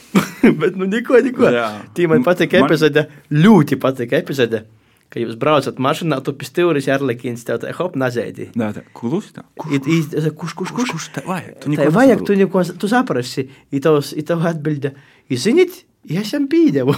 Bet, 0.62 0.78
nu, 0.78 0.88
neko, 0.88 1.20
neko. 1.26 1.50
Tī 1.96 2.08
man 2.08 2.24
patika 2.24 2.62
epizode, 2.64 3.06
ļoti 3.34 3.78
patika 3.82 4.16
epizode. 4.22 4.64
Kad 5.12 5.22
jūs 5.22 5.36
braucat 5.38 5.76
mašīnā, 5.78 6.16
tu 6.26 6.32
pēc 6.34 6.48
stūris 6.50 6.88
Arlekīns 6.90 7.44
tev 7.46 7.60
tā 7.62 7.70
hop 7.78 7.94
nazēdi. 8.00 8.48
Nē, 8.58 8.72
tā, 8.74 8.82
kulus 8.96 9.28
tā. 9.36 9.44
Kurš, 9.60 10.56
kurš, 10.58 10.72
kurš? 10.74 10.94
Kurš 10.96 11.06
tā 11.14 11.22
vajag? 11.28 11.60
Tu 11.62 11.76
tā 11.78 11.86
vajag, 11.94 12.24
tu 12.26 12.34
neko, 12.40 12.64
tu 12.80 12.90
saprasi. 12.90 13.46
I 13.70 13.82
tavs, 13.84 14.10
i 14.18 14.24
tav 14.26 14.42
atbilde. 14.50 14.96
Jūs 15.30 15.46
zināt, 15.46 15.78
es 16.10 16.32
jam 16.34 16.46
pīdevu. 16.50 16.94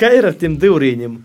Kā 0.00 0.12
ir 0.16 0.28
ar 0.28 0.36
tiem 0.38 0.56
divrīņiem? 0.60 1.18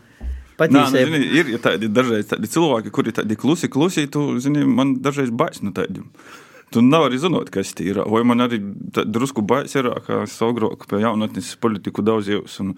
Nā, 0.56 0.68
nu, 0.72 0.82
zini, 0.88 1.20
ir 1.36 1.50
ja 1.52 1.60
tādi 1.60 1.90
dažreiz 1.92 2.30
tādi 2.30 2.48
cilvēki, 2.48 2.92
kuri 2.96 3.12
tādi 3.16 3.36
klusi, 3.36 3.68
klusi, 3.72 4.06
tu, 4.12 4.38
zini, 4.40 4.64
man 4.64 4.96
dažreiz 5.04 5.34
bais 5.36 5.60
no 5.64 5.74
tādiem. 5.76 6.08
Tu 6.72 6.82
nevari 6.84 7.20
zināt, 7.20 7.52
kas 7.54 7.74
tie 7.76 7.90
ir. 7.92 8.00
Vai 8.08 8.24
man 8.28 8.44
arī 8.46 8.62
drusku 8.96 9.44
bais 9.46 9.76
ir, 9.76 9.90
ka 10.08 10.24
es 10.24 10.38
agrāk 10.44 10.88
pie 10.90 11.02
jaunatnes 11.04 11.52
politiku 11.62 12.04
daudz 12.06 12.32
jūs 12.32 12.56
un 12.64 12.72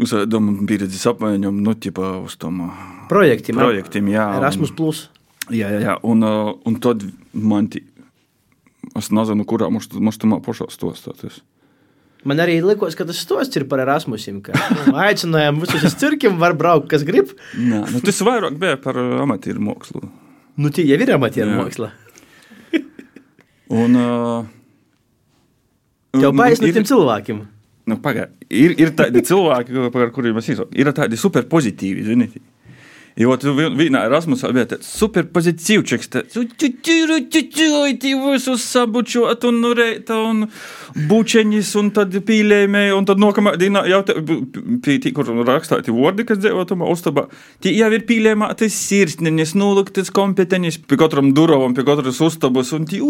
uzsēdam 0.00 0.52
pieredzes 0.68 1.06
apmaiņam, 1.08 1.56
nu, 1.64 1.72
ķipā 1.72 2.12
uz 2.20 2.36
tom 2.40 2.66
projektiem. 3.10 3.60
Projektiem, 3.60 4.12
jā. 4.12 4.28
Erasmus 4.40 4.76
Plus. 4.76 5.06
Jā, 5.50 5.72
jā, 5.72 5.80
jā. 5.84 5.96
Un, 6.06 6.22
un 6.68 6.78
tad 6.84 7.02
man, 7.32 7.68
tī, 7.72 7.82
es 8.98 9.08
nezinu, 9.12 9.48
kurā 9.48 9.72
mums, 9.72 10.20
tamā 10.20 10.40
pašā 10.44 10.68
stostāties. 10.72 11.40
Man 12.28 12.38
arī 12.42 12.60
likās, 12.62 12.94
ka 12.94 13.06
tas 13.08 13.18
stosts 13.18 13.58
ir 13.58 13.66
par 13.70 13.82
Erasmusiem. 13.82 14.38
Nu, 14.46 14.94
aicinājām 15.06 15.58
visus 15.64 15.88
uz 15.88 15.96
cirkiem, 15.98 16.38
var 16.42 16.54
braukt, 16.58 16.88
kas 16.92 17.06
grib. 17.06 17.32
Nā, 17.58 17.82
nu, 17.90 18.02
tas 18.04 18.22
vairāk 18.22 18.58
bija 18.62 18.78
par 18.82 18.98
amatieru 18.98 19.64
mākslu. 19.66 20.04
Nu, 20.62 20.70
tie 20.74 20.84
jau 20.86 21.00
ir 21.02 21.14
amatieru 21.16 21.56
māksla. 21.56 21.90
Un, 23.82 23.98
uh, 23.98 24.44
Tev 26.12 26.34
baidās 26.36 26.60
no 26.60 26.70
tiem 26.76 26.86
cilvēkiem. 26.86 27.42
Nu, 27.88 27.98
pagā, 28.02 28.28
ir, 28.46 28.76
ir 28.78 28.92
tādi 28.94 29.24
cilvēki, 29.26 29.88
par 29.94 30.12
kuriem 30.14 30.38
es 30.38 30.50
izsaucu. 30.52 30.70
Ir 30.78 30.92
tādi 30.94 31.18
superpozitīvi, 31.18 32.04
zini. 32.06 32.28
I 33.17 33.25
вот 33.25 33.41
vienā 33.41 34.03
Erasmusā 34.05 34.51
bija 34.53 34.67
tāds 34.75 34.89
superpozitīvs, 34.93 36.03
tāds - 36.13 36.35
tu 36.35 36.67
visus 38.27 38.61
sabučot 38.61 39.47
un 39.49 39.63
reita 39.73 40.19
un 40.21 40.43
bučeņus 41.09 41.71
un 41.81 41.89
tad 41.95 42.13
pīlējumē, 42.27 42.83
un 42.93 43.09
tad 43.09 43.17
nokamā 43.17 43.55
dienā 43.57 43.87
jau 43.89 44.03
pie 44.05 44.99
tī, 45.01 45.13
kur 45.17 45.25
rakstāti 45.49 45.89
vārdi, 45.89 46.27
kas 46.29 46.43
dzīvotumā 46.43 46.91
uztabā, 46.93 47.25
tie 47.59 47.73
jau 47.79 47.89
ir 47.89 48.05
pīlējumā, 48.05 48.51
tas 48.61 48.77
sirsniņas, 48.85 49.55
nuluktas 49.57 50.13
kompeteņas, 50.13 50.77
pie 50.85 51.01
katram 51.01 51.33
durovam, 51.33 51.73
pie 51.73 51.89
katras 51.89 52.21
uztabas, 52.21 52.69
un 52.77 52.85
tī, 52.85 53.01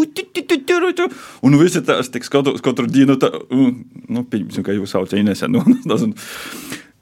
un 1.43 1.59
visi 1.59 1.83
tās 1.83 2.07
tik 2.15 2.23
skatos 2.23 2.63
katru 2.63 2.87
dienu, 2.87 3.19
tā, 3.19 3.33
nu, 3.51 4.23
pieņemsim, 4.23 4.63
ka 4.63 4.71
jūs 4.71 4.95
saucat 4.95 5.19
Inese, 5.19 5.51
nu, 5.51 5.67
tas, 5.83 6.07
un, 6.07 6.15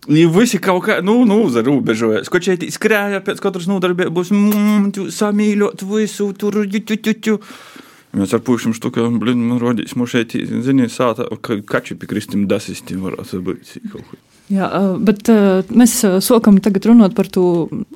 Visi 0.09 0.59
kaut 0.63 0.87
kā, 0.87 1.01
nu, 1.05 1.19
nu 1.29 1.43
zarūbežojas. 1.53 2.31
Ko 2.33 2.41
šeit 2.41 2.65
skrēja 2.73 3.21
pēc 3.25 3.43
katras 3.45 3.69
nodarbības, 3.69 4.33
mm, 4.33 5.11
samīļot 5.13 5.85
visu 5.91 6.31
tur, 6.41 6.63
ķu, 6.65 6.97
ķu, 6.97 7.15
ķu. 7.21 7.37
Mēs 8.17 8.33
ar 8.35 8.41
pušiem 8.43 8.73
štukā, 8.75 9.05
blin, 9.21 9.45
nu, 9.47 9.61
rodīs, 9.63 9.95
mums 9.95 10.17
šeit, 10.17 10.33
ziniet, 10.65 10.91
sāta, 10.91 11.29
ka 11.45 11.61
kači 11.63 11.95
pie 12.01 12.09
kristim 12.11 12.49
dasistiem 12.51 13.05
varētu 13.07 13.43
būt. 13.47 13.77
Jā, 14.51 14.67
bet 14.99 15.29
mēs 15.71 15.93
sākam 16.27 16.59
tagad 16.65 16.89
runāt 16.91 17.15
par 17.15 17.29
to 17.31 17.45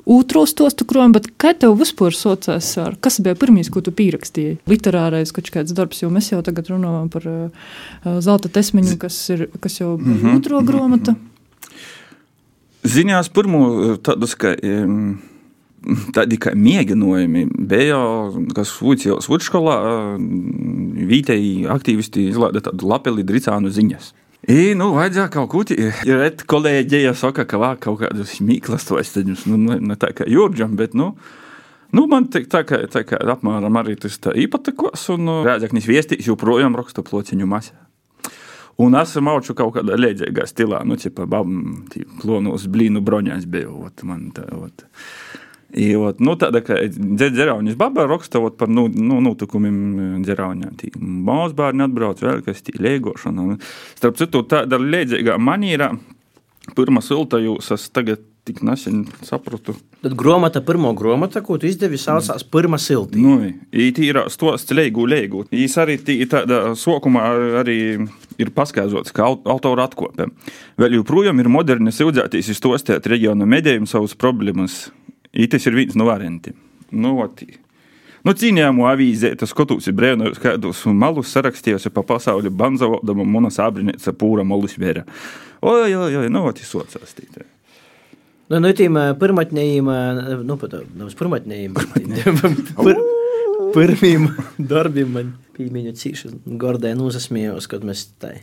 otro 0.07 0.45
stostu 0.47 0.87
kromu, 0.87 1.17
bet 1.17 1.27
kā 1.41 1.51
tev 1.57 1.75
vispār 1.81 2.15
sociās 2.15 2.69
ar, 2.79 2.95
kas 2.95 3.19
bija 3.19 3.35
pirmīs, 3.35 3.67
ko 3.73 3.83
tu 3.83 3.91
pierakstīji? 3.91 4.61
Literārais 4.71 5.35
kaut 5.35 5.51
kāds 5.51 5.75
darbs, 5.75 6.05
jo 6.05 6.13
mēs 6.13 6.31
jau 6.31 6.39
tagad 6.45 6.71
runājam 6.71 7.11
par 7.11 7.27
zelta 8.23 8.53
tesmiņu, 8.55 8.95
kas 9.01 9.19
ir, 9.35 9.49
kas 9.59 9.81
jau 9.81 9.97
mm 9.97 10.19
-hmm, 10.21 10.37
otro 10.37 10.61
gromata. 10.61 11.11
Mm 11.11 11.15
-hmm. 11.17 11.34
Ziņās 12.85 13.31
pirmo 13.33 13.95
tādus, 14.05 14.35
ka 14.39 14.53
tādi 16.15 16.37
kā 16.41 16.53
mēģinājumi 16.57 17.45
bija, 17.69 17.99
kas 18.57 18.73
Vūcijas 18.81 19.29
vidusskolā 19.29 19.77
vietēji 21.05 21.65
aktīvisti 21.71 22.29
izlaida 22.31 22.63
tādu 22.65 22.89
lapeli 22.89 23.25
dricānu 23.27 23.71
ziņas. 23.73 24.13
I, 24.45 24.75
nu, 24.77 24.91
vajadzēja 24.93 25.29
kaut 25.33 25.49
ko 25.49 25.63
tādu. 25.65 25.89
Ir 26.05 26.21
kolēģija, 26.49 27.15
saka, 27.17 27.47
ka 27.49 27.57
vāk 27.61 27.81
kaut 27.87 28.03
kādus 28.03 28.37
mīklas 28.45 28.85
toisteņus, 28.89 29.47
nu, 29.49 29.57
ne, 29.61 29.79
ne 29.81 29.97
tā 29.97 30.11
kā 30.17 30.27
Jurģam, 30.29 30.75
bet, 30.77 30.93
nu, 30.97 31.15
nu 31.95 32.05
man 32.11 32.29
tā, 32.29 32.43
tā, 32.49 32.61
kā, 32.67 32.83
tā 32.91 33.01
kā 33.09 33.17
apmēram 33.33 33.81
arī 33.81 33.97
tas 34.05 34.19
tā 34.21 34.35
īpatikos, 34.45 35.07
un 35.15 35.33
rēdzaknis 35.47 35.89
viestīs 35.89 36.29
joprojām 36.29 36.77
raksta 36.77 37.05
plociņu 37.05 37.49
masā. 37.49 37.84
Un 38.81 38.95
es 38.99 39.13
mauču 39.23 39.55
kaut 39.55 39.77
kādā 39.77 39.95
līdzīgā 39.95 40.43
stilā, 40.49 40.81
nu, 40.87 40.97
tipā, 40.99 41.23
babam, 41.31 41.85
plonus 42.19 42.67
blīnu 42.71 42.99
broņās 43.05 43.47
bija. 43.47 43.71
Ot, 43.71 44.03
man 44.07 44.27
tā, 44.35 44.49
ot. 44.51 44.83
Ot, 45.75 46.19
nu, 46.23 46.35
tāda 46.39 46.61
kā 46.63 46.77
dzeraunis 46.87 47.75
baba 47.79 48.05
raksta 48.07 48.39
ot, 48.43 48.57
par 48.59 48.69
nu, 48.71 48.85
nu, 48.91 49.21
notikumiem 49.23 50.21
dzeraunā. 50.23 50.73
Mājas 50.99 51.55
bērni 51.55 51.87
atbrauc 51.87 52.21
vēl, 52.23 52.43
kas 52.45 52.63
tī 52.67 52.75
lēgošana. 52.79 53.57
Starp 53.95 54.19
citu, 54.19 54.43
tāda 54.51 54.79
līdzīgā 54.79 55.39
manīra, 55.39 55.93
pirmā 56.75 57.03
silta 57.03 57.39
jūs 57.43 57.71
esat 57.75 57.95
tagad 57.95 58.23
tik 58.45 58.61
nesen 58.65 59.03
sapratu. 59.25 59.73
Tad 60.05 60.13
grāmata, 60.17 60.61
pirmā 60.65 60.91
grāmata, 60.97 61.41
ko 61.45 61.57
tu 61.57 61.65
izdevi, 61.69 61.97
saucās 61.97 62.45
Pirmā 62.53 62.77
siltī. 62.81 63.17
Nu, 63.21 63.39
īrā 63.73 64.27
stosts 64.29 64.73
leigu, 64.75 65.07
leigu. 65.09 65.45
Īs 65.49 65.77
arī 65.81 65.97
tāda 66.29 66.75
sokumā 66.77 67.25
arī 67.63 67.79
ir 68.37 68.51
paskaidrots, 68.53 69.13
ka 69.15 69.31
autora 69.33 69.87
atkopē. 69.89 70.29
Vēl 70.81 70.99
joprojām 70.99 71.41
ir 71.41 71.49
moderni 71.49 71.93
sildzētīs 71.95 72.53
izstostēt 72.53 73.09
reģiona 73.09 73.47
medējiem 73.49 73.89
savus 73.89 74.13
problēmas. 74.13 74.85
Ītis 75.35 75.65
ir 75.65 75.77
viens 75.79 75.97
no 75.97 76.07
variantiem. 76.07 76.57
Nu, 76.93 77.17
otī. 77.25 77.57
Nu, 78.25 78.33
cīņāmu 78.33 78.87
avīzē, 78.89 79.33
tas 79.37 79.51
skotus 79.53 79.89
ir 79.89 79.97
brēnojis 79.97 80.39
kādus 80.41 80.85
malus 80.89 81.33
sarakstījusi 81.33 81.91
pa 81.93 82.05
pasauli 82.05 82.49
banzavodama 82.49 83.25
monas 83.25 83.59
abrinieca 83.61 84.13
pūra 84.17 84.45
molus 84.45 84.79
vēra. 84.81 85.05
Oi, 85.65 85.93
oi, 85.93 86.15
oi, 86.23 86.29
nu, 86.33 86.45
otī 86.49 86.65
socās 86.65 87.13
tītē. 87.17 87.54
Nu, 88.45 88.59
nu 88.61 88.69
tīm 88.77 88.97
pirmatnējiem, 89.17 89.87
nu, 90.45 90.55
pat 90.61 90.75
nevis 90.93 91.15
pirmatnējiem, 91.17 91.73
pir, 92.77 92.99
pirmiem 93.73 94.27
darbiem 94.73 95.15
man 95.15 95.31
pīmiņu 95.57 95.93
cīši 95.97 96.29
gordē 96.61 96.91
nūsasmījos, 96.99 97.65
kad 97.71 97.85
mēs 97.87 98.03
tai 98.21 98.35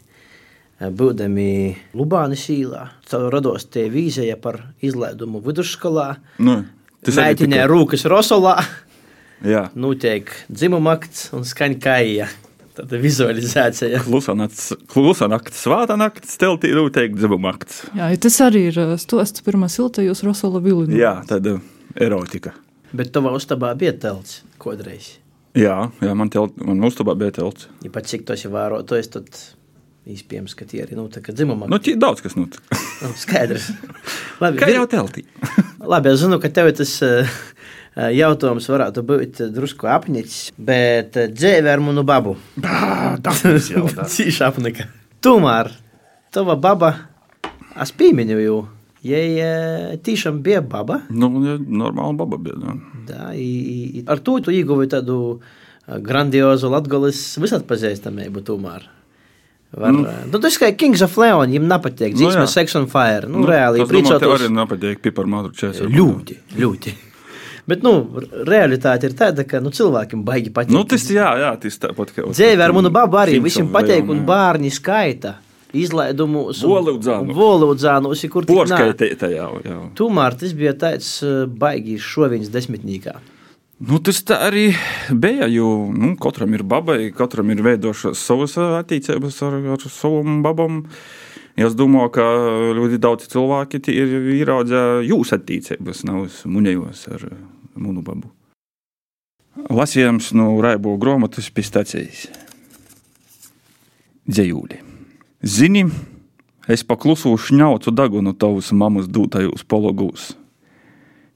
būdami 0.82 1.46
Lubānis 1.94 2.48
īlā, 2.50 2.88
rados 3.30 3.68
tie 3.70 3.84
vīzēja 3.92 4.34
par 4.42 4.58
izlaidumu 4.82 5.38
vidusskolā, 5.44 6.16
Nu, 6.42 6.56
meitinē 7.06 7.60
tika- 7.62 7.68
rūkas 7.70 8.02
Rosolā, 8.10 8.56
Jā. 9.46 9.68
notiek 9.78 10.30
dzimumakts 10.50 11.28
un 11.36 11.46
skaņa 11.46 11.78
kaija. 11.82 12.26
Tāda 12.72 12.96
vizualizācija. 12.96 14.00
Klusa 14.06 14.32
nakts, 15.28 15.58
svāta 15.60 15.98
nakts, 16.00 16.38
teltī 16.40 16.70
rūteikt 16.72 17.18
dzibumakts. 17.20 17.82
Jā, 17.98 18.08
ja 18.14 18.20
tas 18.24 18.38
arī 18.44 18.66
ir 18.70 18.78
uh, 18.80 18.94
stosts 19.00 19.44
pirmā 19.44 19.68
silta 19.72 20.04
jūs 20.04 20.24
Rosola 20.24 20.62
vilinu. 20.64 20.96
Jā, 20.96 21.18
tāda 21.28 21.58
erotika. 22.00 22.54
Bet 22.96 23.12
tavā 23.12 23.34
uztabā 23.36 23.74
bija 23.76 23.92
telts 24.00 24.40
kodreiz. 24.62 25.18
Jā, 25.58 25.90
jā 26.00 26.14
man, 26.16 26.32
telt, 26.32 26.56
man 26.64 26.80
uztabā 26.88 27.12
bija 27.20 27.36
telts. 27.42 27.68
Ja 27.84 27.92
pat 27.92 28.08
cik 28.08 28.24
tos 28.28 28.46
ir 28.46 28.54
vērotojis, 28.54 29.10
tad 29.12 29.28
iespējams, 30.08 30.56
ka 30.56 30.64
tie 30.68 30.80
arī 30.86 30.96
nu, 30.96 31.04
dzimumakts. 31.12 31.70
Nu, 31.70 31.80
tī 31.82 31.98
daudz 32.00 32.24
kas 32.24 32.38
notika. 32.40 32.80
Nu, 33.04 33.12
skaidrs. 33.20 33.68
Labi, 34.42 34.62
Kā 34.64 34.72
jau 34.72 34.88
teltī. 34.90 35.26
Labi, 35.78 36.14
es 36.14 36.24
zinu, 36.24 36.40
ka 36.40 36.48
tev 36.48 36.72
tas 36.80 36.96
uh, 37.04 37.36
jautājums 37.96 38.68
varētu 38.72 39.04
būt 39.06 39.40
drusku 39.52 39.88
apnicis, 39.92 40.50
bet 40.56 41.16
uh, 41.20 41.30
dzēve 41.32 41.72
ar 41.72 41.82
manu 41.84 42.04
babu. 42.08 42.36
Tas 43.24 43.42
tā. 43.44 44.06
Cīši 44.14 44.44
apnika. 44.46 44.88
Tomēr 45.22 45.72
tava 46.32 46.56
baba, 46.56 46.94
es 47.82 47.92
piemiņu 47.96 48.38
jau, 48.40 48.62
uh, 48.64 49.92
tiešām 50.08 50.40
bija 50.44 50.62
baba. 50.64 51.02
Nu, 51.12 51.30
ja, 51.44 51.58
normāla 51.60 52.16
baba 52.24 52.40
bija. 52.40 52.56
Jā. 52.62 52.78
Da, 53.12 53.28
i, 53.36 53.50
i, 54.00 54.06
ar 54.08 54.22
to 54.24 54.38
tu 54.44 54.54
ieguvi 54.54 54.88
tādu 54.90 55.18
grandiozu 55.82 56.70
latgolis 56.72 57.20
visatpazīstamību 57.42 58.44
tomēr. 58.46 58.88
Var, 59.72 59.88
mm. 59.88 60.08
Nu, 60.28 60.38
tas 60.40 60.58
kā 60.60 60.68
Kings 60.76 61.00
of 61.04 61.14
Leon, 61.16 61.48
viņam 61.48 61.64
nepatīk. 61.70 62.12
Nu, 62.12 62.20
Dzīsme, 62.20 62.44
jā. 62.44 62.50
Sex 62.52 62.76
on 62.76 62.90
Fire. 62.92 63.28
Nu, 63.28 63.46
reāli, 63.48 63.80
tas, 63.80 63.88
domāju, 63.88 64.18
tev 64.20 64.34
arī 64.36 64.50
nepatīk 64.52 65.00
pipar 65.04 65.30
madru 65.32 65.56
čēsā. 65.56 65.88
Ļoti, 65.88 66.36
ļoti. 66.60 66.92
Bet, 67.68 67.84
nu, 67.86 67.92
realitāte 68.48 69.06
ir 69.06 69.14
tāda, 69.14 69.44
ka 69.46 69.60
nu, 69.62 69.70
cilvēkiem 69.74 70.24
baigi 70.26 70.50
patīk. 70.54 70.74
Nu, 70.74 70.82
tas 70.88 71.04
jā, 71.06 71.28
jā, 71.38 71.52
tas 71.62 71.78
tāpat 71.84 72.10
kā. 72.16 72.26
Dzīve 72.34 72.64
ar 72.64 72.74
manu 72.74 72.90
babu 72.94 73.20
arī 73.20 73.38
visiem 73.42 73.70
patīk, 73.70 74.08
un 74.10 74.24
bērni 74.26 74.72
skaita 74.74 75.36
izlaidumus. 75.72 76.62
Volūdzānu. 76.66 77.34
Volūdzānus, 77.36 78.24
kur 78.32 78.46
jau. 79.32 79.52
jā. 79.64 79.78
Tomēr 79.98 80.36
tas 80.40 80.56
bija 80.58 80.74
tāds 80.78 81.14
uh, 81.24 81.44
baigi 81.46 81.98
šoviņas 82.02 82.50
desmitnīkā. 82.52 83.16
Nu, 83.82 83.98
tas 84.04 84.20
tā 84.26 84.38
arī 84.48 84.68
bija. 85.10 85.48
Jo 85.50 85.88
nu, 85.90 86.14
katram 86.22 86.52
ir 86.54 86.62
babai, 86.66 87.10
katram 87.16 87.50
ir 87.50 87.64
veidojušās 87.66 88.20
savas 88.20 88.54
attiecības 88.62 89.40
ar, 89.46 89.58
ar 89.74 89.86
savam 89.90 90.42
babam. 90.44 90.84
Es 91.58 91.74
domāju, 91.76 92.12
ka 92.14 92.26
ļoti 92.78 92.98
daudz 93.02 93.26
cilvēki 93.32 93.82
ir 93.92 94.14
ieraudzējuši 94.38 95.08
jūsu 95.10 95.36
attiecības, 95.36 96.06
nav 96.08 96.38
munējos 96.48 97.08
ar 97.12 97.26
munu 97.74 98.02
babu. 98.04 98.30
Lasījums 99.68 100.30
no 100.32 100.54
Raibo 100.64 100.94
grāmatas 101.00 101.50
pistācijas. 101.52 102.26
Dzējūļi. 104.28 104.78
Zini, 105.42 105.82
es 106.70 106.84
paklusu 106.86 107.34
šņaucu 107.36 107.92
dagunu 107.92 108.32
tavus 108.32 108.70
mamas 108.72 109.10
dūtajos 109.10 109.66
pologūs. 109.68 110.30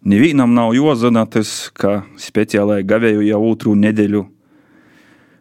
Nevienam 0.06 0.54
nav 0.54 0.70
jāzina 0.76 1.24
tas, 1.26 1.68
ka 1.74 2.04
speciālai 2.20 2.84
gavēju 2.86 3.26
jau 3.26 3.42
otru 3.48 3.74
nedēļu. 3.74 4.22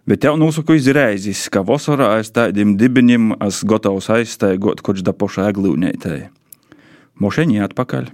Bet 0.10 0.24
tev 0.26 0.40
nosaku 0.42 0.76
izreizes, 0.78 1.46
ka 1.54 1.64
vasarā 1.66 2.12
aiz 2.18 2.34
tādiem 2.34 2.76
dibeņiem 2.78 3.36
es 3.46 3.62
gatavs 3.66 4.10
aizstaigot 4.14 4.82
koč 4.86 5.06
da 5.06 5.14
poša 5.14 5.48
aglūnētai. 5.52 6.20
Mošeņi 7.22 7.62
atpakaļ. 7.70 8.12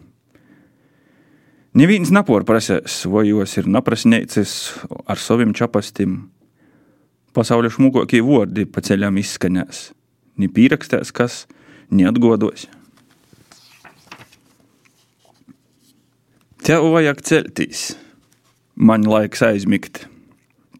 Neviens 1.72 2.10
neporprasēs, 2.12 3.06
vai 3.08 3.30
jūs 3.30 3.54
ir 3.62 3.68
naprasnēcis 3.72 4.54
ar 5.08 5.20
saviem 5.22 5.54
čapastim. 5.56 6.26
Pasaules 7.32 7.78
šmukokie 7.78 8.20
vārdi 8.28 8.66
pa 8.68 8.84
ceļam 8.84 9.16
izskanēs. 9.22 9.94
Ni 10.36 10.50
pierakstēs, 10.52 11.14
kas 11.16 11.46
neatgodos. 11.88 12.68
Tev 16.68 16.92
vajag 16.92 17.24
celties. 17.24 17.86
Man 18.76 19.08
laiks 19.08 19.40
aizmigt. 19.48 20.04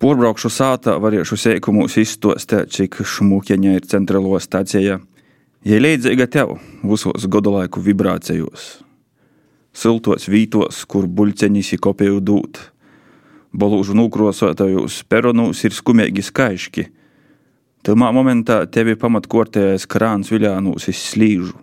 Porbraukšu 0.04 0.52
sātā, 0.52 1.00
varēšu 1.00 1.40
sēkumus 1.40 1.96
izstostēt, 2.04 2.76
cik 2.76 3.00
šmūķeņa 3.08 3.80
ir 3.80 3.88
centrālo 3.88 4.36
stācijā. 4.44 5.00
Ja 5.64 5.84
līdzīga 5.88 6.28
tev 6.36 6.58
visos 6.84 7.32
godolaiku 7.32 7.80
vibrācijos. 7.86 8.82
Siltos 9.74 10.28
vītos, 10.30 10.84
kur 10.86 11.08
buļceņis 11.08 11.74
ir 11.76 11.82
kopēju 11.84 12.22
dūt. 12.24 12.60
Bolūžu 13.52 13.96
nūkrosotājos 14.00 15.02
peronūs 15.12 15.66
ir 15.68 15.76
skumīgi 15.76 16.24
skaiški. 16.24 16.88
Tamā 17.84 18.12
momentā 18.14 18.62
tevi 18.70 18.96
pamatkortējais 19.00 19.88
krāns 19.90 20.32
viļānūs 20.32 20.88
izslīžu. 20.92 21.56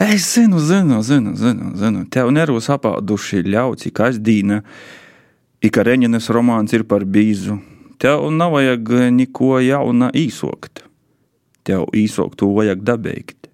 Es 0.00 0.28
zinu, 0.34 0.60
zinu, 0.60 1.00
zinu, 1.02 1.32
zinu, 1.36 1.72
zinu. 1.76 2.04
tev 2.12 2.30
nervus 2.30 2.68
apāduši 2.72 3.42
ļauci 3.48 3.92
kasdīna, 3.96 4.60
ik 5.64 5.76
Reņģenes 5.76 6.28
romāns 6.30 6.76
ir 6.76 6.84
par 6.84 7.04
bīzu. 7.04 7.58
Tev 7.98 8.28
nav 8.30 8.52
vajag 8.52 8.92
neko 9.16 9.56
jauna 9.64 10.10
īsokt. 10.12 10.84
Tev 11.64 11.88
īsoktu 11.96 12.52
vajag 12.52 12.84
dabeigt. 12.84 13.45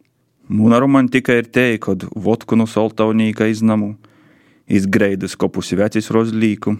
Mūna 0.50 0.80
romantika 0.82 1.36
ir 1.38 1.46
te, 1.46 1.76
kad 1.78 2.02
vodku 2.18 2.56
no 2.58 2.66
soltaunīka 2.66 3.46
iznamu, 3.52 3.94
izgreidas 4.66 5.36
kopusi 5.38 5.78
vecis 5.78 6.10
rozlīku, 6.10 6.74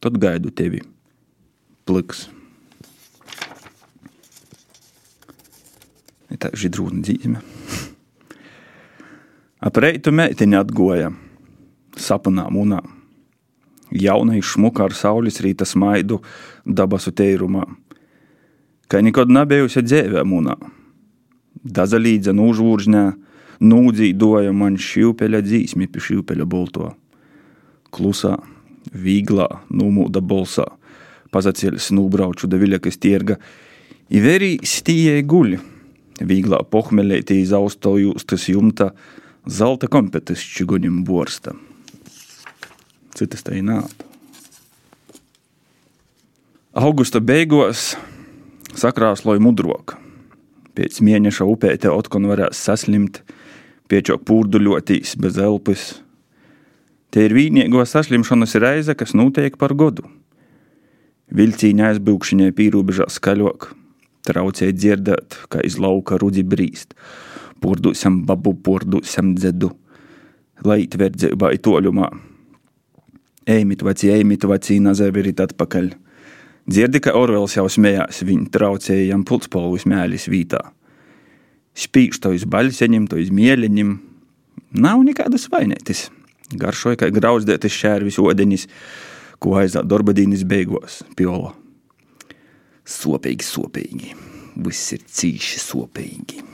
tad 0.00 0.18
gaidu 0.20 0.52
tevi. 0.52 0.82
Pliks. 1.88 2.28
Tā 6.40 6.48
ir 6.52 6.60
židrūna 6.62 7.02
dzīme. 7.04 7.40
Ap 9.60 9.76
reitu 9.76 10.12
meitiņa 10.14 10.60
atgoja 10.64 11.10
sapnā 12.00 12.46
munā. 12.48 12.78
Jauna 13.90 14.38
izšmuka 14.38 14.86
ar 14.86 14.94
saules 14.96 15.40
rīta 15.42 15.66
smaidu 15.66 16.20
dabasu 16.64 17.12
teirumā, 17.12 17.66
kā 18.88 19.02
nekad 19.02 19.32
nebijusi 19.32 19.82
dzīvē 19.82 20.22
munā. 20.24 20.54
Daza 21.60 21.98
līdza 22.00 22.32
nūžvūržņā, 22.32 23.04
nūdzīdoja 23.60 24.52
man 24.56 24.78
šīvpeļa 24.80 25.42
dzīsmi 25.44 25.88
pie 25.92 26.04
šīvpeļa 26.06 26.46
bolto. 26.48 26.94
Klusā, 27.92 28.38
vīglā, 28.96 29.48
numūda 29.68 30.22
bolsā, 30.24 30.66
pazacēlis 31.34 31.90
nūbrauču 31.92 32.48
da 32.48 32.60
viļakas 32.60 33.00
tierga, 33.02 33.36
i 34.08 34.22
verī 34.24 34.54
stījai 34.64 35.20
guļ, 35.28 35.58
vīglā 36.24 36.62
pohmelētī 36.72 37.42
zaustojūs 37.48 38.24
tas 38.24 38.48
jumta, 38.48 38.90
zelta 39.44 39.90
kompetis 39.92 40.40
čiguņam 40.56 41.02
borsta. 41.04 41.54
Citas 43.16 43.44
tā 43.44 43.58
nāta. 43.60 44.06
Augusta 46.80 47.20
beigās 47.20 47.96
sakrāsloja 48.78 49.42
mudroka. 49.42 49.99
Pēc 50.76 51.00
mēneša 51.04 51.46
upē 51.50 51.74
te 51.80 51.90
otkon 51.90 52.28
varēs 52.30 52.60
saslimt, 52.68 53.22
piečok 53.90 54.22
pūrduļotīs 54.28 55.16
bez 55.20 55.38
elpas. 55.40 55.88
Te 57.10 57.26
ir 57.26 57.34
vienīgo 57.34 57.82
saslimšanas 57.82 58.54
reize, 58.62 58.94
kas 58.94 59.16
notiek 59.18 59.56
par 59.58 59.74
godu. 59.74 60.06
Vilcīņa 61.34 61.90
aizbūkšanai 61.92 62.52
pīrūbežā 62.54 63.08
skaļāk, 63.10 63.72
traucēja 64.26 64.76
dzirdēt, 64.76 65.42
kā 65.50 65.62
iz 65.66 65.78
lauka 65.82 66.18
rudi 66.22 66.46
brīst 66.46 66.94
purdusam 67.60 68.24
babu, 68.26 68.54
purdusam 68.54 69.34
dzedu, 69.36 69.70
lai 70.64 70.84
tvērdzībā 70.90 71.52
ir 71.54 71.62
toļumā. 71.64 72.08
Eimit 73.50 73.82
veci, 73.84 74.10
eimit 74.12 74.44
veci, 74.48 74.78
nazavirit 74.82 75.40
atpakaļ. 75.44 75.90
Dzirdi, 76.70 77.00
ka 77.02 77.16
Orvels 77.18 77.56
jau 77.56 77.66
smējās, 77.70 78.22
viņa 78.26 78.50
traucēja 78.54 79.08
jam 79.10 79.24
pulspolvus 79.26 79.88
mēlis 79.90 80.28
vītā. 80.30 80.60
Spīkš 81.80 82.20
to 82.22 82.34
iz 82.36 82.44
baļseņiem, 82.50 83.08
to 83.10 83.18
iz 83.18 83.32
mieliņiem. 83.34 83.96
Nav 84.78 85.02
nekādas 85.06 85.48
vainētis. 85.50 86.08
Garšoja, 86.60 86.98
kā 87.00 87.10
grauzdētas 87.14 87.74
šērvis 87.74 88.20
odenis, 88.22 88.68
ko 89.42 89.56
aizā 89.58 89.82
dorbadīnis 89.86 90.46
beigos, 90.46 91.00
piolo. 91.18 91.54
Sopīgi, 92.86 93.46
sopīgi. 93.46 94.14
Viss 94.60 94.94
ir 94.94 95.04
cīši 95.06 95.62
sopīgi. 95.62 96.46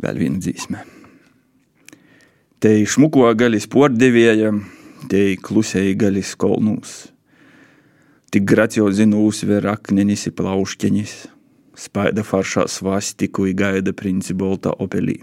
vēl 0.00 0.20
viena 0.20 0.40
dzīsme. 0.40 0.84
Te 2.60 2.74
šmuko 2.88 3.28
gaļas 3.36 3.68
pordevēja, 3.72 4.52
te 5.08 5.36
klusēji 5.40 5.96
gaļas 6.00 6.34
kolnūs. 6.40 6.94
Tik 8.30 8.44
graciozi 8.46 9.06
uzver 9.16 9.66
akmenis 9.66 10.26
ir 10.28 10.34
plaušķenis, 10.38 11.14
spaida 11.74 12.22
faršā 12.22 12.66
svastiku 12.68 13.46
i 13.48 13.54
gaida 13.54 13.92
princi 13.96 14.34
bolta 14.34 14.70
opelī. 14.78 15.16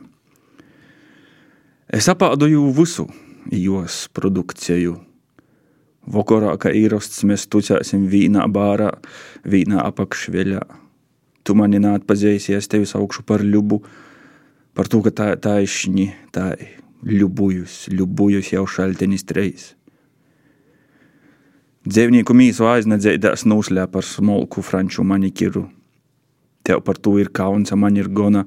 Es 1.88 2.10
apādoju 2.12 2.66
visu 2.76 3.06
jos 3.52 4.08
produkciju. 4.12 4.98
Vokorā, 6.08 6.56
kā 6.60 6.72
īrasts, 6.72 7.24
mēs 7.28 7.48
tucēsim 7.52 8.08
vīnā 8.12 8.48
bārā, 8.52 8.90
vīnā 9.44 9.84
apakšveļā. 9.86 10.64
Tu 11.44 11.56
mani 11.56 11.80
neatpazīsies 11.84 12.68
tevis 12.72 12.96
augšu 12.96 13.24
par 13.28 13.44
ļubu, 13.44 13.82
par 14.76 14.92
to, 14.92 15.00
ka 15.04 15.12
tā, 15.16 15.30
tā 15.40 15.62
ir 15.64 15.72
šņi, 15.72 16.08
tā 16.36 16.52
ir 16.60 16.87
ļubujusi, 17.06 17.94
ļubujusi 17.98 18.56
jau 18.56 18.66
šaltenis 18.70 19.26
treis. 19.28 19.72
Dzīvnieku 21.88 22.36
mīsu 22.36 22.66
aiznedzēdās 22.68 23.46
nūslē 23.48 23.86
par 23.92 24.04
smolku 24.04 24.64
franču 24.66 25.06
manikiru. 25.08 25.68
Tev 26.68 26.82
par 26.84 26.98
to 27.00 27.16
ir 27.22 27.30
kauns, 27.32 27.72
man 27.80 27.96
ir 27.96 28.10
gona 28.12 28.44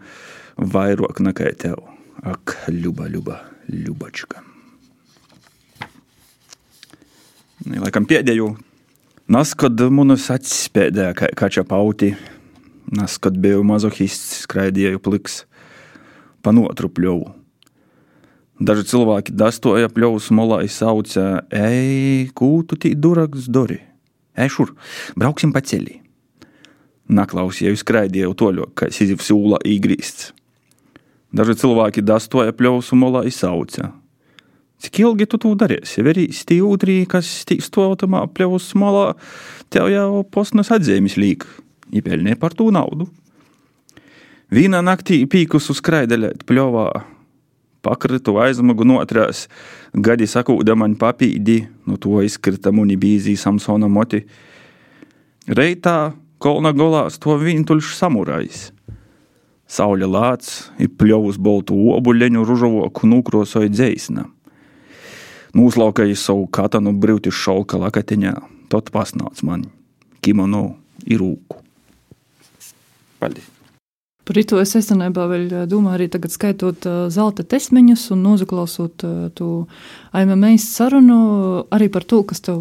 vairāk 0.60 1.22
nekā 1.24 1.54
tev. 1.56 1.80
Ak, 2.20 2.52
ļuba, 2.68 3.06
ļuba, 3.08 3.38
ļubačka. 3.72 4.42
Laikam 7.80 8.04
pēdējo. 8.08 8.52
Nas, 9.30 9.54
kad 9.56 9.80
manas 9.94 10.26
acis 10.32 10.68
pēdējā 10.74 11.14
kā 11.16 11.32
kača 11.38 11.64
pauti, 11.64 12.12
nas, 12.92 13.16
kad 13.22 13.36
biju 13.40 13.62
mazohists, 13.64 14.42
skraidīju 14.44 15.00
pliks 15.00 15.44
pa 16.42 16.52
otru 16.52 16.90
pļuvu. 16.92 17.39
Daži 18.60 18.84
cilvēki 18.90 19.32
dastoja 19.40 19.88
pļuvas 19.88 20.26
molā, 20.36 20.58
sauca, 20.68 21.46
ej, 21.48 22.28
kūtu 22.36 22.76
tī 22.76 22.92
duraks 22.92 23.46
dori. 23.48 23.78
Ej, 24.36 24.50
šur, 24.52 24.74
brauksim 25.16 25.54
pa 25.54 25.62
ceļī. 25.64 25.96
Naklausīju, 27.10 27.78
skraidīju 27.80 28.34
toļok, 28.36 28.74
kā 28.76 28.90
Sizifs 28.92 29.32
ūlā 29.32 29.62
īgrīsts. 29.64 30.34
Daži 31.32 31.56
cilvēki 31.62 32.04
dastoja 32.04 32.52
pļuvas 32.52 32.90
molā, 33.00 33.22
sauca. 33.32 33.94
Cik 34.80 35.00
ilgi 35.06 35.28
tu 35.28 35.40
to 35.40 35.54
darīsi? 35.56 36.04
Verīs 36.04 36.42
tī 36.48 36.58
ūtrī, 36.64 36.98
kas 37.08 37.28
tīs 37.48 37.68
to 37.72 37.86
automā 37.88 38.26
pļuvas 38.28 38.70
molā, 38.80 39.06
tev 39.72 39.88
jau 39.92 40.20
posmas 40.28 40.72
atzīmes 40.76 41.16
līk. 41.20 41.46
Ipelnē 41.96 42.36
par 42.40 42.52
to 42.56 42.68
naudu. 42.74 43.08
Vienā 44.52 44.82
naktī 44.84 45.22
pīkus 45.30 45.70
uz 45.72 45.80
skraideļēt 45.80 46.44
pļovā, 46.48 46.86
pakritu 47.84 48.36
aizmugu 48.40 48.86
notrās, 48.86 49.46
gadi 49.94 50.28
sakūda 50.28 50.76
man 50.78 50.96
papīdi, 51.00 51.62
no 51.86 51.98
to 52.00 52.20
izkrita 52.24 52.72
muni 52.74 52.98
bīzī 53.00 53.36
Samsona 53.40 53.88
moti. 53.88 54.22
Reitā 55.48 56.12
kolna 56.40 56.72
golā 56.76 57.06
sto 57.12 57.36
vientuļš 57.40 57.94
samurajs. 57.98 58.68
Sauļa 59.70 60.08
lāc 60.10 60.48
ir 60.82 60.90
pļovus 60.98 61.38
boltu 61.38 61.76
obuļeņu 61.94 62.42
ružovoku 62.46 63.06
nūkrosoja 63.10 63.70
dzēsna. 63.70 64.26
Nūslaukāja 65.54 66.18
savu 66.18 66.46
katanu 66.50 66.94
brīvti 66.98 67.32
šolka 67.34 67.78
lakateņā, 67.82 68.34
tot 68.70 68.90
pasnāc 68.94 69.42
man, 69.46 69.66
kimono 70.22 70.66
ir 71.06 71.22
rūku. 71.22 71.62
Paldies! 73.22 73.59
Par 74.30 74.38
to 74.46 74.60
es 74.62 74.76
īstenībā 74.78 75.24
vēl 75.26 75.48
domāju, 75.66 75.96
arī 75.96 76.06
tagad 76.06 76.30
skaitot 76.30 76.84
uh, 76.86 76.98
zelta 77.10 77.42
tesmeņus 77.42 78.04
un 78.14 78.20
noklausot 78.22 79.02
uh, 79.02 79.24
to 79.34 79.64
AMMS 80.14 80.68
sarunu, 80.70 81.16
arī 81.74 81.88
par 81.90 82.06
to, 82.06 82.20
kas 82.22 82.38
tev 82.46 82.60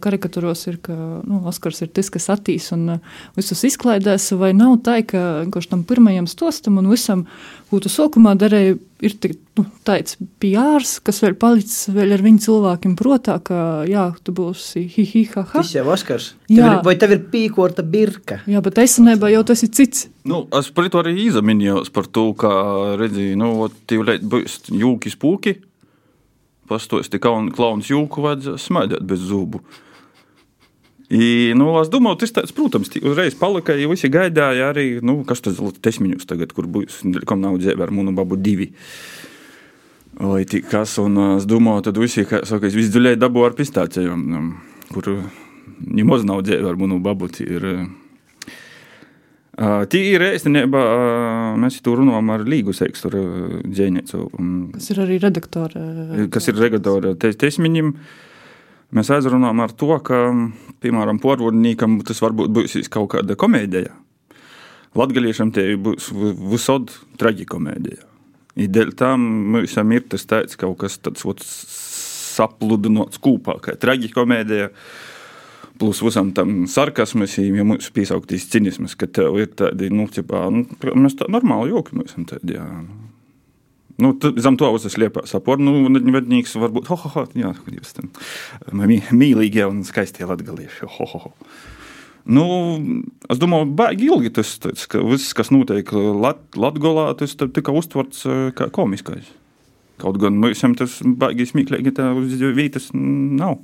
karikatūros 0.00 0.64
ir, 0.72 0.78
ka 0.80 0.96
nu, 0.96 1.42
Oskars 1.50 1.82
ir 1.84 1.90
tas, 1.92 2.08
kas 2.12 2.30
attīs 2.32 2.70
un 2.72 3.02
visus 3.36 3.60
izklaidēs, 3.68 4.30
vai 4.40 4.54
nav 4.56 4.78
tā, 4.86 5.02
ka 5.04 5.44
viņš 5.44 5.68
tam 5.68 5.84
pirmajam 5.84 6.28
stostam 6.28 6.80
un 6.80 6.88
visam, 6.88 7.26
ko 7.70 7.78
tu 7.82 7.90
sokumā 7.92 8.34
darēji, 8.38 8.76
ir 9.06 9.14
tik, 9.22 9.36
nu, 9.58 9.64
tāds 9.86 10.16
PRs, 10.42 10.96
kas 11.06 11.20
vēl 11.22 11.36
palicis 11.40 11.90
vēl 11.94 12.16
ar 12.16 12.24
viņu 12.24 12.42
cilvēkiem 12.46 12.96
protā, 12.98 13.36
ka 13.44 13.60
jā, 13.88 14.08
tu 14.26 14.34
būsi 14.36 14.82
hi, 14.90 15.04
hi, 15.06 15.24
ha, 15.34 15.44
ha. 15.44 15.60
Tas 15.60 15.72
jau 15.76 15.86
Oskars. 15.94 16.32
Tev 16.50 16.60
ir, 16.64 16.76
vai 16.86 16.96
tev 17.00 17.14
ir 17.14 17.22
pīkota 17.32 17.84
birka? 17.86 18.40
Jā, 18.50 18.62
bet 18.64 18.80
esenībā 18.82 19.30
jau 19.32 19.44
tas 19.46 19.62
ir 19.66 19.72
cits. 19.76 20.08
Nu, 20.28 20.42
es 20.58 20.70
par 20.74 20.90
to 20.90 21.04
arī 21.04 21.14
izminējos 21.28 21.92
par 21.94 22.10
to, 22.10 22.30
ka, 22.38 22.52
redzi, 23.00 23.32
nu, 23.38 23.54
tev 23.90 24.10
būs 24.34 24.58
jūki 24.74 25.14
spūki, 25.14 25.56
pastos, 26.70 27.10
te 27.10 27.22
kauns 27.22 27.90
jūku 27.90 28.26
vajadzēs 28.26 28.66
smaidēt 28.70 29.06
bez 29.06 29.22
zubu. 29.30 29.62
I, 31.10 31.50
nu, 31.58 31.72
es 31.80 31.88
domāju, 31.90 32.20
tas 32.22 32.30
tāds, 32.36 32.52
protams, 32.54 32.92
uzreiz 33.02 33.34
palika, 33.34 33.74
ja 33.74 33.88
visi 33.90 34.06
gaidīja 34.12 34.68
arī, 34.70 34.84
nu, 35.02 35.16
kas 35.26 35.42
tas 35.42 35.56
desmiņus 35.58 36.28
tagad, 36.30 36.52
kur 36.54 36.68
būs, 36.70 37.00
kam 37.26 37.42
nav 37.42 37.56
dzēva 37.58 37.88
ar 37.88 37.90
munu 37.94 38.14
babu 38.14 38.38
divi. 38.38 38.68
Lai 40.20 40.44
tik 40.46 40.68
kas, 40.70 40.94
un 41.02 41.18
es 41.32 41.48
domāju, 41.50 41.88
tad 41.88 41.98
visi, 41.98 42.22
kā 42.30 42.44
saka, 42.46 42.68
es 42.70 42.78
visdziļai 42.78 43.16
dabu 43.18 43.42
ar 43.42 43.58
pistācijām, 43.58 44.22
um, 44.38 44.46
kur 44.94 45.10
nemaz 45.82 46.22
nav 46.28 46.44
dzēva 46.46 46.70
ar 46.70 46.78
munu 46.78 47.00
babu, 47.02 47.26
ir. 47.42 47.68
Tī 49.60 50.06
ir 50.14 50.22
īstenībā, 50.30 50.86
mēs 51.60 51.82
tur 51.84 51.98
runājam 52.00 52.30
ar 52.32 52.46
Līgu 52.46 52.72
Sekstoru 52.72 53.26
dzēnieci. 53.66 54.22
Kas 54.78 54.92
ir 54.94 55.02
arī 55.02 55.18
redaktore. 55.20 55.82
Kas 56.32 56.46
ir 56.48 56.60
redaktore 56.62 57.16
Tesmiņam. 57.18 57.96
Te, 57.98 58.28
Mēs 58.96 59.10
aizrunājām 59.14 59.60
ar 59.62 59.72
to, 59.78 59.90
ka, 60.02 60.20
piemēram, 60.82 61.20
porvodniekam 61.22 62.00
tas 62.06 62.18
varbūt 62.24 62.50
būs 62.56 62.90
kaut 62.90 63.12
kāda 63.14 63.36
komēdija. 63.38 63.92
Latgaliešiem 64.98 65.52
tie 65.54 65.76
būs 65.78 66.08
visod 66.50 66.90
traģikomēdija. 67.20 68.08
Dēļ 68.58 68.90
tam 68.98 69.22
mums 69.54 69.76
ir 69.78 70.08
tas 70.10 70.26
tāds 70.26 70.58
kaut 70.58 70.80
kas 70.82 70.98
tāds 70.98 71.22
sapludinots 72.34 73.22
kūpā, 73.22 73.60
kā 73.62 73.76
traģikomēdija. 73.78 74.72
Plus 75.80 76.02
visam 76.04 76.34
tam 76.36 76.66
sarkasmas, 76.68 77.38
ja 77.40 77.64
mums 77.64 77.88
piesaukties 77.94 78.50
cinismas, 78.52 78.98
ka 78.98 79.06
tev 79.08 79.38
ir 79.40 79.54
tādi, 79.56 79.88
nu, 79.94 80.04
ķipā, 80.12 80.42
nu, 80.52 80.66
mēs 80.98 81.16
tā 81.16 81.30
normāli 81.32 81.72
jokamies 81.72 82.18
tādi, 82.28 82.58
jā. 82.58 82.66
Nu, 84.00 84.14
zem 84.18 84.56
to 84.60 84.70
uzas 84.74 84.96
liepā 85.00 85.26
sapor, 85.28 85.60
nu, 85.62 85.88
vednīgs 85.90 86.56
varbūt, 86.60 86.88
ho, 86.90 86.96
ho, 87.02 87.10
ho, 87.16 87.26
jā, 87.38 87.52
jūs 87.74 87.96
tam 87.96 88.10
mīlīgie 88.72 89.66
un 89.68 89.84
skaistie 89.86 90.28
latgalieši, 90.28 90.88
ho, 90.96 91.08
ho, 91.12 91.26
ho. 91.26 91.34
Nu, 92.30 92.44
es 93.32 93.40
domāju, 93.40 93.70
baigi 93.78 94.10
ilgi 94.10 94.32
tas, 94.36 94.52
tas 94.60 94.86
ka 94.90 95.00
viss, 95.02 95.32
kas 95.36 95.48
notiek 95.54 95.88
Lat 95.94 96.42
Latgolā, 96.58 97.08
tas 97.18 97.32
tika 97.40 97.72
uztverts 97.74 98.26
kā 98.56 98.68
komiskais. 98.74 99.30
Kaut 100.00 100.20
gan 100.20 100.36
mums 100.40 100.62
tas 100.78 101.00
baigi 101.04 101.48
smieklīgi 101.48 101.94
tā 101.96 102.10
uz 102.16 102.36
vietas 102.56 102.90
nav. 102.94 103.58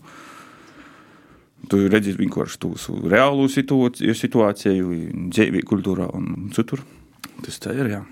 Tu 1.70 1.86
redzi 1.90 2.14
vienkārši 2.16 2.60
to 2.62 2.74
reālu 3.10 3.48
situāciju, 3.50 4.14
situāciju 4.14 4.98
dzīvī 5.32 5.64
kultūrā 5.66 6.08
un 6.14 6.50
citur. 6.54 6.84
Tas 7.42 7.58
tā 7.62 7.74
ir, 7.76 7.90
jā. 7.90 8.04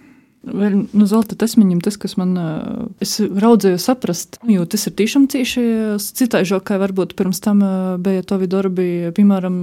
Vēl 0.45 0.74
no 0.92 1.07
zelta 1.09 1.36
tasmiņiem 1.40 1.80
tas, 1.84 1.97
kas 2.01 2.16
man, 2.20 2.34
es 3.05 3.16
raudzēju 3.20 3.80
saprast, 3.80 4.38
jo 4.51 4.66
tas 4.68 4.84
ir 4.88 4.97
tiešām 4.99 5.28
cīši 5.32 5.64
citāžāk, 6.20 6.66
kā 6.68 6.78
varbūt 6.82 7.14
pirms 7.18 7.40
tam 7.45 7.62
bija 8.05 8.24
tovi 8.28 8.51
darbi, 8.51 8.88
piemēram, 9.16 9.62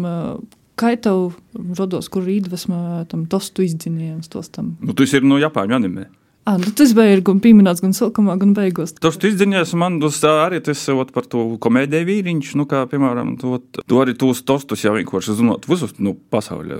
kā 0.81 0.95
tev 0.97 1.35
rodos, 1.77 2.09
kur 2.11 2.25
iedvesma 2.25 3.05
tam 3.11 3.27
tostu 3.29 3.65
izdzinējums 3.67 4.31
tos 4.33 4.49
tam? 4.53 4.75
Nu, 4.81 4.97
tas 4.97 5.13
ir 5.13 5.27
no 5.27 5.37
Japāņu 5.41 5.77
anime. 5.77 6.07
À, 6.43 6.55
nu 6.57 6.71
tas 6.73 6.89
bija 6.97 7.19
gan 7.21 7.37
pieminēts, 7.37 7.83
gan 7.83 7.91
sākumā, 7.93 8.33
gan 8.41 8.55
beigās. 8.57 8.95
Tas 8.97 9.19
izdziņās 9.29 9.75
man 9.77 9.99
arī 10.01 10.57
tas 10.65 10.81
ot, 10.89 11.11
par 11.13 11.27
to 11.29 11.43
komēdiju 11.61 12.07
vīriņš, 12.07 12.55
nu, 12.57 12.65
kā, 12.69 12.81
piemēram, 12.89 13.35
to, 13.41 13.59
to 13.85 13.99
arī 14.01 14.15
tos 14.17 14.41
tostus 14.41 14.81
jau 14.81 14.95
vienkārši 14.95 15.35
zinot 15.37 15.67
visus, 15.69 15.93
nu, 16.01 16.15
pasauļa 16.33 16.79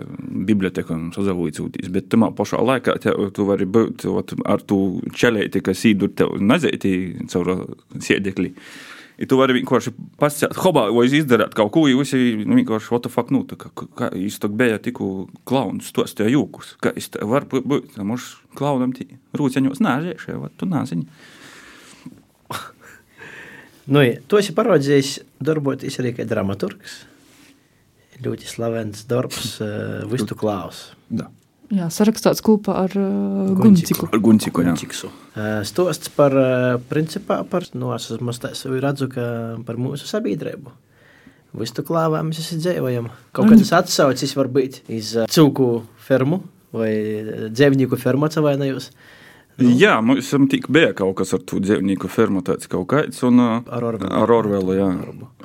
bibliotekam 0.50 1.12
sazavūcūtīs, 1.14 1.92
bet 1.94 2.10
tamā 2.10 2.32
pašā 2.34 2.58
laikā 2.58 2.98
tev, 3.04 3.28
tu 3.38 3.46
vari 3.46 3.70
būt 3.70 4.08
ot, 4.10 4.34
ar 4.50 4.66
tu 4.66 4.80
čelēti, 5.14 5.62
kas 5.62 5.86
īdur 5.92 6.10
tev 6.18 6.40
nezētī 6.42 6.96
caur 7.30 7.54
sēdekli. 8.02 8.56
Ja 9.22 9.28
tu 9.30 9.38
vari 9.38 9.54
vienkārši 9.60 9.92
pasakāt, 10.18 10.58
hobā, 10.64 10.88
vai 10.96 11.04
izdarīt 11.06 11.54
kaut 11.58 11.70
ko, 11.76 11.84
jūs 11.86 12.16
nu, 12.42 12.56
vienkārši, 12.58 12.90
what 12.90 13.04
the 13.06 13.12
fuck, 13.14 13.30
nu, 13.34 13.44
tā 13.46 13.58
kā, 13.60 13.70
kā 13.70 14.08
jūs 14.18 14.40
tā 14.42 14.50
bija 14.50 14.80
tikko 14.82 15.28
klauns, 15.46 15.92
tos 15.94 16.16
te 16.18 16.26
jūkus, 16.26 16.74
kā 16.82 16.90
es 16.98 17.12
te 17.14 17.22
varu 17.30 17.62
būt, 17.62 17.92
tā 17.94 18.06
mums 18.08 18.32
klaunam 18.58 18.96
tī 18.98 19.06
rūceņos 19.38 19.84
nāžēšie, 19.86 20.40
vai 20.42 20.50
tu 20.58 20.66
nāziņi. 20.72 21.06
nu, 23.94 24.08
tu 24.26 24.42
esi 24.42 24.58
paraudzījis 24.58 25.14
darboties 25.38 26.02
arī 26.02 26.16
kā 26.18 26.26
dramaturgs. 26.26 27.04
Ļoti 28.26 28.50
slavens 28.50 29.06
darbs, 29.10 29.54
uh, 29.62 30.02
Vistu 30.10 30.38
Klaus. 30.38 30.88
Da. 31.10 31.30
Jā, 31.72 31.88
sarakstīts 31.94 32.44
kopā 32.44 32.74
ar 32.84 32.96
uh, 33.00 33.52
Gunciku. 33.56 34.10
Ar 34.12 34.20
Gunciku, 34.20 34.64
jā. 34.66 34.74
Gunciksu. 34.74 35.08
Uh, 35.32 35.62
stosts 35.68 36.12
par, 36.12 36.36
uh, 36.36 36.76
principā, 36.90 37.40
par, 37.48 37.64
nu, 37.80 37.94
es 37.96 38.10
esmu 38.12 38.80
redzu, 38.84 39.08
ka 39.14 39.28
par 39.68 39.80
mūsu 39.80 40.10
sabiedrību. 40.10 40.74
Vistu 41.62 41.84
klāvā 41.88 42.22
mēs 42.28 42.44
esam 42.44 42.60
dzīvojam. 42.64 43.10
Kaut 43.36 43.50
kādas 43.52 43.72
atsaucis 43.76 44.36
var 44.40 44.52
būt 44.52 44.82
iz 44.92 45.14
cūku 45.32 45.72
fermu 46.00 46.42
vai 46.76 46.92
dzīvnieku 47.52 48.00
fermu 48.00 48.28
atsevainojus. 48.28 48.92
Nu. 49.60 49.72
Jā, 49.76 49.98
mums 50.04 50.32
tik 50.52 50.70
bija 50.72 50.94
kaut 50.96 51.18
kas 51.20 51.36
ar 51.36 51.44
to 51.44 51.60
dzīvnieku 51.64 52.08
fermu, 52.12 52.40
tāds 52.48 52.72
kaut 52.72 52.88
kāds, 52.92 53.20
un 53.28 53.44
ar 53.44 53.84
Orvelu. 53.84 54.12
Ar 54.16 54.32
Orvelu, 54.32 54.78
jā. 54.80 54.88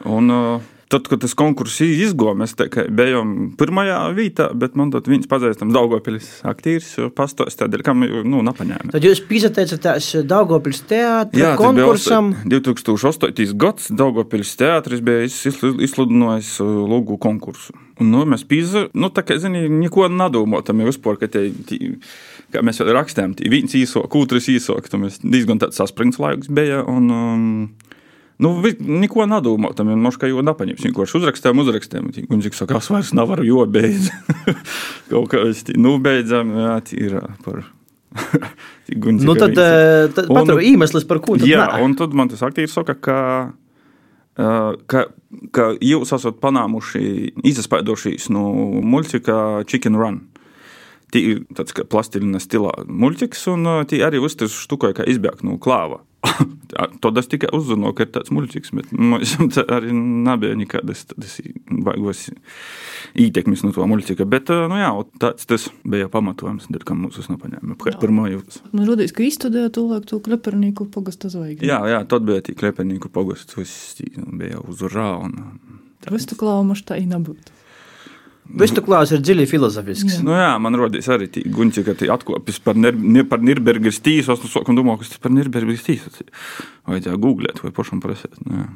Un, 0.07 0.31
uh, 0.31 0.76
Tad, 0.87 1.09
kad 1.11 1.19
tas 1.19 1.33
konkurss 1.35 1.81
izgāja, 1.83 2.37
mēs 2.39 2.53
bijām 2.95 3.31
pirmajā 3.59 3.97
vietā, 4.15 4.45
bet 4.55 4.77
man 4.79 4.93
tur 4.95 5.03
viens 5.11 5.27
pazīstams 5.27 5.75
Daugopilis 5.75 6.29
aktieris 6.47 6.93
pastāstīja, 7.17 7.81
kam 7.87 8.05
nu, 8.07 8.43
nepaņēma. 8.47 8.93
Tad 8.95 9.07
jūs 9.07 9.25
piesaistījāties 9.27 10.29
Daugopilis 10.31 10.85
teātris 10.87 11.59
konkursam? 11.59 12.31
2008. 12.47 13.57
gads 13.59 13.91
Daugopilis 13.99 14.55
teātris 14.61 15.03
bija 15.03 15.27
izsludinājis 15.27 16.55
logu 16.63 17.19
konkursu. 17.19 17.75
Un, 17.97 18.13
nu, 18.13 18.23
mēs 18.29 18.45
pīza, 18.47 18.85
nu, 18.95 19.11
tā 19.11 19.25
kā, 19.27 19.41
zini, 19.41 19.65
neko 19.73 20.07
nedomājam, 20.13 20.85
jau 20.85 20.91
vispār, 20.91 21.19
ka 21.19 21.31
te, 21.33 21.49
te, 21.67 21.79
kā 22.55 22.63
mēs 22.63 22.79
rakstījām, 22.85 23.35
viens 23.51 23.75
īsāk, 23.75 24.19
otrs 24.21 24.51
īsāk, 24.53 24.91
tad 24.93 25.03
mēs 25.03 25.19
diezgan 25.25 25.59
tāds 25.63 25.81
saspringts 25.81 26.21
laiks 26.23 26.53
bija. 26.53 26.85
Un, 26.87 27.11
um, 27.11 27.47
Nu, 28.43 28.51
neko 28.61 29.25
nedomā, 29.31 29.71
tam 29.77 29.89
jau 29.89 29.97
možda 30.01 30.29
jau 30.29 30.43
nepaņems. 30.45 30.83
Vienkārši 30.85 31.17
uzrakstām, 31.21 31.61
uzrakstām. 31.63 32.11
Viņš 32.13 32.59
saka, 32.59 32.77
es 32.83 32.91
vairs 32.93 33.15
nevaru, 33.17 33.47
jo 33.49 33.65
beidz. 33.65 34.11
Kaut 35.11 35.31
kā 35.33 35.41
es 35.49 35.65
nu, 35.73 35.95
beidzam, 36.05 36.53
jā, 36.53 36.75
ir 36.99 37.17
par. 37.47 37.63
nu, 39.25 39.37
tad 39.41 39.57
pat 40.29 40.53
ir 40.53 40.63
iemesls, 40.69 41.07
par 41.09 41.21
ko 41.25 41.37
tu 41.41 41.49
Jā, 41.49 41.65
nā. 41.65 41.81
un 41.85 41.97
tad 41.97 42.17
man 42.17 42.31
tas 42.33 42.45
aktīvi 42.45 42.69
saka, 42.73 42.97
ka, 42.97 43.19
ka, 44.89 45.03
ka 45.57 45.67
jūs 45.85 46.13
esat 46.17 46.41
panāmuši 46.41 47.33
izaspaidošīs 47.53 48.29
no 48.37 48.51
multika 48.85 49.65
Chicken 49.69 49.97
Run. 50.01 50.23
Tī 51.13 51.23
ir 51.33 51.43
tāds 51.57 51.77
plastilina 51.89 52.41
stilā 52.43 52.73
muļķis, 52.85 53.49
un 53.53 53.73
tī 53.89 54.03
arī 54.05 54.21
uztas 54.21 54.57
štukoja, 54.65 55.01
kā 55.01 55.09
izbēgt 55.09 55.45
no 55.47 55.57
klāva. 55.63 56.03
Tad 57.03 57.19
es 57.21 57.29
tikai 57.31 57.49
uzzināju, 57.57 57.95
ka 57.97 58.05
ir 58.05 58.11
tāds 58.15 58.33
muļķis, 58.35 58.73
bet 58.77 58.93
mums 58.93 59.59
arī 59.77 59.93
nebija 59.95 60.59
nekādas 60.59 61.07
baigos 61.87 62.27
ietekmes 63.17 63.65
no 63.65 63.73
to 63.77 63.87
muļķika. 63.89 64.27
Bet 64.29 64.51
nu, 64.51 64.79
jā, 64.81 64.91
tāds 65.23 65.49
tas 65.49 65.69
bija 65.87 66.11
pamatojums, 66.13 66.69
dēļ, 66.73 66.87
kam 66.89 67.05
mūsu 67.07 67.25
nepaņēma. 67.33 67.79
Pirmā 68.03 68.29
jūtas. 68.35 68.61
Nu, 68.73 68.85
rodīs, 68.89 69.15
ka 69.17 69.25
izstudēja 69.27 69.73
to 69.77 69.87
laiku 69.91 70.11
to 70.13 70.21
klepernīku 70.27 70.89
pogastu 70.93 71.31
zvaigzni. 71.33 71.71
Jā, 71.71 71.81
jā, 71.93 72.03
tad 72.11 72.27
bija 72.29 72.45
tī 72.45 72.57
klepernīku 72.59 73.13
pogastu, 73.15 73.63
viss 73.63 74.03
bija 74.03 74.61
uz 74.67 74.83
urā. 74.87 75.13
Un, 75.27 75.39
Vistu 76.13 76.37
klaumašu 76.39 76.91
tā 76.93 77.01
i 77.01 77.07
nebūtu. 77.09 77.55
Visu 78.47 78.83
klāsts 78.85 79.15
ir 79.17 79.23
dziļi 79.25 79.47
filozofisks. 79.51 80.19
Jā. 80.19 80.25
Nu, 80.25 80.35
jā, 80.39 80.51
man 80.63 80.79
rodīs 80.79 81.09
arī 81.13 81.27
tā 81.33 81.43
guņķi, 81.53 81.83
ka 81.87 81.95
tā 81.99 82.11
atkopjas 82.15 82.61
par, 82.63 82.79
nir, 82.79 83.25
par 83.29 83.43
Nīrbergas 83.43 83.99
tīsu. 84.05 84.37
Es 84.37 84.55
nu 84.57 84.77
domāju, 84.79 85.03
kas 85.03 85.15
tas 85.15 85.23
par 85.23 85.35
Nīrbergas 85.35 85.85
tīsu. 85.87 86.27
Vajadzēja 86.87 87.19
googlēt 87.21 87.65
vai 87.65 87.73
pašam 87.77 88.03
prasēt. 88.05 88.39
Nu, 88.47 88.63
jā. 88.63 88.69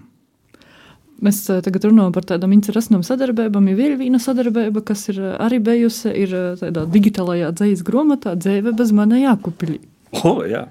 Mēs 1.20 1.42
tagad 1.44 1.84
runājam 1.84 2.14
par 2.16 2.24
tādām 2.28 2.54
interesantām 2.56 3.04
sadarbībām. 3.04 3.66
Ir 3.68 3.78
vēl 3.78 3.96
viena 4.00 4.20
sadarbība, 4.22 4.82
kas 4.88 5.04
ir 5.12 5.20
arī 5.36 5.60
bijusi 5.62 6.12
ir 6.16 6.32
tādā 6.62 6.86
digitālajā 6.88 7.50
dzīslu 7.60 7.88
grāmatā, 7.90 8.32
dzīve 8.40 8.72
bez 8.76 8.92
manas 8.96 9.20
jākupļi. 9.20 9.76
O, 10.24 10.40
jā. 10.48 10.64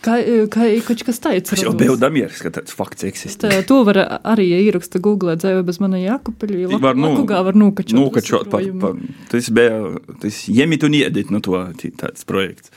Kā, 0.00 0.14
kā 0.48 0.66
kaut 0.86 1.02
kas 1.04 1.18
tāds- 1.20 1.52
es 1.54 1.62
jau 1.62 1.74
biju 1.76 1.98
damieris, 2.00 2.40
ka 2.40 2.48
tāds 2.54 2.72
fakts 2.72 3.04
eksistē. 3.04 3.50
Tā, 3.52 3.66
to 3.68 3.82
var 3.84 3.98
arī 4.24 4.46
ja 4.48 4.60
ieraksta 4.64 5.00
Google, 5.02 5.36
dzēvē 5.36 5.62
bez 5.66 5.80
mana 5.80 6.00
jākupeļi. 6.00 6.80
Var, 6.80 6.96
nu, 6.96 7.10
Lakugā 7.12 7.42
var 7.44 7.54
nukačot. 7.54 7.98
Nukačot 7.98 8.50
par, 8.50 8.64
par, 8.80 8.96
tas 9.28 9.50
bija, 9.50 9.98
tas 10.22 10.46
jemit 10.48 10.86
un 10.88 10.96
iedit, 10.96 11.30
nu 11.30 11.40
to, 11.44 11.52
tāds 12.00 12.24
projekts. 12.24 12.72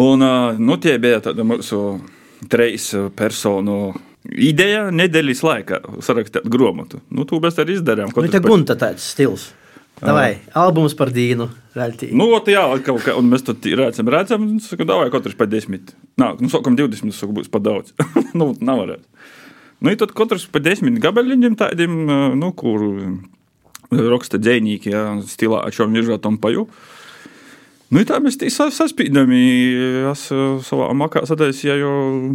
Un, 0.00 0.24
nu, 0.58 0.76
tie 0.80 0.96
bija 0.98 1.20
tāda 1.20 1.44
mūsu 1.44 2.00
treis 2.48 2.88
personu 3.14 3.94
ideja 4.24 4.88
nedēļas 4.90 5.42
laikā 5.44 5.82
sarakstīt 6.04 6.48
grāmatu. 6.50 7.02
Nu, 7.12 7.28
to 7.28 7.40
mēs 7.44 7.60
arī 7.60 7.76
izdarījām. 7.78 8.14
Nu, 8.16 8.32
tā 8.32 8.40
gunta 8.44 8.76
tāds 8.80 9.04
stils. 9.14 9.50
Davai, 10.02 10.38
albums 10.58 10.94
par 10.98 11.12
Dīnu. 11.14 11.46
Veltīgi. 11.74 12.14
Nu, 12.14 12.28
ot, 12.36 12.46
jā, 12.50 12.62
kaut 12.86 13.02
kā, 13.02 13.14
un 13.18 13.26
mēs 13.30 13.42
tur 13.46 13.56
redzam, 13.78 14.06
redzam, 14.12 14.44
un 14.46 14.60
saka, 14.62 14.84
davai, 14.86 15.08
katrs 15.10 15.34
pa 15.38 15.46
desmit. 15.50 15.94
Nā, 16.20 16.32
nu, 16.38 16.50
sākam 16.52 16.76
20, 16.78 17.10
saka, 17.14 17.32
būs 17.34 17.50
pa 17.50 17.58
daudz. 17.62 17.94
nu, 18.38 18.52
nav 18.62 18.82
varētu. 18.84 19.06
Nu, 19.82 19.90
i 19.90 19.98
tad 19.98 20.12
katrs 20.16 20.46
pa 20.50 20.62
desmit 20.62 21.00
gabaliņiem 21.02 21.56
tādiem, 21.58 21.96
nu, 22.38 22.50
kur 22.56 22.84
raksta 23.94 24.38
dzēnīgi, 24.40 24.92
ja, 24.94 25.02
stilā 25.28 25.64
ar 25.66 25.74
šom 25.74 25.92
viržotam 25.98 26.38
paju. 26.42 26.68
Nu, 27.94 28.00
tā 28.08 28.16
mēs 28.22 28.38
tī 28.40 28.48
sa- 28.50 28.70
saspīdam, 28.74 29.30
i 29.34 29.42
es 30.10 30.24
savā 30.66 30.88
makā 30.96 31.22
sataisīju 31.28 31.90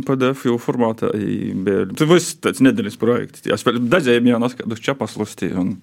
PDF 0.07 0.45
formātā. 0.61 1.09
i 1.15 1.51
bija- 1.55 1.87
Tas 1.95 2.07
viss 2.07 2.35
tāds 2.39 2.61
nedēļas 2.63 2.99
projekts. 3.01 3.47
Es 3.47 3.63
vēl 3.67 3.79
dažiem 3.89 4.27
jau 4.29 4.39
naskatūs 4.39 4.83
čapaslusti. 4.83 5.51
Un, 5.57 5.77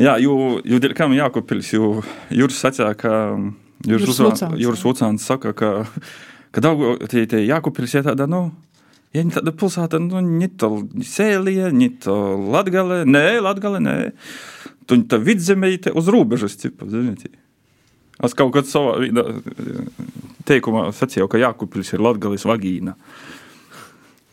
jā, 0.00 0.16
jo, 0.22 0.60
jo 0.64 0.80
kam 0.96 1.12
Jākupils, 1.16 1.74
jo 1.76 2.00
Juris 2.32 2.58
sacīja, 2.62 2.94
ka 2.98 3.12
Juris 3.86 4.08
Juris 4.60 4.82
Ucāns- 4.84 5.28
saka, 5.28 5.52
ka, 5.52 5.86
ka 6.50 6.64
daudz 6.64 7.06
tie, 7.12 7.26
tie 7.30 7.44
Jākupils 7.46 7.94
ir 7.94 8.08
tāda, 8.08 8.28
nu, 8.28 8.48
Ja 9.10 9.24
viņa 9.24 9.40
tāda 9.40 9.50
pilsēta, 9.58 9.98
nu, 9.98 10.20
Sēlija, 11.02 11.72
ne 11.74 11.88
tā 11.98 12.14
Latgale, 12.54 13.00
nē, 13.10 13.40
Latgale, 13.42 13.80
nē. 13.82 13.94
Tu 14.86 15.00
tā 15.10 15.18
vidzemē 15.18 15.72
uz 15.98 16.10
robežas, 16.14 16.54
tipa, 16.60 16.86
ziniet. 16.86 17.26
Es 18.22 18.36
kaut 18.38 18.52
kad 18.54 18.68
savā 18.70 19.00
teikumā 20.46 20.86
sacīju, 20.94 21.26
ka 21.30 21.42
Jākupils 21.42 21.90
ir 21.96 22.04
Latgales 22.06 22.46
vagīna. 22.46 22.94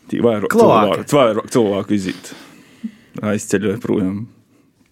Tī 0.08 0.22
vairāk 0.24 0.54
cilvēku, 0.54 1.08
vairāk 1.10 1.50
cilvēku 1.52 1.96
iziet. 1.98 2.32
Aizceļoja 3.18 3.80
projām. 3.82 4.26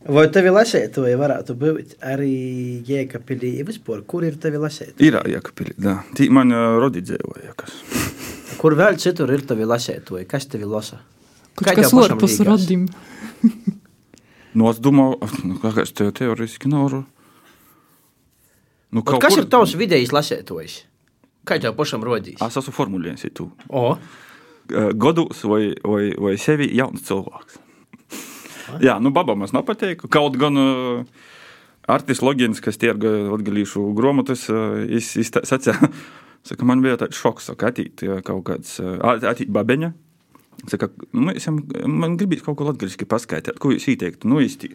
Vai 0.07 0.27
tevi 0.31 0.53
lasētoji 0.55 1.17
varētu 1.19 1.57
būt 1.59 1.97
arī 2.07 2.35
Jēkabpilī 2.87 3.53
vispār? 3.67 4.05
Kur 4.07 4.27
ir 4.27 4.37
tevi 4.43 4.61
lasēt? 4.63 5.01
Ir 5.03 5.19
Jākupili, 5.33 5.75
jā. 5.83 5.97
Tī 6.15 6.29
man 6.31 6.55
uh, 6.55 6.77
rodi 6.83 7.03
dzēvoja, 7.03 7.55
kas. 7.59 7.75
Kur 8.61 8.77
vēl 8.79 8.99
citur 9.03 9.33
ir 9.35 9.43
tevi 9.49 9.67
lasētoji? 9.67 10.29
Kas 10.31 10.47
tevi 10.53 10.69
lasa? 10.69 11.01
Kaut 11.57 11.73
kas 11.73 11.93
līgās? 11.93 12.39
radim. 12.47 12.87
Nu, 14.57 14.71
es 14.71 14.79
domāju, 14.81 15.19
nu, 15.45 15.59
kā 15.61 15.69
es 15.83 15.91
tev 15.93 16.15
teorētiski 16.17 16.71
nevaru. 16.73 17.03
Nu, 18.97 19.03
kas 19.05 19.37
ir 19.37 19.45
tavs 19.53 19.75
vidējs 19.77 20.15
lasētojs? 20.17 20.77
Kā 21.45 21.59
tev 21.61 21.75
pašam 21.77 22.01
rodīs? 22.07 22.41
Es 22.41 22.57
esmu 22.57 22.73
formulējis 22.73 23.35
to. 23.37 23.51
O, 23.69 23.99
Godus 24.97 25.45
vai, 25.45 25.75
vai, 25.85 26.09
vai 26.17 26.33
sevi 26.41 26.71
jauns 26.73 27.05
cilvēks. 27.05 27.61
Jā, 28.83 28.97
nu, 29.03 29.13
babam 29.15 29.45
es 29.47 29.55
nepateiktu. 29.57 30.11
Kaut 30.13 30.39
gan 30.41 30.59
Artis 31.87 32.23
Logins, 32.25 32.63
kas 32.63 32.81
tirga 32.83 33.13
latgalīšu 33.31 33.85
gromatus, 33.97 34.49
uh, 34.51 34.81
es, 34.91 35.13
es 35.21 35.31
tā 35.35 35.45
sacīju, 35.47 35.91
saka, 36.47 36.67
man 36.67 36.83
bija 36.83 36.99
tāds 37.05 37.21
šoks, 37.21 37.53
ka 37.59 37.71
atīt 37.71 38.03
kaut 38.27 38.43
kāds, 38.49 38.81
atīt 38.81 39.53
babeņa. 39.55 39.93
Saka, 40.67 40.89
nu, 41.13 41.31
es 41.37 41.47
man 41.47 42.17
gribīs 42.19 42.43
kaut 42.43 42.57
ko 42.59 42.67
latgaliski 42.71 43.07
paskaidrot, 43.09 43.61
ko 43.63 43.75
jūs 43.75 43.87
ieteiktu. 43.93 44.27
Nu, 44.31 44.41
īsti, 44.43 44.73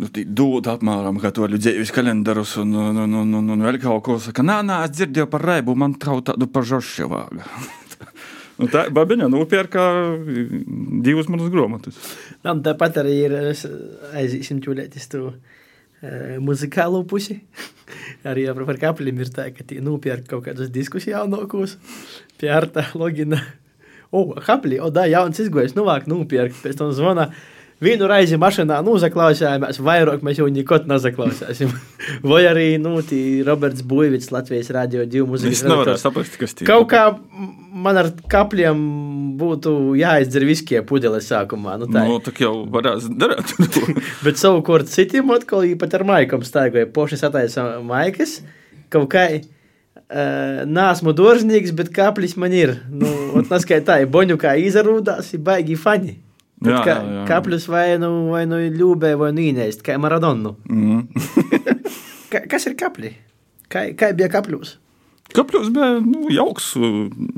nu, 0.00 0.08
dod 0.10 0.70
apmēram 0.72 1.20
katoļu 1.22 1.60
dzīves 1.60 1.92
kalendārus 1.94 2.56
un, 2.62 2.72
un, 2.72 3.02
un, 3.04 3.34
un, 3.38 3.54
un, 3.54 3.64
vēl 3.68 3.78
kaut 3.82 4.02
ko. 4.06 4.18
Saka, 4.24 4.46
nā, 4.46 4.62
nā, 4.66 4.80
es 4.88 4.96
dzirdēju 4.96 5.30
par 5.30 5.44
raibu, 5.44 5.76
man 5.78 5.98
trau 6.00 6.24
tādu 6.26 6.48
pažošu 6.50 7.10
vāgu. 7.12 7.44
Nu, 8.60 8.68
tā 8.70 8.84
babiņa 8.94 9.26
nopērka 9.32 9.82
divus 11.04 11.30
manus 11.30 11.50
grāmatus. 11.50 11.98
Man 12.46 12.62
tāpat 12.66 13.00
arī 13.02 13.16
ir 13.26 13.34
es 13.50 13.64
aiziesim 14.14 14.60
ķūlētis 14.62 15.10
to 15.10 15.24
e, 15.32 16.36
muzikālo 16.42 17.02
pusi. 17.10 17.40
arī 18.30 18.46
par, 18.54 18.78
kapļiem 18.86 19.24
ir 19.24 19.32
tā, 19.34 19.48
ka 19.56 19.66
tie 19.66 19.80
nopērk 19.84 20.28
kaut 20.30 20.46
kādus 20.46 20.70
diskus 20.74 21.08
jaunākos 21.10 21.76
pie 22.38 22.52
Arta 22.54 22.86
logina. 22.94 23.42
O, 24.14 24.28
kapļi, 24.38 24.78
o, 24.78 24.92
da, 24.94 25.08
jauns 25.10 25.40
izgojis, 25.42 25.74
nu 25.74 25.88
vāk 25.88 26.06
nopērk, 26.06 26.54
pēc 26.62 26.78
tam 26.78 26.92
zvana. 26.94 27.32
Vienu 27.84 28.08
reizi 28.08 28.38
mašīnā 28.40 28.78
nozaklausījāmies, 28.86 29.80
vairāk 29.84 30.22
mēs 30.24 30.38
jau 30.40 30.46
nekad 30.52 30.86
nezaklausīsim. 30.88 31.72
Vai 32.30 32.44
arī, 32.48 32.66
nu, 32.80 32.96
Roberts 33.46 33.84
Buļvits, 33.84 34.30
Latvijas 34.34 34.70
radio 34.74 35.04
divu 35.04 35.36
nevaru 35.36 35.94
redaktors. 35.94 36.64
Kaut 36.64 36.88
kā 36.92 37.04
man 37.74 37.98
ar 38.00 38.10
kapļiem 38.30 38.80
būtu 39.40 39.74
jāizdzer 39.98 40.46
viskie 40.48 40.82
pudeles 40.86 41.28
sākumā. 41.30 41.76
Nu, 41.80 41.88
tā. 41.90 42.04
Nu, 42.08 42.20
tā 42.22 42.34
jau 42.40 42.54
varētu 42.72 43.14
darīt. 43.20 43.54
Bet 44.24 44.40
savukārt 44.40 44.90
citiem 44.92 45.32
atkal 45.34 45.66
pat 45.80 45.98
ar 45.98 46.06
maikam 46.08 46.44
stāvēja. 46.46 46.90
Poši 46.94 47.20
sataisa 47.20 47.66
maikas. 47.84 48.38
Kaut 48.92 49.10
kā 49.12 49.26
uh, 49.34 50.62
nāsmu 50.70 51.14
dārznieks, 51.16 51.74
bet 51.74 51.90
kaplis 51.94 52.36
man 52.38 52.54
ir. 52.54 52.76
Nu, 52.90 53.10
Naskaitai, 53.48 54.04
boņu 54.06 54.38
kā 54.40 54.54
izarūdās, 54.60 55.32
ir 55.34 55.42
baigi 55.44 55.78
fani. 55.80 56.14
Jā, 56.64 56.80
kā, 56.86 56.94
jā, 56.96 57.18
jā. 57.18 57.24
Kaplis 57.28 57.68
vai 57.68 57.86
nu, 58.00 58.10
vai 58.32 58.44
nu 58.48 58.60
ļūbē, 58.72 59.14
vai 59.20 59.30
nu 59.36 59.44
īnēst, 59.44 59.84
kā 59.84 59.98
Maradonu. 60.00 60.56
mm. 60.68 61.02
Ka, 62.34 62.40
kas 62.50 62.64
ir 62.66 62.74
kapli? 62.74 63.12
Kā, 63.70 63.84
kā 63.94 64.08
bija 64.16 64.26
kapļos? 64.32 64.72
Kāpēc 65.36 65.68
bija 65.74 66.00
nu, 66.02 66.24
jauks, 66.34 66.72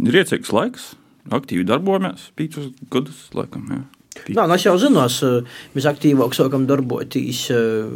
riecīgs 0.08 0.52
laiks? 0.56 0.94
Aktīvi 1.36 1.66
darbojamies, 1.68 2.30
pīcis 2.38 2.70
gadus, 2.92 3.26
laikam. 3.36 3.66
Jā. 3.74 3.82
Nā, 4.32 4.46
nu, 4.48 4.56
es 4.56 4.64
jau 4.64 4.74
zinu, 4.80 5.02
mēs 5.74 5.86
aktīvāk 5.90 6.34
sākam 6.36 6.64
darboties 6.68 7.42
eh, 7.52 7.90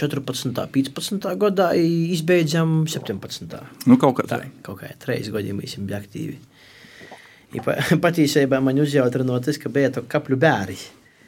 14. 0.00 0.48
un 0.48 0.56
15. 0.72 1.26
gadā, 1.42 1.70
izbeidzam 2.16 2.78
17. 2.88 3.56
Nu, 3.84 3.98
kaut 4.00 4.16
kā 4.18 4.26
Tā 4.30 4.40
kaut 4.64 4.80
kā 4.80 4.94
trīs 5.02 5.28
gadi, 5.34 5.52
mēs 5.56 5.76
bijuši 5.76 5.98
aktīvi. 6.00 6.38
I 7.56 7.62
pa- 7.64 7.78
Patiesībā 8.04 8.60
man 8.62 8.78
uzjautrināja 8.84 9.48
tas, 9.48 9.58
ka 9.62 9.72
bija 9.72 9.90
to 9.96 10.04
kapļu 10.12 10.38
bērns. 10.42 10.84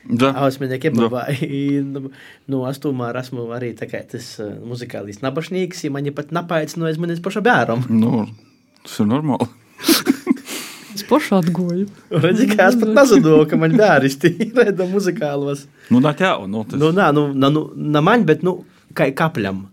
Da. 0.08 0.30
Ausmēņa 0.46 0.78
kebabā. 0.80 1.24
I, 1.44 1.80
Nu, 1.84 2.08
nu, 2.48 2.60
es 2.70 2.78
tomēr 2.80 3.18
esmu 3.20 3.48
arī 3.56 3.72
tā 3.76 3.88
kā 3.90 3.98
tas 4.08 4.28
uh, 4.40 4.54
muzikālis 4.64 5.18
nabašnieks, 5.24 5.82
ja 5.84 5.90
mani 5.92 6.12
pat 6.16 6.30
napaicinājis 6.32 7.00
manis 7.02 7.20
paša 7.24 7.42
bēram. 7.44 7.82
Nu, 7.92 8.22
tas 8.86 8.94
ir 9.02 9.08
normāli. 9.10 9.48
Es 10.98 11.04
pašu 11.06 11.36
atgoju. 11.36 11.84
Redzi, 12.10 12.46
kā 12.54 12.70
es 12.72 12.78
pat 12.80 12.88
nezadoju, 12.96 13.44
ka 13.50 13.58
man 13.60 13.76
bērns 13.78 14.16
reda 14.56 14.86
muzikālos. 14.90 15.66
Nu, 15.92 16.00
tā 16.02 16.14
jau, 16.18 16.46
nu, 16.50 16.64
tas 16.66 16.80
Nu, 16.80 16.88
nā, 16.96 17.10
nu, 17.14 17.28
na, 17.38 17.50
nu, 17.54 17.66
na 17.76 18.00
man, 18.02 18.24
bet, 18.26 18.42
nu, 18.46 18.56
kā 18.98 19.06
kapļam. 19.14 19.66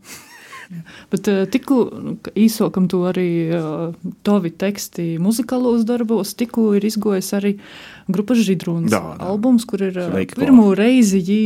Bet 1.12 1.30
uh, 1.32 1.44
tikko 1.52 1.78
nu, 1.94 2.16
ka 2.24 2.34
īsokam 2.40 2.90
to 2.92 3.02
arī 3.10 3.28
uh, 3.54 3.96
tavi 4.26 4.52
teksti 4.52 5.16
muzikālos 5.22 5.86
darbos, 5.88 6.34
tikko 6.38 6.72
ir 6.78 6.88
izgojis 6.88 7.32
arī 7.38 7.56
grupas 8.12 8.44
Židrūnas 8.46 8.94
Jā, 8.94 9.02
jā. 9.02 9.18
albums, 9.30 9.68
kur 9.70 9.84
ir 9.86 9.98
uh, 9.98 10.12
Sveiki, 10.12 10.40
pirmo 10.42 10.70
reizi 10.78 11.22
jī 11.22 11.42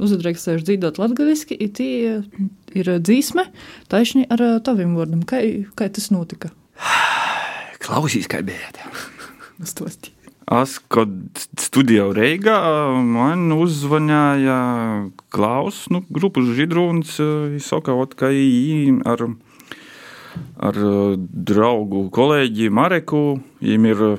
uzadreikstējuši 0.00 0.68
dzīvot 0.70 1.02
latgaliski, 1.02 1.58
tī 1.74 1.90
uh, 2.12 2.46
ir 2.76 2.94
dzīsme, 3.00 3.48
taišņi 3.92 4.28
ar 4.30 4.46
taviem 4.66 4.96
vārdam. 4.98 5.26
Kā, 5.28 5.42
kā 5.78 5.90
tas 5.92 6.10
notika? 6.14 6.52
klausīs, 7.84 8.30
kā 8.30 8.42
bija. 8.46 8.72
Stosti. 9.72 10.14
Es, 10.50 10.80
kad 10.90 11.12
studēju 11.62 12.08
Reigā, 12.10 12.56
man 13.06 13.52
uzzvanīja 13.54 14.56
Klaus, 15.30 15.84
nu, 15.94 16.00
grupas 16.10 16.48
Židrūns. 16.56 17.12
Viņš 17.52 17.68
saka, 17.70 17.94
ka 18.18 18.32
viņi 18.34 18.96
ar, 19.06 19.28
ar 20.58 20.80
eh, 20.88 21.12
draugu 21.52 22.08
kolēģi 22.10 22.66
Mareku, 22.74 23.20
viņiem 23.62 23.86
ir 23.92 24.02
eh, 24.08 24.16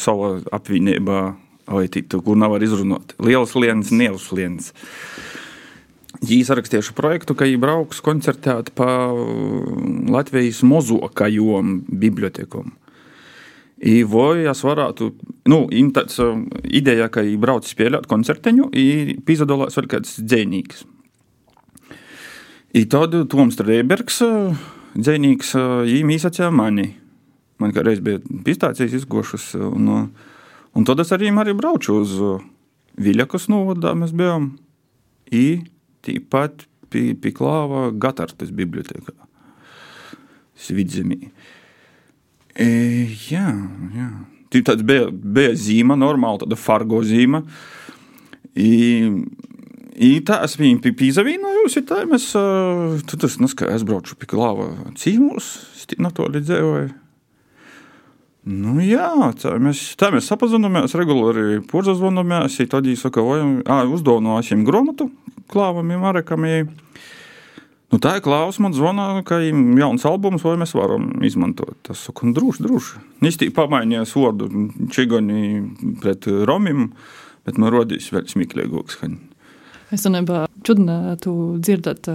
sava 0.00 0.38
apvienība, 0.48 1.34
vai 1.68 1.84
tiktu, 1.92 2.22
kur 2.24 2.40
nav 2.40 2.54
var 2.56 2.64
izrunāt. 2.64 3.12
Liels 3.20 3.52
liens, 3.60 3.92
liels 3.92 4.30
liens. 4.32 4.70
Viņi 6.24 6.46
sarakstīja 6.48 6.86
šo 6.88 6.96
projektu, 6.96 7.36
ka 7.36 7.44
viņi 7.44 7.60
brauks 7.60 8.00
koncertēt 8.00 8.72
pa 8.78 8.88
Latvijas 10.08 10.62
mozokajom 10.64 11.82
bibliotekam. 11.84 12.72
I 13.82 14.02
vai 14.06 14.44
es 14.46 14.62
varētu, 14.62 15.10
nu, 15.50 15.64
ir 15.74 15.90
tāds 15.96 16.20
ideja, 16.64 17.08
ka 17.12 17.24
viņi 17.26 17.40
brauc 17.42 17.66
spēlēt 17.66 18.06
koncerteņu, 18.10 18.68
i 18.70 19.16
piedalās 19.26 19.76
vēl 19.78 19.88
kāds 19.90 20.18
dzēnīgs. 20.22 20.84
I 22.74 22.84
tad 22.90 23.16
Toms 23.30 23.58
Reibergs, 23.62 24.20
uh, 24.26 24.54
dzēnīgs, 24.94 25.54
viņam 25.86 26.14
izsacīja 26.14 26.50
mani. 26.54 26.88
Man 27.62 27.74
kādreiz 27.74 28.00
bija 28.02 28.22
pistācijas 28.46 28.94
izgošas, 28.98 29.52
un, 29.58 29.90
uh, 29.90 30.32
un 30.74 30.86
tad 30.86 31.02
es 31.02 31.12
arī, 31.14 31.30
arī 31.30 31.54
braucu 31.54 32.00
uz 32.00 32.16
Viļakas 32.94 33.48
novadā 33.50 33.90
mēs 33.98 34.12
bijām. 34.14 34.52
I 35.34 35.64
tīpat 36.06 36.68
pie, 36.92 37.14
pie 37.18 37.32
klāva 37.34 37.88
Gatartas 37.90 38.52
bibliotekā. 38.54 39.14
Svidzemī. 40.54 41.32
E, 42.54 42.66
jā, 43.30 43.48
jā. 43.96 44.08
Tī 44.54 44.62
tāds 44.62 44.84
bija, 44.86 45.08
bija 45.10 45.54
zīme, 45.58 45.96
normāla 45.98 46.44
tāda 46.44 46.58
fargo 46.58 47.00
zīme. 47.02 47.42
I, 48.54 49.10
i 49.98 50.10
tā 50.26 50.38
es 50.46 50.54
viņu 50.60 50.82
ja 51.74 51.82
tā 51.88 52.04
mēs, 52.06 52.28
uh, 52.38 53.00
tad 53.10 53.26
es, 53.26 53.40
nu, 53.42 53.50
es 53.50 53.86
braucu 53.86 54.14
pie 54.20 54.30
klāva 54.30 54.70
cīmūs, 55.00 55.50
no 55.98 56.12
to 56.14 56.28
līdzējoju. 56.30 56.92
Nu, 58.44 58.76
jā, 58.84 59.08
tā 59.40 59.54
mēs, 59.56 59.94
tā 59.96 60.10
mēs 60.12 60.26
sapazināmies, 60.28 60.94
regulāri 61.00 61.62
porcelānamies. 61.64 62.58
Tad 62.68 62.84
viņi 62.84 63.00
saka, 63.00 63.24
ka 63.24 63.78
uzdāvināsim 63.88 64.66
grāmatu 64.68 65.08
klāvam, 65.48 65.88
Marekam. 66.02 66.44
Nu, 67.94 68.00
tā 68.02 68.16
ir 68.18 68.24
klausās, 68.24 68.56
man 68.58 68.72
zvana, 68.74 69.04
ka 69.22 69.36
ir 69.46 69.54
jauns 69.78 70.02
albums, 70.08 70.42
vai 70.42 70.56
mēs 70.58 70.72
varam 70.74 71.12
izmantot. 71.22 71.76
Tas 71.86 72.00
saka, 72.08 72.26
nu, 72.26 72.34
droši, 72.34 72.64
droši. 72.66 73.02
Nīstī 73.22 73.52
pamainījās 73.54 74.16
vārdu 74.18 74.48
čigoni 74.90 75.60
pret 76.02 76.26
romim, 76.50 76.88
bet 77.46 77.60
man 77.62 77.70
rodīs 77.70 78.10
vēl 78.10 78.26
smieklīgāks. 78.32 78.98
Es 79.94 80.02
domāju, 80.08 80.48
čudinātu 80.66 81.36
dzirdēt 81.62 82.10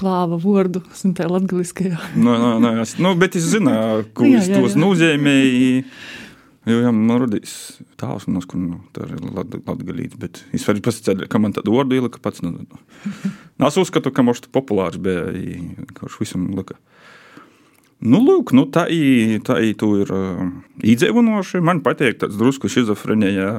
klāva 0.00 0.40
vārdu 0.42 0.82
simtē 0.98 1.28
latgaliskajā. 1.30 2.00
no, 2.18 2.34
no, 2.34 2.56
no, 2.58 2.74
es, 2.82 2.96
nu, 2.98 3.14
bet 3.20 3.38
es 3.38 3.46
zināju, 3.54 4.08
ko 4.18 4.26
es 4.34 4.50
tos 4.50 4.74
nozīmēju. 4.82 5.84
Jo, 6.64 6.78
jā, 6.80 6.90
man 6.96 7.20
radīs 7.20 7.54
tāls, 8.00 8.24
no 8.24 8.40
kuras 8.40 8.62
nu, 8.62 8.78
tā 8.96 9.04
ir 9.04 9.20
latgalīts, 9.36 10.16
bet 10.20 10.40
es 10.56 10.64
varu 10.64 10.80
pasakāt, 10.84 11.26
ka 11.28 11.40
man 11.42 11.52
tādu 11.52 11.74
vārdu 11.76 11.98
ielika 11.98 12.22
pats. 12.24 12.44
Nu, 12.44 12.54
nu. 12.56 12.80
Es 13.68 13.76
uzskatu, 13.80 14.10
ka 14.10 14.24
viņš 14.26 14.48
populārs 14.52 14.96
bija, 15.00 15.28
kurš 15.94 16.16
visam 16.22 16.48
lika. 16.56 16.74
Nu, 18.04 18.18
lūk, 18.20 18.50
nu, 18.56 18.64
tā, 18.68 18.88
i, 18.90 19.38
tā 19.46 19.60
i, 19.62 19.70
ir 19.72 20.10
uh, 20.12 20.40
iedzīvonoši. 20.84 21.62
Man 21.64 21.80
patīk 21.84 22.18
tāds 22.20 22.36
drusku 22.40 22.68
šizofrenija, 22.72 23.52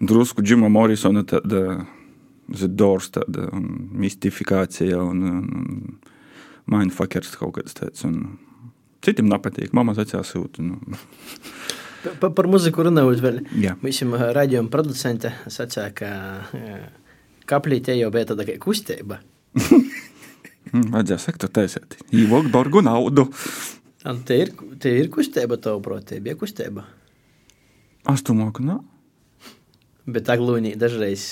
drusku 0.00 0.44
Džima 0.44 0.70
Morrisona. 0.72 1.24
Tāda, 1.28 1.82
Zedors, 2.52 3.08
tāda 3.14 3.48
mistifikācija 3.52 4.98
un, 5.00 5.22
un 5.24 5.92
mindfuckers 6.70 7.36
kaut 7.40 7.56
kāds 7.58 7.76
tāds. 7.76 8.04
Un 8.08 8.36
citiem 9.04 9.30
nepatīk, 9.30 9.72
mamma 9.76 9.96
atcēlās 9.96 10.34
sūta. 10.34 10.64
Nu. 10.64 10.80
Pa, 12.02 12.30
par 12.34 12.48
muziku 12.50 12.86
runājot 12.86 13.20
vēl. 13.22 13.42
Jā. 13.62 13.76
Visam 13.82 14.14
raidījuma 14.18 14.72
producente 14.72 15.30
sacīja, 15.46 15.90
ka 15.94 16.10
kaplīte 17.50 17.94
jau 17.98 18.10
bija 18.14 18.32
tāda 18.32 18.46
kustība. 18.62 19.20
Vajadzēja 20.72 21.20
sakt, 21.20 21.46
taisēt. 21.52 21.98
Īvok 22.16 22.48
borgu 22.52 22.82
naudu. 22.84 23.28
Un 24.08 24.22
te 24.26 24.38
ir, 24.40 24.50
te 24.82 24.90
ir 24.98 25.10
kustība, 25.12 25.58
tavuprāt, 25.62 26.08
te 26.10 26.18
bija 26.22 26.38
kustība. 26.38 26.86
Ka 28.02 28.64
nav. 28.66 28.82
Bet 30.10 30.26
aglūnī 30.32 30.72
dažreiz 30.74 31.22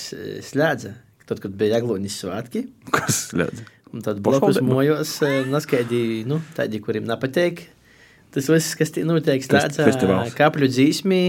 slēdza, 0.47 0.95
tad, 1.27 1.41
kad 1.43 1.57
bija 1.59 1.81
aglūnis 1.81 2.21
svētki. 2.23 2.69
Kas 2.95 3.25
slēdza? 3.33 3.67
Un 3.91 4.05
tad 4.07 4.21
blakus 4.23 4.61
mojos 4.63 5.17
naskaidī, 5.51 6.23
nu, 6.31 6.39
tādi, 6.55 6.79
kuriem 6.85 7.09
nepateik. 7.09 7.65
Tas 8.35 8.51
viss, 8.51 8.77
kas 8.79 8.95
tie 8.95 9.05
notiek, 9.07 9.43
slēdza 9.45 9.87
kapļu 10.39 10.71
dzīsmī, 10.71 11.23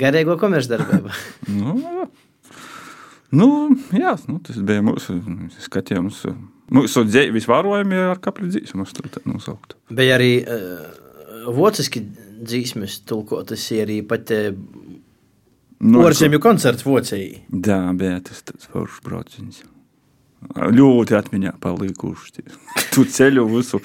garīgo 0.00 0.36
komercdarbību. 0.40 1.12
nu, 1.60 1.74
nu, 3.32 3.50
jā, 3.96 4.14
nu, 4.28 4.38
tas 4.44 4.60
bija 4.60 4.84
mūsu 4.84 5.18
skatījums. 5.64 6.24
Mūsu 6.70 7.02
dzīves 7.08 7.48
vērojumi 7.50 7.98
ar 8.12 8.20
kapļu 8.22 8.52
dzīsmu, 8.52 8.86
nosaukt. 9.26 9.74
Bija 9.90 10.20
arī 10.20 10.34
uh, 10.44 10.84
vociski 11.56 12.04
dzīsmes 12.40 13.00
tulkotas, 13.10 13.64
arī 13.74 14.04
pat 14.06 14.30
uh, 14.36 14.52
Nu, 15.80 16.02
Porzemju 16.04 16.40
koncerts 16.44 16.84
Vācijā. 16.84 17.38
Jā, 17.48 17.78
bija 17.96 18.18
tas 18.24 18.42
tāds 18.44 18.68
foršs 18.68 19.00
brauciens. 19.04 19.62
Ļoti 20.76 21.16
atmiņā 21.16 21.54
palikuši. 21.60 22.44
Tu 22.92 23.04
ceļu 23.08 23.46
visu. 23.48 23.80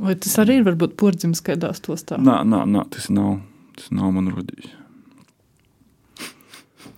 Vai 0.00 0.16
tas 0.16 0.38
arī 0.40 0.60
ir 0.60 0.66
varbūt 0.68 0.96
porzims 1.00 1.42
kādā 1.44 1.72
stostā? 1.76 2.16
Nā, 2.20 2.40
nā, 2.48 2.64
nā, 2.68 2.86
tas 2.92 3.10
nav. 3.12 3.40
Tas 3.76 3.90
nav 3.96 4.12
man 4.16 4.30
rodījis. 4.32 4.72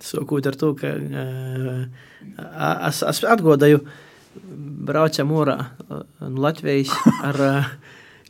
Sākot 0.03 0.47
ar 0.51 0.57
to, 0.59 0.73
ka 0.79 0.91
uh, 0.99 1.83
es, 2.89 3.03
es 3.07 3.23
atgodāju, 3.31 3.83
braucam 4.89 5.35
ārā 5.39 5.57
no 5.89 6.43
Latvijas 6.43 6.91
ar 7.23 7.39
uh, 7.47 7.69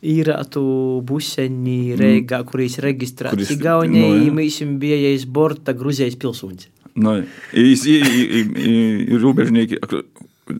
īrātu 0.03 0.63
buseņi 1.07 1.79
Reigā, 1.99 2.41
mm. 2.41 2.49
kurīs 2.51 2.77
reģistrēts 2.83 3.55
Igaunijā, 3.55 4.09
no, 4.09 4.21
ja. 4.21 4.35
mēs 4.35 4.59
bijām 4.81 5.33
borta 5.33 5.73
Gruzijas 5.77 6.17
pilsūņi. 6.21 6.69
No, 7.03 7.15
ir 7.57 9.17
robežnieki. 9.23 9.81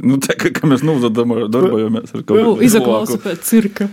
Nu, 0.01 0.17
tā 0.23 0.35
kā, 0.39 0.51
kā 0.55 0.67
mēs 0.69 0.83
nodarbojamies 0.87 2.13
ar 2.13 2.21
kaut 2.23 2.33
ko 2.33 2.41
tādu. 2.41 2.57
Izklausās 2.67 3.23
pēc 3.23 3.47
cirka. 3.47 3.89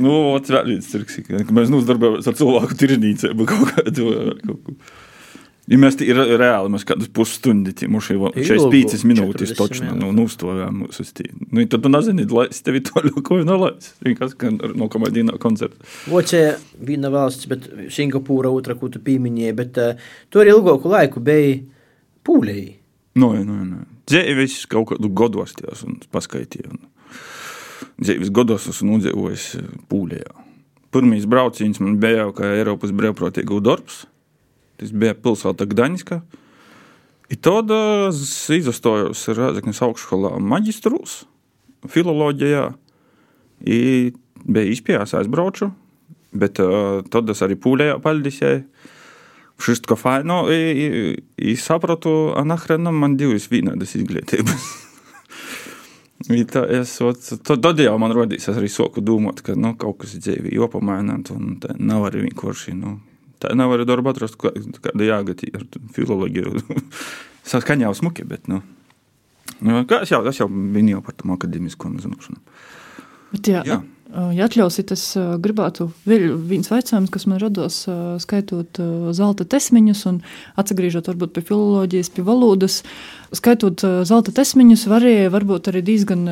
Nu, 0.00 0.36
vēl 0.36 0.70
viens 0.74 0.90
cirks. 0.90 1.20
Mēs 1.28 1.72
nodarbojamies 1.72 2.30
ar 2.30 2.38
cilvēku 2.38 2.78
tirnīcību 2.82 3.50
kaut 3.50 3.74
kādu. 3.76 4.14
Kaut 4.44 4.62
ko. 4.68 4.78
Ja 5.64 5.78
mēs 5.80 5.96
ir 6.04 6.18
reāli, 6.36 6.68
mēs 6.74 6.84
kādus 6.84 7.08
pusstundu, 7.14 7.72
mums 7.88 8.10
ir 8.12 8.18
45 8.20 9.06
minūtes 9.08 9.54
točno 9.56 9.94
nu, 9.96 10.10
nustojām 10.12 10.82
mūsu 10.82 11.06
stīnu. 11.08 11.48
Nu, 11.48 11.64
tad 11.72 11.86
tu 11.86 11.92
nezini, 11.92 12.26
lai 12.28 12.50
es 12.50 12.60
tevi 12.66 12.82
to 12.84 13.00
ļauko 13.06 13.40
nolaids. 13.48 13.94
Vienkārši, 14.04 14.36
ka 14.42 14.52
no 14.52 14.90
komēdīnā 14.92 15.38
koncerta. 15.40 15.80
Vocija 16.12 16.58
viena 16.84 17.08
valsts, 17.14 17.48
bet 17.48 17.70
Singapūra 17.96 18.52
otra, 18.52 18.76
ko 18.76 18.92
tu 18.92 19.00
pieminēji, 19.04 19.56
bet 19.56 19.80
uh, 19.80 20.04
tur 20.34 20.52
ilgāku 20.52 20.92
laiku 20.92 21.24
bija 21.24 21.56
pūlēji. 22.28 22.68
No, 23.22 23.32
no, 23.40 23.62
no. 23.64 23.84
Dzēvis 24.10 24.64
kaut 24.68 24.90
kādu 24.92 25.08
godos 25.16 25.54
tās 25.56 25.84
un 25.86 25.98
paskaitīju. 26.12 26.76
Dzēvis 28.02 28.32
godos 28.34 28.66
esmu 28.68 28.98
nodzīvojis 28.98 29.46
pūlējā. 29.88 30.32
Pirmīs 30.94 31.24
brauciens 31.30 31.80
man 31.82 31.96
bija 32.02 32.24
jau 32.24 32.32
kā 32.36 32.50
Eiropas 32.58 32.92
brīvprātīgu 32.94 33.60
darbs. 33.64 34.04
Tas 34.78 34.92
bija 34.94 35.14
pilsēta 35.18 35.66
Gdaņska. 35.70 36.20
I 37.32 37.38
tad 37.40 37.70
es 37.72 38.20
izstojos 38.52 39.22
Rēzeknes 39.32 39.80
augšskolā 39.86 40.34
maģistrūs, 40.44 41.22
filoloģijā. 41.90 42.66
I 43.64 43.78
bija 44.44 44.74
izpējās 44.74 45.14
aizbrauču, 45.16 45.70
bet 46.36 46.60
uh, 46.60 47.00
tad 47.10 47.32
es 47.32 47.40
arī 47.46 47.56
pūlējā 47.56 47.96
paļdisēju. 48.04 48.62
Wszystko 49.60 49.96
fajno 49.96 50.40
i, 50.50 50.58
i, 50.84 50.88
i 51.52 51.56
sapratu, 51.56 52.32
anahrenam 52.36 52.96
man 52.98 53.14
divas 53.20 53.46
vienādas 53.52 53.94
izglītības. 53.98 54.70
Es, 56.24 56.94
ot, 57.04 57.26
tad 57.44 57.80
jau 57.82 57.94
man 58.00 58.14
radīs 58.16 58.48
arī 58.48 58.70
soku 58.72 59.02
domāt, 59.04 59.42
ka 59.44 59.52
nu, 59.58 59.74
kaut 59.76 59.98
kas 60.02 60.14
dzīvē 60.16 60.54
jopamaināt, 60.56 61.28
un 61.34 61.58
tā 61.60 61.74
nav 61.76 62.06
arī 62.08 62.22
vienkārši. 62.24 62.72
Nu, 62.78 62.94
Tā 63.44 63.50
nav 63.52 63.74
arī 63.74 63.84
darba 63.84 64.14
atrast, 64.14 64.38
kāda 64.38 65.04
jāgati 65.04 65.50
ar 65.52 65.66
filoloģiju. 65.92 66.62
Saskaņā 67.50 67.88
jau 67.88 67.96
smuki, 67.98 68.24
bet, 68.28 68.46
nu, 68.48 68.62
nu 69.60 69.82
kā 69.90 70.00
es 70.06 70.14
jau, 70.14 70.22
es 70.30 70.40
jau 70.40 70.48
minēju 70.48 71.02
par 71.04 71.16
tam 71.18 71.34
akadēmisko 71.34 71.90
zināšanu. 72.06 72.40
Bet 73.34 73.50
jā, 73.50 73.60
jā. 73.68 73.82
Ja 74.14 74.46
atļausiet, 74.46 74.92
es 74.94 75.16
gribētu 75.42 75.88
vēl 76.06 76.36
viens 76.46 76.70
jautājums, 76.70 77.10
kas 77.10 77.24
man 77.26 77.40
rados 77.42 77.80
skaitot 78.22 78.78
zelta 79.16 79.46
tesmiņus 79.50 80.04
un 80.06 80.20
atgriežot 80.60 81.10
varbūt 81.10 81.32
pie 81.34 81.42
filoloģijas, 81.48 82.12
pie 82.14 82.22
valodas. 82.26 82.76
Skaitot 83.34 83.82
zelta 84.06 84.34
tesmiņus, 84.36 84.86
varēja 84.92 85.32
varbūt 85.34 85.72
arī 85.72 85.82
diezgan 85.90 86.28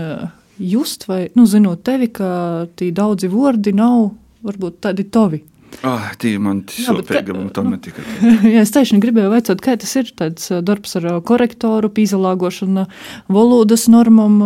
just 0.62 1.08
vai, 1.10 1.24
nu, 1.34 1.48
zinot 1.50 1.82
tevi, 1.82 2.12
ka 2.14 2.68
tie 2.78 2.92
daudzi 2.94 3.30
vārdi 3.32 3.74
nav 3.74 4.12
varbūt 4.46 4.78
tādi 4.86 5.08
tovi. 5.10 5.42
Ah, 5.86 6.10
tie 6.20 6.34
man 6.42 6.62
sūpīgi, 6.70 7.34
un 7.34 7.48
tam 7.54 7.70
netika. 7.72 8.04
Jā, 8.54 8.64
es 8.64 8.74
tieši 8.74 9.00
gribēju 9.02 9.32
vaicāt, 9.32 9.62
kā 9.64 9.76
tas 9.80 9.94
ir 9.98 10.10
tāds 10.18 10.50
darbs 10.64 10.96
ar 11.00 11.08
korektoru, 11.26 11.90
pīzalāgošanu, 11.96 12.84
valodas 13.32 13.88
normam, 13.92 14.36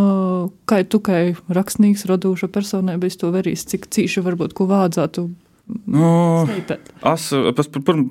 kā 0.70 0.82
tu, 0.86 1.02
kā 1.04 1.24
rakstnieks, 1.52 2.06
radoša 2.08 2.50
personība, 2.52 3.10
es 3.10 3.18
to 3.20 3.32
verīs, 3.34 3.66
cik 3.68 3.90
cīši 3.92 4.24
varbūt, 4.26 4.56
ko 4.56 4.68
vādzētu 4.70 5.28
No, 5.66 6.46
es, 6.46 7.26
es, 7.34 7.68
pirm, 7.74 8.04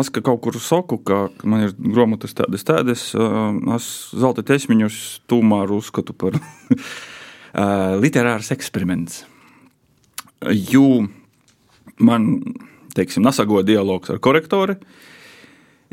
es 0.00 0.10
ka 0.10 0.22
kaut 0.26 0.40
kur 0.42 0.56
saku, 0.58 0.98
ka 1.06 1.28
man 1.46 1.68
ir 1.68 1.74
grāmatas 1.78 2.34
tādas, 2.34 2.66
tādas. 2.66 3.04
Es 3.76 3.86
zelta 4.10 4.42
tesmiņus 4.46 4.98
tomēr 5.30 5.70
uzskatu 5.76 6.16
par 6.18 6.34
literārs 8.02 8.50
eksperiments. 8.56 9.22
Jo 10.72 11.06
man, 12.00 12.28
teiksim, 12.96 13.24
nesagoja 13.26 13.66
dialogs 13.68 14.12
ar 14.12 14.20
korektori. 14.22 14.76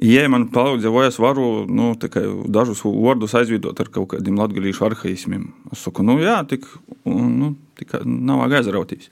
Ja 0.04 0.28
man 0.30 0.46
palīdzēja, 0.54 0.94
vai 0.94 1.08
es 1.10 1.16
varu 1.18 1.66
nu, 1.66 1.96
dažus 2.54 2.84
vārdus 2.86 3.34
aizvidot 3.40 3.80
ar 3.82 3.90
kaut 3.90 4.12
kādiem 4.12 4.38
latviešu 4.38 4.86
arhaismiem, 4.86 5.48
es 5.74 5.82
saku, 5.88 6.06
nu 6.06 6.20
jā, 6.22 6.38
tik, 6.46 6.68
nu, 7.10 7.56
tikai 7.80 8.04
nav 8.06 8.46
aizrautīs. 8.46 9.10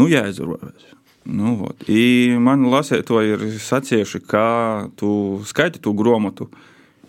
Nu, 0.00 0.08
jā, 0.08 0.24
aizrautīs. 0.30 0.94
Nu, 1.28 1.52
vot. 1.60 1.84
I 1.92 2.32
man 2.40 2.64
lasīt, 2.72 3.04
to 3.10 3.20
ir 3.20 3.44
sacījuši, 3.60 4.22
kā 4.24 4.48
tu 4.96 5.10
skaiti 5.44 5.82
to 5.84 5.92
grāmatu. 5.96 6.48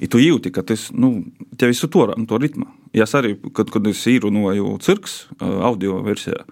I 0.01 0.09
tu 0.11 0.19
jūti, 0.19 0.51
ka 0.51 0.63
tas 0.65 0.89
nu, 0.91 1.21
tev 1.61 1.71
ir 1.71 1.77
suturā, 1.77 2.17
to 2.27 2.39
ritmu. 2.41 2.67
Es 2.91 3.13
arī, 3.15 3.37
kad, 3.55 3.69
kad 3.71 3.85
es 3.87 4.01
īrunāju 4.09 4.75
cirks 4.83 5.29
audio 5.39 6.01
versijā, 6.03 6.43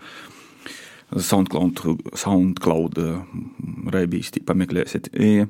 SoundCloud, 1.16 1.84
SoundCloud 2.18 3.04
raibīs, 3.94 4.34
tī 4.36 4.44
pameklēsiet. 4.46 5.12
I, 5.18 5.46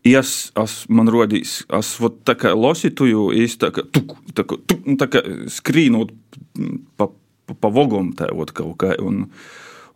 Es, 0.00 0.48
es 0.56 0.74
man 0.88 1.10
rodīs, 1.12 1.58
es 1.76 1.88
tā 2.24 2.32
kā 2.40 2.54
lasīju, 2.56 3.26
es 3.36 3.58
tā 3.60 3.68
kā, 3.68 3.84
tuk, 3.92 4.14
tā 4.32 4.46
kā, 4.48 4.56
tuk, 4.64 4.86
tā 4.96 5.08
kā 5.12 5.20
skrīnot 5.52 6.14
pa, 6.96 7.10
pa, 7.10 7.56
pa 7.60 7.68
vogom 7.68 8.14
tā 8.16 8.30
ot 8.32 8.54
kaut 8.56 8.78
kā. 8.80 8.94
Un, 9.04 9.26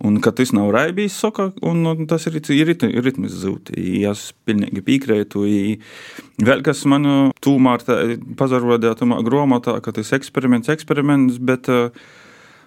un 0.04 0.18
ka 0.20 0.34
tas 0.36 0.52
nav 0.52 0.74
raibījis 0.76 1.16
soka, 1.24 1.46
un, 1.64 1.80
un 1.88 2.04
tas 2.10 2.28
ir, 2.28 2.36
ir, 2.36 2.74
ritmis 3.00 3.32
zūt. 3.46 3.72
Es 3.72 4.26
pilnīgi 4.44 4.84
piekrītu. 4.84 5.46
Vēl 6.44 6.64
kas 6.66 6.84
man 6.84 7.32
tūmār 7.40 7.86
pazarodēja 8.36 8.98
tamā 9.00 9.22
grāmatā, 9.24 9.78
ka 9.80 9.96
tas 9.96 10.12
eksperiments, 10.18 10.68
eksperiments, 10.74 11.40
bet 11.40 11.72
uh, 11.72 11.88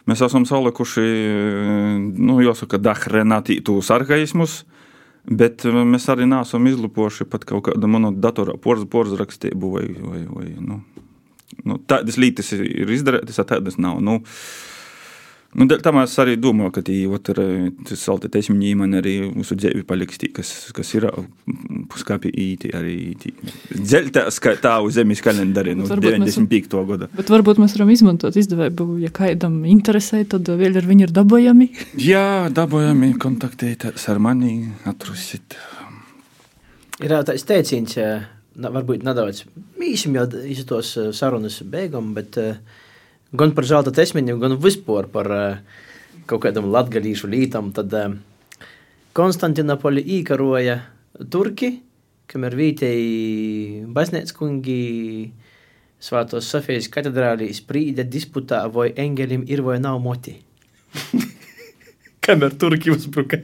mēs 0.08 0.24
esam 0.26 0.46
salikuši, 0.48 1.06
nu, 2.18 2.40
jāsaka, 2.44 2.80
dahrenātītus 2.82 3.92
arhaismus. 3.94 4.64
Bet 5.28 5.66
mēs 5.68 6.06
arī 6.08 6.24
neesam 6.24 6.70
izlupojuši 6.70 7.26
pat 7.28 7.44
kaut 7.48 7.66
kādu 7.66 7.88
manu 7.92 8.14
datorā 8.16 8.54
porzu 8.56 9.18
rakstību 9.20 9.72
vai, 9.74 9.84
vai, 10.00 10.22
vai 10.24 10.46
nu, 10.56 10.78
nu, 11.68 11.76
tādas 11.84 12.16
lietas 12.16 12.54
ir 12.56 12.94
izdarītas, 12.96 13.42
tādas 13.50 13.76
nav. 13.76 14.00
Nu, 14.00 14.22
Nu, 15.56 15.66
tam 15.80 16.02
es 16.02 16.14
arī 16.20 16.36
domāju, 16.36 16.74
ka 16.76 16.82
tas 16.84 18.02
salti 18.04 18.28
teismiņi 18.32 18.74
man 18.78 18.98
arī 19.00 19.14
mūsu 19.32 19.56
dzīvi 19.56 19.86
paliks 19.88 20.20
tī, 20.20 20.30
kas, 20.36 20.52
kas 20.76 20.92
ir 20.98 21.08
puskapi 21.92 22.32
īti 22.44 22.74
arī 22.76 22.98
dzeltās, 23.72 24.42
kā 24.44 24.58
tā 24.60 24.76
uz 24.84 24.98
zemes 25.00 25.24
kalendari, 25.24 25.74
nu, 25.78 25.88
95. 25.88 26.52
Mēs, 26.52 26.90
gada. 26.92 27.08
Bet 27.16 27.32
varbūt 27.32 27.62
mēs 27.64 27.78
varam 27.78 27.94
izmantot 27.96 28.36
izdevību, 28.38 28.90
ja 29.06 29.12
kādam 29.16 29.62
interesē, 29.70 30.26
tad 30.30 30.52
vēl 30.60 30.82
ar 30.82 30.90
viņu 30.90 31.08
ir 31.08 31.16
dabojami. 31.16 31.70
Jā, 32.04 32.28
dabojami, 32.54 33.14
kontaktēties 33.22 34.10
ar 34.12 34.20
mani, 34.24 34.58
atrusit. 34.90 35.56
Ir 37.00 37.14
tāds 37.24 37.48
teiciens, 37.48 37.96
varbūt 38.58 39.08
nedaudz 39.08 39.46
mīsim 39.80 40.18
jau 40.18 40.28
iztos 40.50 40.96
sarunas 41.16 41.62
beigam, 41.72 42.12
bet 42.18 42.38
uh, 42.42 42.84
gan 43.34 43.54
par 43.58 43.68
zelta 43.68 43.94
tesmiņu, 43.96 44.38
gan 44.42 44.58
vispār 44.62 45.10
par 45.12 45.32
uh, 45.34 45.82
kaut 46.30 46.46
kādam 46.46 46.70
latgadīšu 46.74 47.30
lītam, 47.32 47.74
tad 47.76 47.94
uh, 47.98 48.16
Konstantinopoli 49.18 50.04
īkaroja 50.20 50.78
turki, 51.34 51.72
kamēr 52.30 52.54
vietēji 52.60 53.88
baznīckungi 53.96 54.82
Svētos 55.98 56.52
Sofijas 56.52 56.86
katedrālī 56.94 57.50
sprīda 57.58 58.06
disputā, 58.06 58.62
vai 58.70 58.92
engelim 58.94 59.48
ir 59.50 59.64
vai 59.66 59.80
nav 59.82 59.98
moti. 60.04 60.36
kamēr 62.28 62.58
turki 62.60 62.92
uzbruka. 62.94 63.40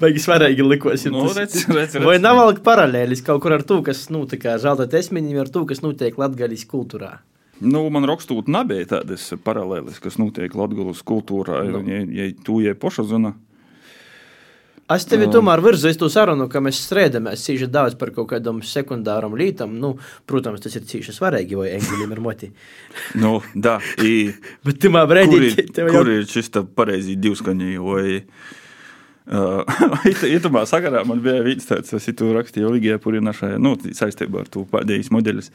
Baigi 0.00 0.20
svarīgi 0.20 0.64
likos. 0.66 1.06
Nu, 1.08 1.24
redz, 1.32 1.62
redz, 1.64 1.96
redz. 1.96 2.04
Vai 2.04 2.18
nav 2.20 2.38
vēl 2.38 2.58
paralēlis 2.64 3.24
kaut 3.24 3.40
kur 3.44 3.54
ar 3.56 3.64
to, 3.68 3.80
kas 3.86 4.04
notika 4.12 4.58
zelta 4.60 4.86
tesmiņiem, 4.90 5.38
ar 5.40 5.52
to, 5.52 5.64
kas 5.68 5.80
notiek 5.84 6.18
latgaļas 6.20 6.66
kultūrā? 6.68 7.14
Nu, 7.60 7.84
man 7.94 8.06
rakstot, 8.08 8.48
nebija 8.50 8.88
tādas 8.96 9.28
paralēles, 9.44 10.00
kas 10.02 10.18
notiek 10.18 10.54
Latvijas 10.58 11.02
kultūrā, 11.06 11.62
nu. 11.68 11.82
ja, 11.86 12.02
ja 12.06 12.30
tu 12.44 12.60
ej 12.64 12.74
poša 12.78 13.04
zona. 13.10 13.36
Es 14.92 15.06
tevi 15.08 15.28
uh, 15.28 15.32
tomēr 15.32 15.62
virzu 15.62 15.88
uz 15.92 15.98
to 16.00 16.08
sarunu, 16.12 16.48
ka 16.52 16.60
mēs 16.64 16.80
strēdamies 16.84 17.44
cīši 17.46 17.68
daudz 17.72 17.94
par 18.00 18.10
kaut 18.12 18.28
kādam 18.32 18.58
sekundāram 18.66 19.36
lītam. 19.38 19.76
Nu, 19.80 19.94
protams, 20.28 20.60
tas 20.64 20.74
ir 20.76 20.84
cīši 20.88 21.14
svarīgi, 21.16 21.56
vai 21.56 21.70
engļiem 21.76 22.16
ir 22.16 22.22
moti. 22.24 22.50
nu, 23.22 23.36
da, 23.54 23.78
i, 24.02 24.32
Bet 24.66 24.82
timā 24.82 25.04
brēdī... 25.08 25.38
Kur 25.38 25.46
ir, 25.46 25.94
kur 25.94 26.12
ir 26.16 26.26
šis 26.28 26.52
pareizi 26.76 27.16
divskaņi, 27.20 27.78
vai... 27.84 28.18
Itamā 29.22 30.64
sakarā 30.72 31.04
man 31.06 31.22
bija 31.22 31.44
viens 31.46 31.68
tāds, 31.68 31.94
es 31.94 32.08
tu 32.18 32.32
rakstīju 32.34 32.74
Ligijā 32.74 32.98
Purinašai, 33.00 33.54
nu, 33.62 33.76
saistībā 33.78 34.42
ar 34.42 34.50
to 34.50 34.64
pēdējais 34.66 35.12
modeļus, 35.14 35.52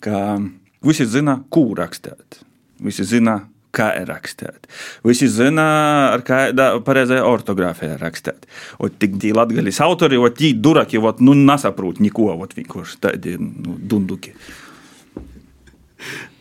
ka 0.00 0.40
Visi 0.86 1.04
zina, 1.04 1.36
ko 1.52 1.66
rakstīt. 1.76 2.40
Visi 2.80 3.04
zina, 3.04 3.42
kā 3.74 3.90
rakstīt. 4.08 4.68
Visi 5.06 5.28
zina, 5.30 5.66
ar 6.14 6.24
kādā 6.26 6.70
pareizajā 6.86 7.26
ortogrāfijā 7.28 7.98
rakstīt. 8.00 8.48
Un 8.80 8.96
tik 9.00 9.18
tie 9.22 9.34
latgaļas 9.36 9.80
autori, 9.84 10.18
o 10.18 10.30
tie 10.34 10.54
duraki, 10.56 10.98
ot, 10.98 11.20
nu 11.24 11.36
nesaprot 11.38 12.00
neko, 12.02 12.30
ot 12.32 12.56
vienkārši 12.56 13.00
tādi 13.04 13.36
nu, 13.40 13.76
dunduki. 13.76 14.34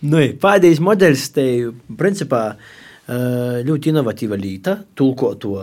Nu, 0.07 0.23
pēdējais 0.39 0.79
modelis 0.83 1.27
te, 1.35 1.45
principā, 1.99 2.43
ļoti 3.67 3.91
inovatīva 3.91 4.39
līta, 4.39 4.77
tulkoto 4.95 5.57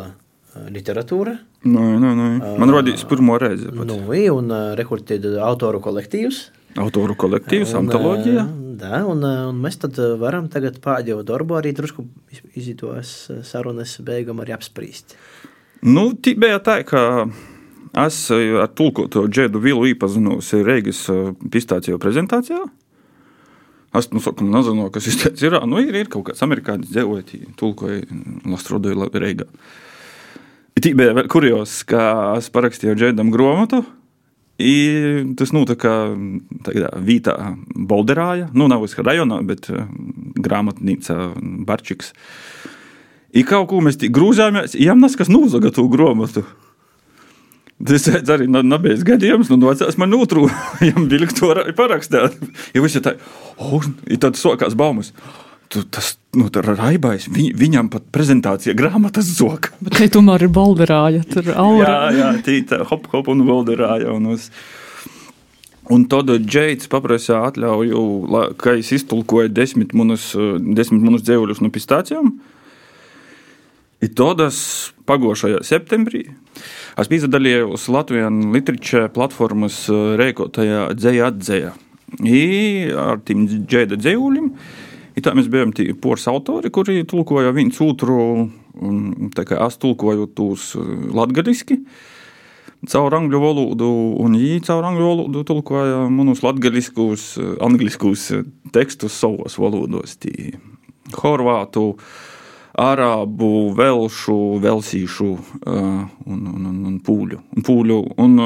literatūra. 0.73 1.33
Nu, 1.67 1.87
nu, 1.99 2.13
nu. 2.15 2.29
Man 2.61 2.71
rodīs 2.71 3.03
pirmo 3.09 3.41
reizi. 3.41 3.73
Nu, 3.73 3.89
un 4.37 4.53
rekurtīt 4.79 5.25
autoru 5.41 5.81
kolektīvus. 5.83 6.45
Autoru 6.77 7.17
kolektīvs, 7.17 7.73
antoloģija. 7.79 8.45
Da, 8.77 9.01
un, 9.09 9.23
un 9.25 9.59
mēs 9.63 9.79
tad 9.81 9.99
varam 10.21 10.51
tagad 10.53 10.81
pēdējo 10.85 11.23
darbu 11.27 11.57
arī 11.57 11.73
drusku 11.77 12.05
izitos 12.59 13.31
sarunas 13.47 13.97
beigām 14.05 14.43
arī 14.43 14.57
apspriest. 14.57 15.17
Nu, 15.87 16.11
bija 16.17 16.59
tā, 16.65 16.81
ka 16.89 17.01
es 18.07 18.19
ar 18.33 18.73
tulkoto 18.77 19.27
džēdu 19.29 19.63
vilu 19.63 19.87
iepazinos 19.93 20.51
Reigas 20.67 21.07
pistāciju 21.53 22.01
prezentācijā. 22.03 22.65
Es 23.97 24.11
nu, 24.13 24.21
saku, 24.21 24.45
nezinu, 24.45 24.91
kas 24.93 25.09
tas 25.23 25.43
ir. 25.47 25.57
Nu, 25.69 25.81
ir, 25.81 25.95
ir 25.97 26.11
kaut 26.13 26.27
kāds 26.29 26.43
amerikānis 26.45 26.91
dzīvojot, 26.93 27.33
tulkoja, 27.57 28.03
lastrodoja 28.45 29.09
Reigā. 29.23 29.47
Tī 30.77 30.93
bija 30.99 31.25
kurjos, 31.33 31.79
ka 31.89 32.35
es 32.37 32.51
parakstīju 32.53 32.97
džēdam 32.99 33.31
grāmatu. 33.33 33.85
I 34.57 34.75
tas 35.37 35.53
notika 35.53 35.93
tādā 36.65 36.89
Vītā, 37.05 37.35
Bolderāja, 37.77 38.49
nu, 38.57 38.71
nav 38.73 38.87
viskā 38.87 39.05
rajonā, 39.05 39.43
bet 39.45 39.69
uh, 39.69 39.85
grāmatnīca 40.41 41.35
Barčiks. 41.69 42.15
I 43.37 43.45
kaut 43.45 43.69
ko 43.69 43.83
mēs 43.85 44.01
grūzāmies, 44.01 44.79
jām 44.81 45.03
nas 45.03 45.19
kas 45.19 45.29
nūzaga 45.29 45.75
to 45.77 45.85
grāmatu. 45.93 46.47
Tas 47.85 48.07
arī 48.09 48.47
nebija 48.49 48.97
gadījums, 49.05 49.51
nu, 49.53 49.61
vecās 49.69 49.99
man 50.01 50.15
notrūka, 50.15 50.57
jām 50.89 51.11
vilkt 51.13 51.37
to 51.43 51.53
parakstīt. 51.77 52.39
Ja 52.73 52.85
visi 52.85 53.05
tā, 53.05 53.19
oh, 53.61 53.85
ir 54.09 54.23
tāds 54.23 54.41
sokās 54.41 54.79
baumas. 54.79 55.13
Tu, 55.69 55.83
tas 55.91 56.13
nu, 56.39 56.47
raibais, 56.53 57.27
viņ, 57.33 57.51
viņam 57.59 57.91
pat 57.91 58.05
prezentācija 58.15 58.75
grāmatas 58.79 59.29
zoka. 59.39 59.73
Bet 59.85 59.99
te 59.99 60.09
tomēr 60.15 60.47
ir 60.47 60.53
balderāja, 60.55 61.25
tur 61.31 61.53
aura. 61.55 61.87
jā, 61.89 62.19
jā, 62.21 62.33
tīta, 62.47 62.83
hop, 62.91 63.09
hop 63.13 63.31
un 63.33 63.43
balderāja. 63.49 64.13
Un, 64.15 64.29
uz... 64.37 64.51
un 65.91 66.07
tad 66.11 66.31
Džeits 66.45 66.91
paprasīja 66.93 67.43
atļauju, 67.51 68.05
ka 68.63 68.77
es 68.79 68.93
iztulkoju 68.95 69.51
desmit 69.55 69.97
munus, 69.97 70.33
desmit 70.61 71.03
munus 71.03 71.27
dzēvuļus 71.27 71.65
no 71.65 71.73
pistācijām. 71.75 72.37
I 74.05 74.11
todas 74.13 74.57
pagošajā 75.09 75.63
septembrī 75.65 76.27
es 77.01 77.09
piedalījos 77.09 77.87
Latvijas 77.93 78.35
literature 78.53 79.09
platformas 79.13 79.87
rēkotajā 80.21 80.91
dzēja 80.97 81.31
atzēja. 81.33 81.73
I 82.23 82.43
ar 82.97 83.19
tiem 83.27 83.47
džēda 83.49 83.99
dzēvuļiem. 83.99 84.53
Tā 85.17 85.33
mēs 85.33 85.47
bijām 85.49 85.73
tie 85.73 85.95
poras 85.97 86.27
autori, 86.29 86.69
kuri 86.69 87.01
tulkoja 87.09 87.55
viens 87.57 87.79
otru, 87.81 88.19
un 88.85 89.31
kā 89.33 89.57
es 89.65 89.79
tulkoju 89.81 90.29
tos 90.37 90.75
uh, 90.77 90.85
latgaliski. 91.17 91.79
Caur 92.87 93.15
angļu 93.17 93.41
valodu, 93.41 93.89
un 94.21 94.37
viņi 94.37 94.61
caur 94.67 94.85
angļu 94.85 95.07
valodu 95.09 95.45
tulkoja 95.49 96.03
manus 96.13 96.45
latgaliskus, 96.45 97.31
uh, 97.41 97.55
angliskus 97.65 98.29
tekstus 98.77 99.17
savos 99.17 99.57
valodos. 99.57 100.19
Tī 100.21 100.53
horvātu, 101.17 101.95
arābu, 102.77 103.73
velšu, 103.79 104.39
velsīšu 104.61 105.31
uh, 105.33 105.81
un, 106.29 106.45
un, 106.45 106.61
un, 106.61 106.79
un 106.93 107.01
pūļu. 107.01 107.41
Un 107.57 107.65
pūļu 107.65 108.03
un, 108.21 108.37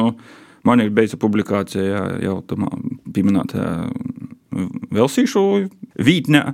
man 0.70 0.86
ir 0.86 0.94
beidza 0.94 1.18
publikācija 1.18 2.06
jau 2.22 2.38
tamā 2.46 2.70
pieminētajā 3.10 3.74
Velsīšu 4.94 5.42
vītnē. 6.00 6.44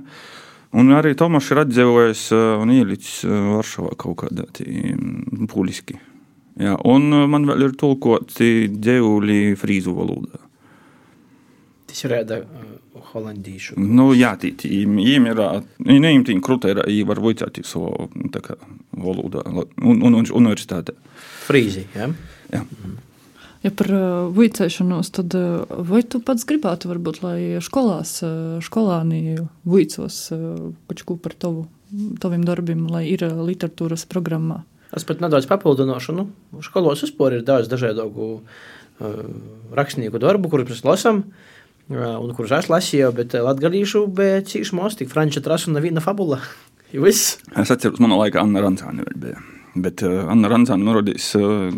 Un 0.77 0.91
arī 0.93 1.13
Tomašs 1.17 1.53
ir 1.53 1.61
atdzīvojis 1.63 2.23
un 2.35 2.73
ielicis 2.75 3.21
Varšavā 3.25 3.95
kaut 3.99 4.19
kādā 4.23 4.45
puliski. 5.51 5.97
Jā, 6.57 6.73
un 6.89 7.13
man 7.29 7.45
vēl 7.47 7.67
ir 7.67 7.77
tulkoti 7.77 8.67
dzēvuļi 8.73 9.55
frīzu 9.61 9.93
valodā. 9.95 10.41
Tas 11.87 12.03
ir 12.03 12.13
rēda 12.15 12.41
holandīšu. 13.13 13.77
Nu, 13.79 14.09
jā, 14.17 14.33
tī, 14.41 14.51
tī, 14.59 14.81
viņiem 14.89 15.29
ir, 15.31 15.41
tī 16.27 16.37
krutē, 16.43 16.73
viņi 16.81 17.05
var 17.07 17.21
vicēt 17.23 17.61
savu 17.65 18.09
valodā 18.97 19.45
un, 19.47 20.01
un, 20.01 20.17
un 20.19 20.31
universitātē. 20.41 20.97
Frīzi, 21.47 21.85
jā? 21.95 22.09
Jā. 22.51 22.63
Mm. 22.63 22.97
Ja 23.67 23.73
par 23.75 23.89
vicēšanos, 24.31 25.09
tad 25.17 25.33
vai 25.89 25.99
tu 26.07 26.21
pats 26.23 26.45
gribētu, 26.47 26.87
varbūt, 26.87 27.17
lai 27.25 27.39
skolās, 27.65 28.21
skolāni 28.63 29.41
vicos 29.67 30.21
kaut 30.31 31.19
par 31.25 31.35
tavu, 31.35 31.65
taviem 32.23 32.45
darbiem, 32.47 32.85
lai 32.87 33.03
ir 33.11 33.25
literatūras 33.27 34.05
programmā? 34.07 34.61
Es 34.95 35.03
pat 35.03 35.19
nedaudz 35.19 35.49
papildināšu. 35.49 36.15
Nu, 36.15 36.29
skolos 36.63 37.03
vispār 37.03 37.35
ir 37.37 37.43
daudz 37.47 37.67
dažādu 37.67 38.07
uh, 38.07 38.39
rakstnieku 39.75 40.21
darbu, 40.23 40.53
kurus 40.53 40.71
mēs 40.71 40.85
lasām. 40.87 41.25
Un 41.91 42.31
kurus 42.35 42.55
es 42.55 42.71
lasīju, 42.71 43.11
bet 43.15 43.35
latviešu 43.35 44.05
bija 44.15 44.39
cīņš 44.47 45.01
tik 45.01 45.11
franču 45.11 45.43
trasu 45.43 45.71
un 45.71 45.83
viena 45.83 46.03
fabula. 46.03 46.39
es 47.63 47.75
atceros, 47.75 47.99
manā 47.99 48.15
laikā 48.23 48.47
Anna 48.47 48.63
Rancāne 48.63 49.07
bija. 49.15 49.43
Bet 49.83 50.03
uh, 50.05 50.25
Anna 50.31 50.51
Rančāna 50.51 50.87
norādījis 50.87 51.31
uh, 51.39 51.71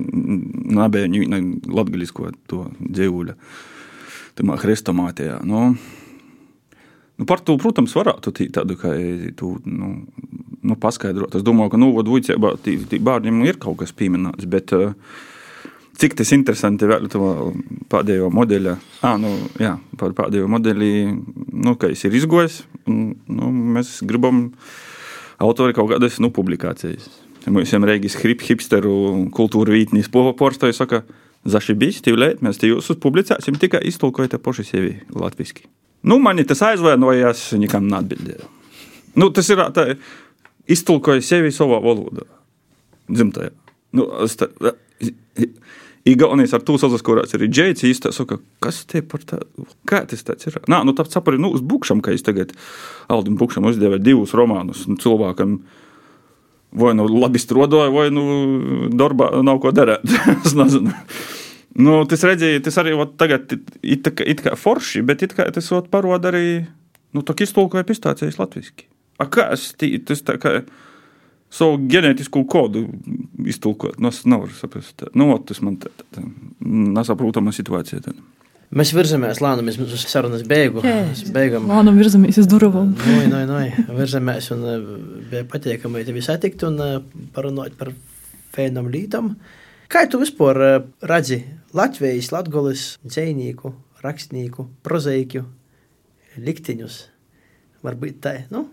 nabēņu 0.80 1.24
latgaļisko 1.68 2.34
to 2.50 2.66
dzīvuļu. 2.80 3.38
Tamā 4.40 4.60
hrestomātijā. 4.62 5.40
Nu, 5.48 5.74
nu, 5.74 7.28
par 7.28 7.44
to, 7.44 7.58
protams, 7.60 7.96
varētu 7.98 8.34
tādu, 8.56 8.78
kā 8.80 8.94
tu, 9.40 9.56
nu, 9.68 9.96
nu, 10.62 10.78
paskaidrot. 10.80 11.36
Es 11.36 11.44
domāju, 11.44 11.74
ka, 11.74 11.82
nu, 11.82 11.92
vujcībā 11.98 12.56
tī, 12.64 12.78
tī 12.88 13.02
bērniem 13.04 13.44
ir 13.48 13.60
kaut 13.60 13.82
kas 13.82 13.96
pieminēts, 13.96 14.48
bet 14.50 14.72
uh, 14.78 14.94
cik 16.00 16.16
tas 16.20 16.32
interesanti 16.36 16.88
vēl 16.88 17.10
to 17.12 17.30
pēdējo 17.92 18.30
modeļa, 18.34 18.76
ah, 19.04 19.18
nu, 19.20 19.34
jā, 19.60 19.76
par 20.00 20.16
pēdējo 20.18 20.48
modeļi, 20.52 20.92
nu, 21.60 21.76
ka 21.80 21.92
es 21.92 22.06
ir 22.08 22.16
izgojis, 22.16 22.62
un, 22.88 23.18
nu, 23.28 23.52
mēs 23.76 23.98
gribam 24.08 24.48
autori 25.44 25.76
kaut 25.76 25.92
kādas, 25.92 26.22
nu, 26.24 26.32
publikācijas. 26.36 27.10
Mums 27.48 27.72
ir 27.72 27.86
Reigis 27.88 28.18
hipsteru 28.20 28.94
kultūra 29.36 29.72
vītnis 29.72 30.10
porstoja, 30.12 30.76
saka, 30.76 31.04
zašibīs, 31.48 32.02
tīvlēt, 32.04 32.44
mēs 32.44 32.60
te 32.60 32.68
jūsus 32.68 33.00
publicēsim, 33.00 33.56
tikai 33.60 33.80
iztulkojot 33.88 34.36
paši 34.44 34.66
sevi 34.68 34.96
latviski. 35.16 35.64
Nu, 36.04 36.20
mani 36.20 36.44
tas 36.48 36.62
aizvainojās, 36.68 37.50
nekam 37.60 37.88
neatbildēju. 37.92 38.50
Nu, 39.20 39.30
tas 39.36 39.48
ir 39.52 39.64
tā, 39.76 39.86
iztulkoja 40.70 41.24
sevi 41.26 41.52
savā 41.56 41.80
valodā, 41.84 42.28
dzimtajā. 43.12 43.56
Nu, 43.96 44.12
tā, 44.40 44.52
Igaunijas 46.08 46.54
ar 46.56 46.64
to 46.66 46.78
sazaskorās 46.80 47.36
arī 47.36 47.50
džēdzi 47.52 47.90
īstā 47.92 48.10
saka, 48.16 48.38
kas 48.64 48.80
te 48.90 49.02
par 49.06 49.22
tādu, 49.28 49.66
kā 49.88 50.00
tas 50.10 50.24
tāds 50.26 50.48
ir? 50.48 50.56
Nā, 50.72 50.80
nu, 50.88 50.96
tāpēc 50.98 51.18
sapari, 51.18 51.40
nu, 51.42 51.52
uz 51.54 51.62
bukšam, 51.62 52.00
ka 52.02 52.16
es 52.16 52.24
tagad 52.26 52.54
Aldim 53.12 53.36
Bukšam 53.38 53.68
uzdevu 53.70 54.00
divus 54.02 54.34
romānus 54.38 54.86
cilvēkam, 55.04 55.58
uh, 55.60 55.79
vai 56.72 56.94
nu 56.98 57.08
labi 57.10 57.42
strādāja, 57.42 57.92
vai 57.94 58.10
nu 58.14 58.24
darbā 58.94 59.32
nav 59.46 59.62
ko 59.64 59.74
darīt. 59.76 60.06
es 60.48 60.56
nezinu. 60.58 60.94
Nu, 61.80 62.02
tas, 62.10 62.26
redzēja, 62.26 62.64
tas 62.66 62.80
arī 62.82 62.96
ot, 62.98 63.14
tagad 63.20 63.54
ir 63.54 64.00
it, 64.00 64.10
it 64.26 64.44
kā 64.44 64.56
forši, 64.58 65.04
bet 65.06 65.24
kā 65.38 65.46
tas 65.54 65.70
parāda 65.92 66.32
arī 66.32 66.46
nu, 67.16 67.24
tā 67.26 67.36
iztulkoja 67.46 67.88
pistācijas 67.88 68.40
latviešu. 68.42 68.88
Kā 69.30 69.50
es 69.54 69.70
tas 70.08 70.24
tā 70.26 70.38
kā 70.42 70.60
savu 71.54 71.80
ģenētisko 71.90 72.44
kodu 72.50 72.86
iztulkot, 73.50 73.98
nu, 74.02 74.12
es 74.14 74.24
nevaru 74.30 74.54
saprast. 74.56 75.08
Nu, 75.18 75.32
ot, 75.36 75.48
tas 75.50 75.62
man 75.66 75.80
tā, 75.82 75.92
tā, 75.98 76.06
tā 76.18 76.26
nesaprotama 76.70 77.54
situācija. 77.56 78.02
Tā. 78.06 78.14
Mēs 78.70 78.92
virzamies 78.94 79.40
lēnām 79.42 79.70
uz 79.72 80.04
sarunas 80.06 80.44
beigu. 80.46 80.84
Beigām 81.34 81.66
lēnām 81.72 81.96
virzamies 81.98 82.38
uz 82.38 82.50
durvīm. 82.50 82.92
Nui, 83.02 83.24
nui, 83.32 83.42
nui. 83.50 83.86
Virzamies 83.98 84.52
un 84.54 84.62
eh, 84.70 84.84
bija 85.32 85.48
patīkami 85.50 86.04
tevi 86.06 86.22
satikt 86.22 86.68
un 86.68 86.78
eh, 86.86 87.00
parunāt 87.34 87.74
par 87.80 87.90
fēnam 88.54 88.92
lītam. 88.94 89.34
Kā 89.90 90.06
tu 90.06 90.22
vispār 90.22 90.62
eh, 90.68 90.78
redzi 91.10 91.42
Latvijas, 91.74 92.30
Latgoles 92.36 92.86
dzēnīku, 93.08 93.74
rakstnieku, 94.06 94.68
prozaiku 94.86 95.48
likteņus? 96.38 97.02
Varbūt 97.90 98.22
tā, 98.22 98.36
nu? 98.54 98.68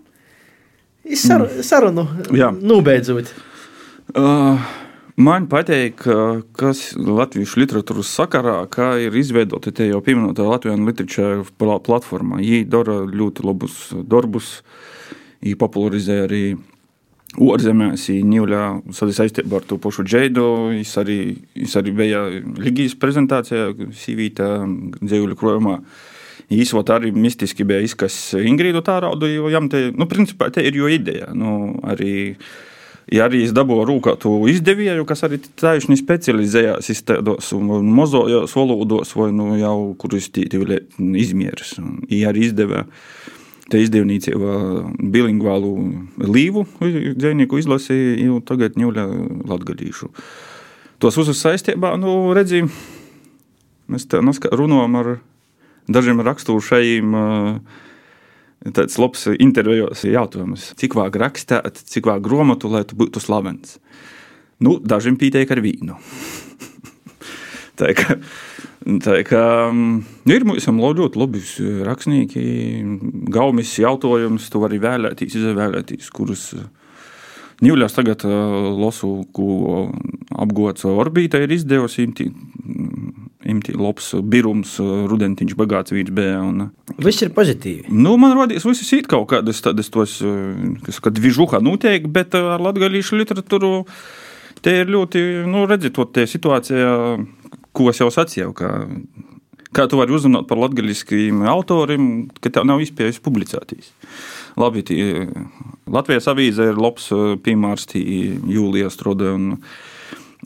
Sar, 1.17 1.47
mm. 1.47 1.63
sarunu 1.65 2.05
mm. 2.29 2.67
nobeidzot. 2.69 3.33
Uh. 4.13 4.75
Man 5.17 5.47
patīk, 5.49 6.03
kas 6.61 6.91
latviešu 6.93 7.62
literatūras 7.62 8.11
sakarā, 8.19 8.59
kā 8.69 8.91
ir 9.01 9.14
izveidota 9.17 9.71
te 9.73 9.87
jau 9.89 10.03
pieminētā 10.05 10.45
Latvijas 10.45 10.83
literatūras 10.85 11.55
platforma. 11.87 12.37
Viņi 12.43 12.67
dara 12.69 12.99
ļoti 13.09 13.47
labus 13.47 13.79
darbus, 14.05 14.51
viņi 15.41 15.57
popularizē 15.62 16.19
arī 16.27 16.43
ārzemēs, 17.41 18.05
Ņūļā 18.29 18.67
saistībā 18.93 19.62
ar 19.62 19.64
to 19.64 19.81
pašu 19.81 20.05
džeidu. 20.05 20.45
Viņš 20.75 20.93
arī, 21.01 21.19
viņš 21.62 21.79
arī 21.81 21.97
bija 21.97 22.23
Ligijas 22.61 22.99
prezentācijā, 23.01 23.73
Sīvītā 23.97 24.53
dzīvuļu 25.01 25.41
krojumā. 25.41 25.81
Īsot 26.53 26.93
arī 26.93 27.17
mistiski 27.17 27.64
bija 27.64 27.81
izkas 27.89 28.37
Ingrīdu 28.37 28.85
tā 28.85 29.01
raudu, 29.01 29.33
jo 29.33 29.49
jām 29.49 29.73
te, 29.73 29.87
nu, 29.97 30.05
principā 30.12 30.53
te 30.53 30.61
ir 30.61 30.77
jo 30.77 30.93
ideja. 30.93 31.33
Nu, 31.33 31.73
arī 31.89 32.37
ja 33.13 33.27
arī 33.27 33.45
es 33.47 33.55
dabūju 33.57 33.87
rūkā 33.91 34.17
to 34.23 34.33
izdevēju, 34.51 35.07
kas 35.09 35.25
arī 35.27 35.39
taisni 35.59 35.99
specializējās 35.99 36.91
iztēdos 36.95 37.53
un 37.57 37.91
mozojos 37.95 38.55
valodos, 38.57 39.15
vai 39.19 39.31
nu 39.35 39.53
jau 39.61 39.95
kurus 40.01 40.29
tīri 40.35 40.83
izmieris. 41.23 41.77
Ja 42.11 42.33
arī 42.33 42.49
izdevē 42.49 42.85
te 43.71 43.81
izdevniecība 43.83 44.59
bilingvālu 45.15 45.73
līvu 46.23 46.67
dzēnieku 46.83 47.59
izlasīja, 47.63 48.19
jau 48.29 48.43
tagad 48.47 48.79
ņūļa 48.79 49.07
latgadīšu. 49.51 50.11
Tos 51.03 51.19
uzus 51.21 51.43
saistībā, 51.43 51.97
nu, 52.01 52.13
redzi, 52.37 52.63
mēs 53.91 54.07
te 54.09 54.23
runājam 54.23 54.95
ar 55.03 55.11
dažiem 55.93 56.23
rakstūšajiem 56.27 57.19
uh, 57.19 57.83
tāds 58.77 58.99
labs 59.01 59.27
intervijos 59.37 60.05
jautājums, 60.07 60.71
cik 60.81 60.97
vāg 60.99 61.19
rakstīt, 61.21 61.83
cik 61.91 62.09
vāg 62.09 62.25
grāmatu, 62.25 62.71
lai 62.73 62.85
tu 62.89 62.99
būtu 62.99 63.23
slavens. 63.23 63.79
Nu, 64.63 64.79
dažiem 64.81 65.19
pieteik 65.21 65.53
ar 65.53 65.61
vīnu. 65.65 65.99
tā 67.81 67.93
kā, 67.97 68.17
tā 69.05 69.19
kā 69.29 69.45
nu, 69.75 70.33
ir 70.33 70.47
mums 70.49 70.67
ļoti 70.67 71.21
labi 71.21 71.43
rakstnieki, 71.87 72.47
gaumis 73.35 73.77
jautājums, 73.83 74.49
tu 74.51 74.63
vari 74.65 74.81
vēlēties, 74.83 75.39
izvēlēties, 75.43 76.11
kurus. 76.15 76.51
Ņūļās 77.65 77.95
tagad 77.97 78.21
uh, 78.29 78.67
lasu, 78.77 79.23
ko 79.33 79.87
apgods 80.37 80.85
orbītā 80.85 81.41
ir 81.41 81.55
izdevusi 81.57 82.05
imti 83.47 83.75
labs 83.77 84.13
birums, 84.27 84.77
rudentiņš, 84.81 85.57
bagāts 85.59 85.95
vīrs 85.95 86.13
bija. 86.15 86.41
Un, 86.43 86.69
viss 86.99 87.25
ir 87.25 87.33
pozitīvi. 87.37 87.91
Nu, 87.95 88.17
man 88.21 88.37
rodīs, 88.39 88.67
viss 88.67 88.93
ir 88.97 89.07
kaut 89.11 89.29
kādas 89.33 89.63
tādas 89.65 89.91
tos, 89.93 90.19
kas, 90.87 91.01
kad 91.05 91.21
vižuha 91.23 91.63
notiek, 91.65 92.09
bet 92.13 92.35
ar 92.39 92.63
latgalīšu 92.63 93.21
literatūru 93.23 93.73
te 94.65 94.81
ir 94.83 94.91
ļoti, 94.91 95.23
nu, 95.49 95.67
redziet, 95.71 95.95
to 95.97 96.07
te 96.11 96.27
situācijā, 96.29 96.93
ko 97.77 97.91
es 97.93 98.03
jau 98.03 98.11
sacīju, 98.13 98.53
ka 98.57 98.73
kā 99.77 99.85
tu 99.91 99.99
vari 100.01 100.15
uzrunāt 100.17 100.47
par 100.49 100.61
latgaļiskiem 100.63 101.45
autoriem, 101.53 102.07
ka 102.41 102.53
tev 102.53 102.67
nav 102.69 102.81
izpējas 102.85 103.21
publicētīs. 103.25 103.93
Labi, 104.57 104.85
tī, 104.87 104.97
Latvijas 105.93 106.31
avīze 106.33 106.71
ir 106.71 106.81
labs 106.81 107.11
piemērs, 107.45 107.91
Jūlija 107.97 108.89
Strode 108.93 109.29
un 109.35 109.51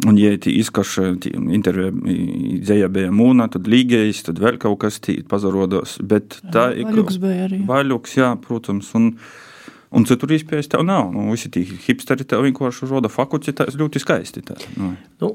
Un, 0.09 0.16
ja 0.16 0.32
izkaša 0.32 1.10
intervija 1.52 1.90
dzēja 1.93 2.89
bija 2.93 3.10
mūna, 3.12 3.51
tad 3.52 3.68
līgējis, 3.68 4.22
tad 4.31 4.40
vēl 4.40 4.56
kaut 4.62 4.78
kas 4.86 4.97
tīt 5.05 5.27
pazarodos. 5.28 5.98
Bet 6.01 6.39
tā 6.55 6.70
ir. 6.72 6.89
Vaļuks 6.89 7.20
bija 7.20 7.47
arī. 7.51 7.60
Vaļuks, 7.68 8.16
jā, 8.20 8.32
protams. 8.47 8.93
Un, 8.98 9.14
Un 9.90 10.05
citur 10.06 10.31
izpējas 10.31 10.68
tev 10.70 10.85
nav. 10.86 11.09
Nu, 11.10 11.24
visi 11.35 11.51
tie 11.51 11.64
hipsteri 11.66 12.22
tev 12.22 12.44
vienkārši 12.47 12.86
roda 12.86 13.10
fakultātes 13.10 13.74
ļoti 13.74 13.98
skaisti. 13.98 14.44
Tā, 14.47 14.55
nu. 14.78 14.93
Nu, 15.18 15.31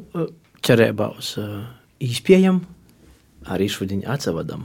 cerībā 0.63 1.09
uz 1.19 1.33
uh, 1.41 1.65
izpējam, 1.99 2.61
arī 3.51 3.67
šodien 3.71 4.05
atsavadam. 4.07 4.63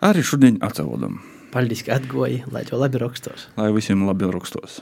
Arī 0.00 0.24
šodien 0.24 0.56
atsavadam. 0.64 1.20
Paldies, 1.52 1.84
ka 1.84 2.00
atgoji, 2.00 2.42
lai 2.52 2.64
tev 2.68 2.80
labi 2.80 3.02
rakstos. 3.04 3.50
Lai 3.60 3.68
visiem 3.76 4.08
labi 4.08 4.32
rakstos. 4.32 4.80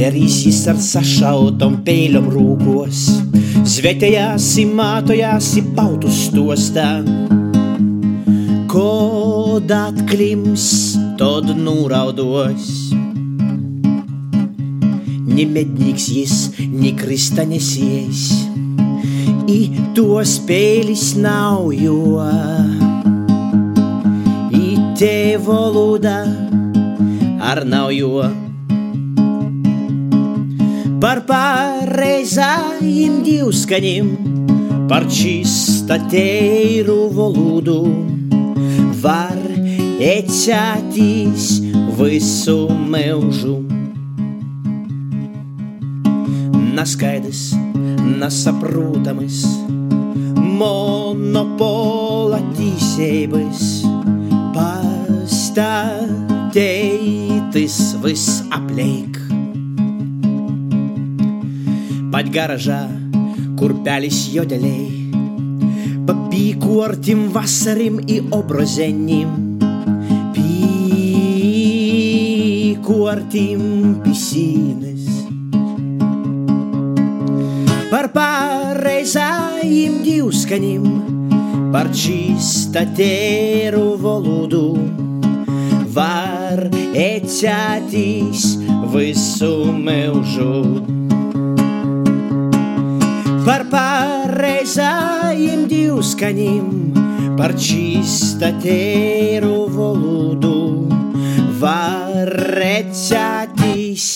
Verīsis 0.00 0.62
ar 0.70 0.78
sašautom 0.80 1.74
peiļom 1.84 2.30
rūkos, 2.32 3.00
zvetējāsi, 3.68 4.62
mātojāsi 4.72 5.60
pautus 5.76 6.22
stostā. 6.30 6.86
Kod 8.72 9.68
atklims, 9.76 10.64
tad 11.20 11.52
nūraudos. 11.52 12.72
Ni 15.28 15.44
mednīgs 15.52 16.08
jis, 16.16 16.36
ni 16.56 16.96
kristanesijais, 16.96 18.26
i 19.52 19.62
to 19.92 20.22
spēlis 20.24 21.10
nav 21.20 21.74
jo. 21.76 22.24
I 24.48 24.68
te 24.96 25.16
valoda 25.44 26.22
ar 27.52 27.68
nav 27.68 27.92
jo. 27.92 28.30
Par 31.00 31.22
pareizajiem 31.24 33.22
divskaņiem, 33.24 34.08
par 34.90 35.06
čistateiru 35.08 36.96
valodu 37.16 37.88
var 39.00 39.38
ecētīs 40.04 41.46
visu 41.96 42.68
mūžu. 42.92 43.56
Neskaidrs, 46.76 47.42
nesaprotamas, 48.20 49.38
monopola 50.60 52.40
tīsības, 52.58 53.60
pastateitis 54.52 55.56
viss 58.04 58.44
apleik. 58.52 59.19
Pat 62.20 62.28
garažā, 62.36 62.82
kur 63.56 63.72
pelis 63.80 64.28
jodeliai, 64.28 65.08
papīkortim 66.04 67.32
vasarim 67.32 67.96
i 68.04 68.20
obrazenim, 68.36 69.30
pīkortim 70.34 70.84
pisīnes. 74.04 75.08
Par 77.88 78.10
pareizajiem 78.18 79.96
divskaņiem, 80.04 80.84
par 81.72 81.88
čistatēru 82.04 83.96
valodu 84.04 84.76
var 85.96 86.68
ecētīs 87.08 88.44
visu 88.92 89.54
mūžu 89.88 90.99
par 93.50 93.64
pareizajiem 93.66 95.64
divskaņiem, 95.66 96.66
par 97.34 97.50
čistatēru 97.58 99.56
valodu 99.74 100.52
var 101.58 102.30
redzētīs 102.30 104.06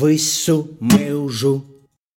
visu 0.00 0.56
mūžu. 0.80 1.77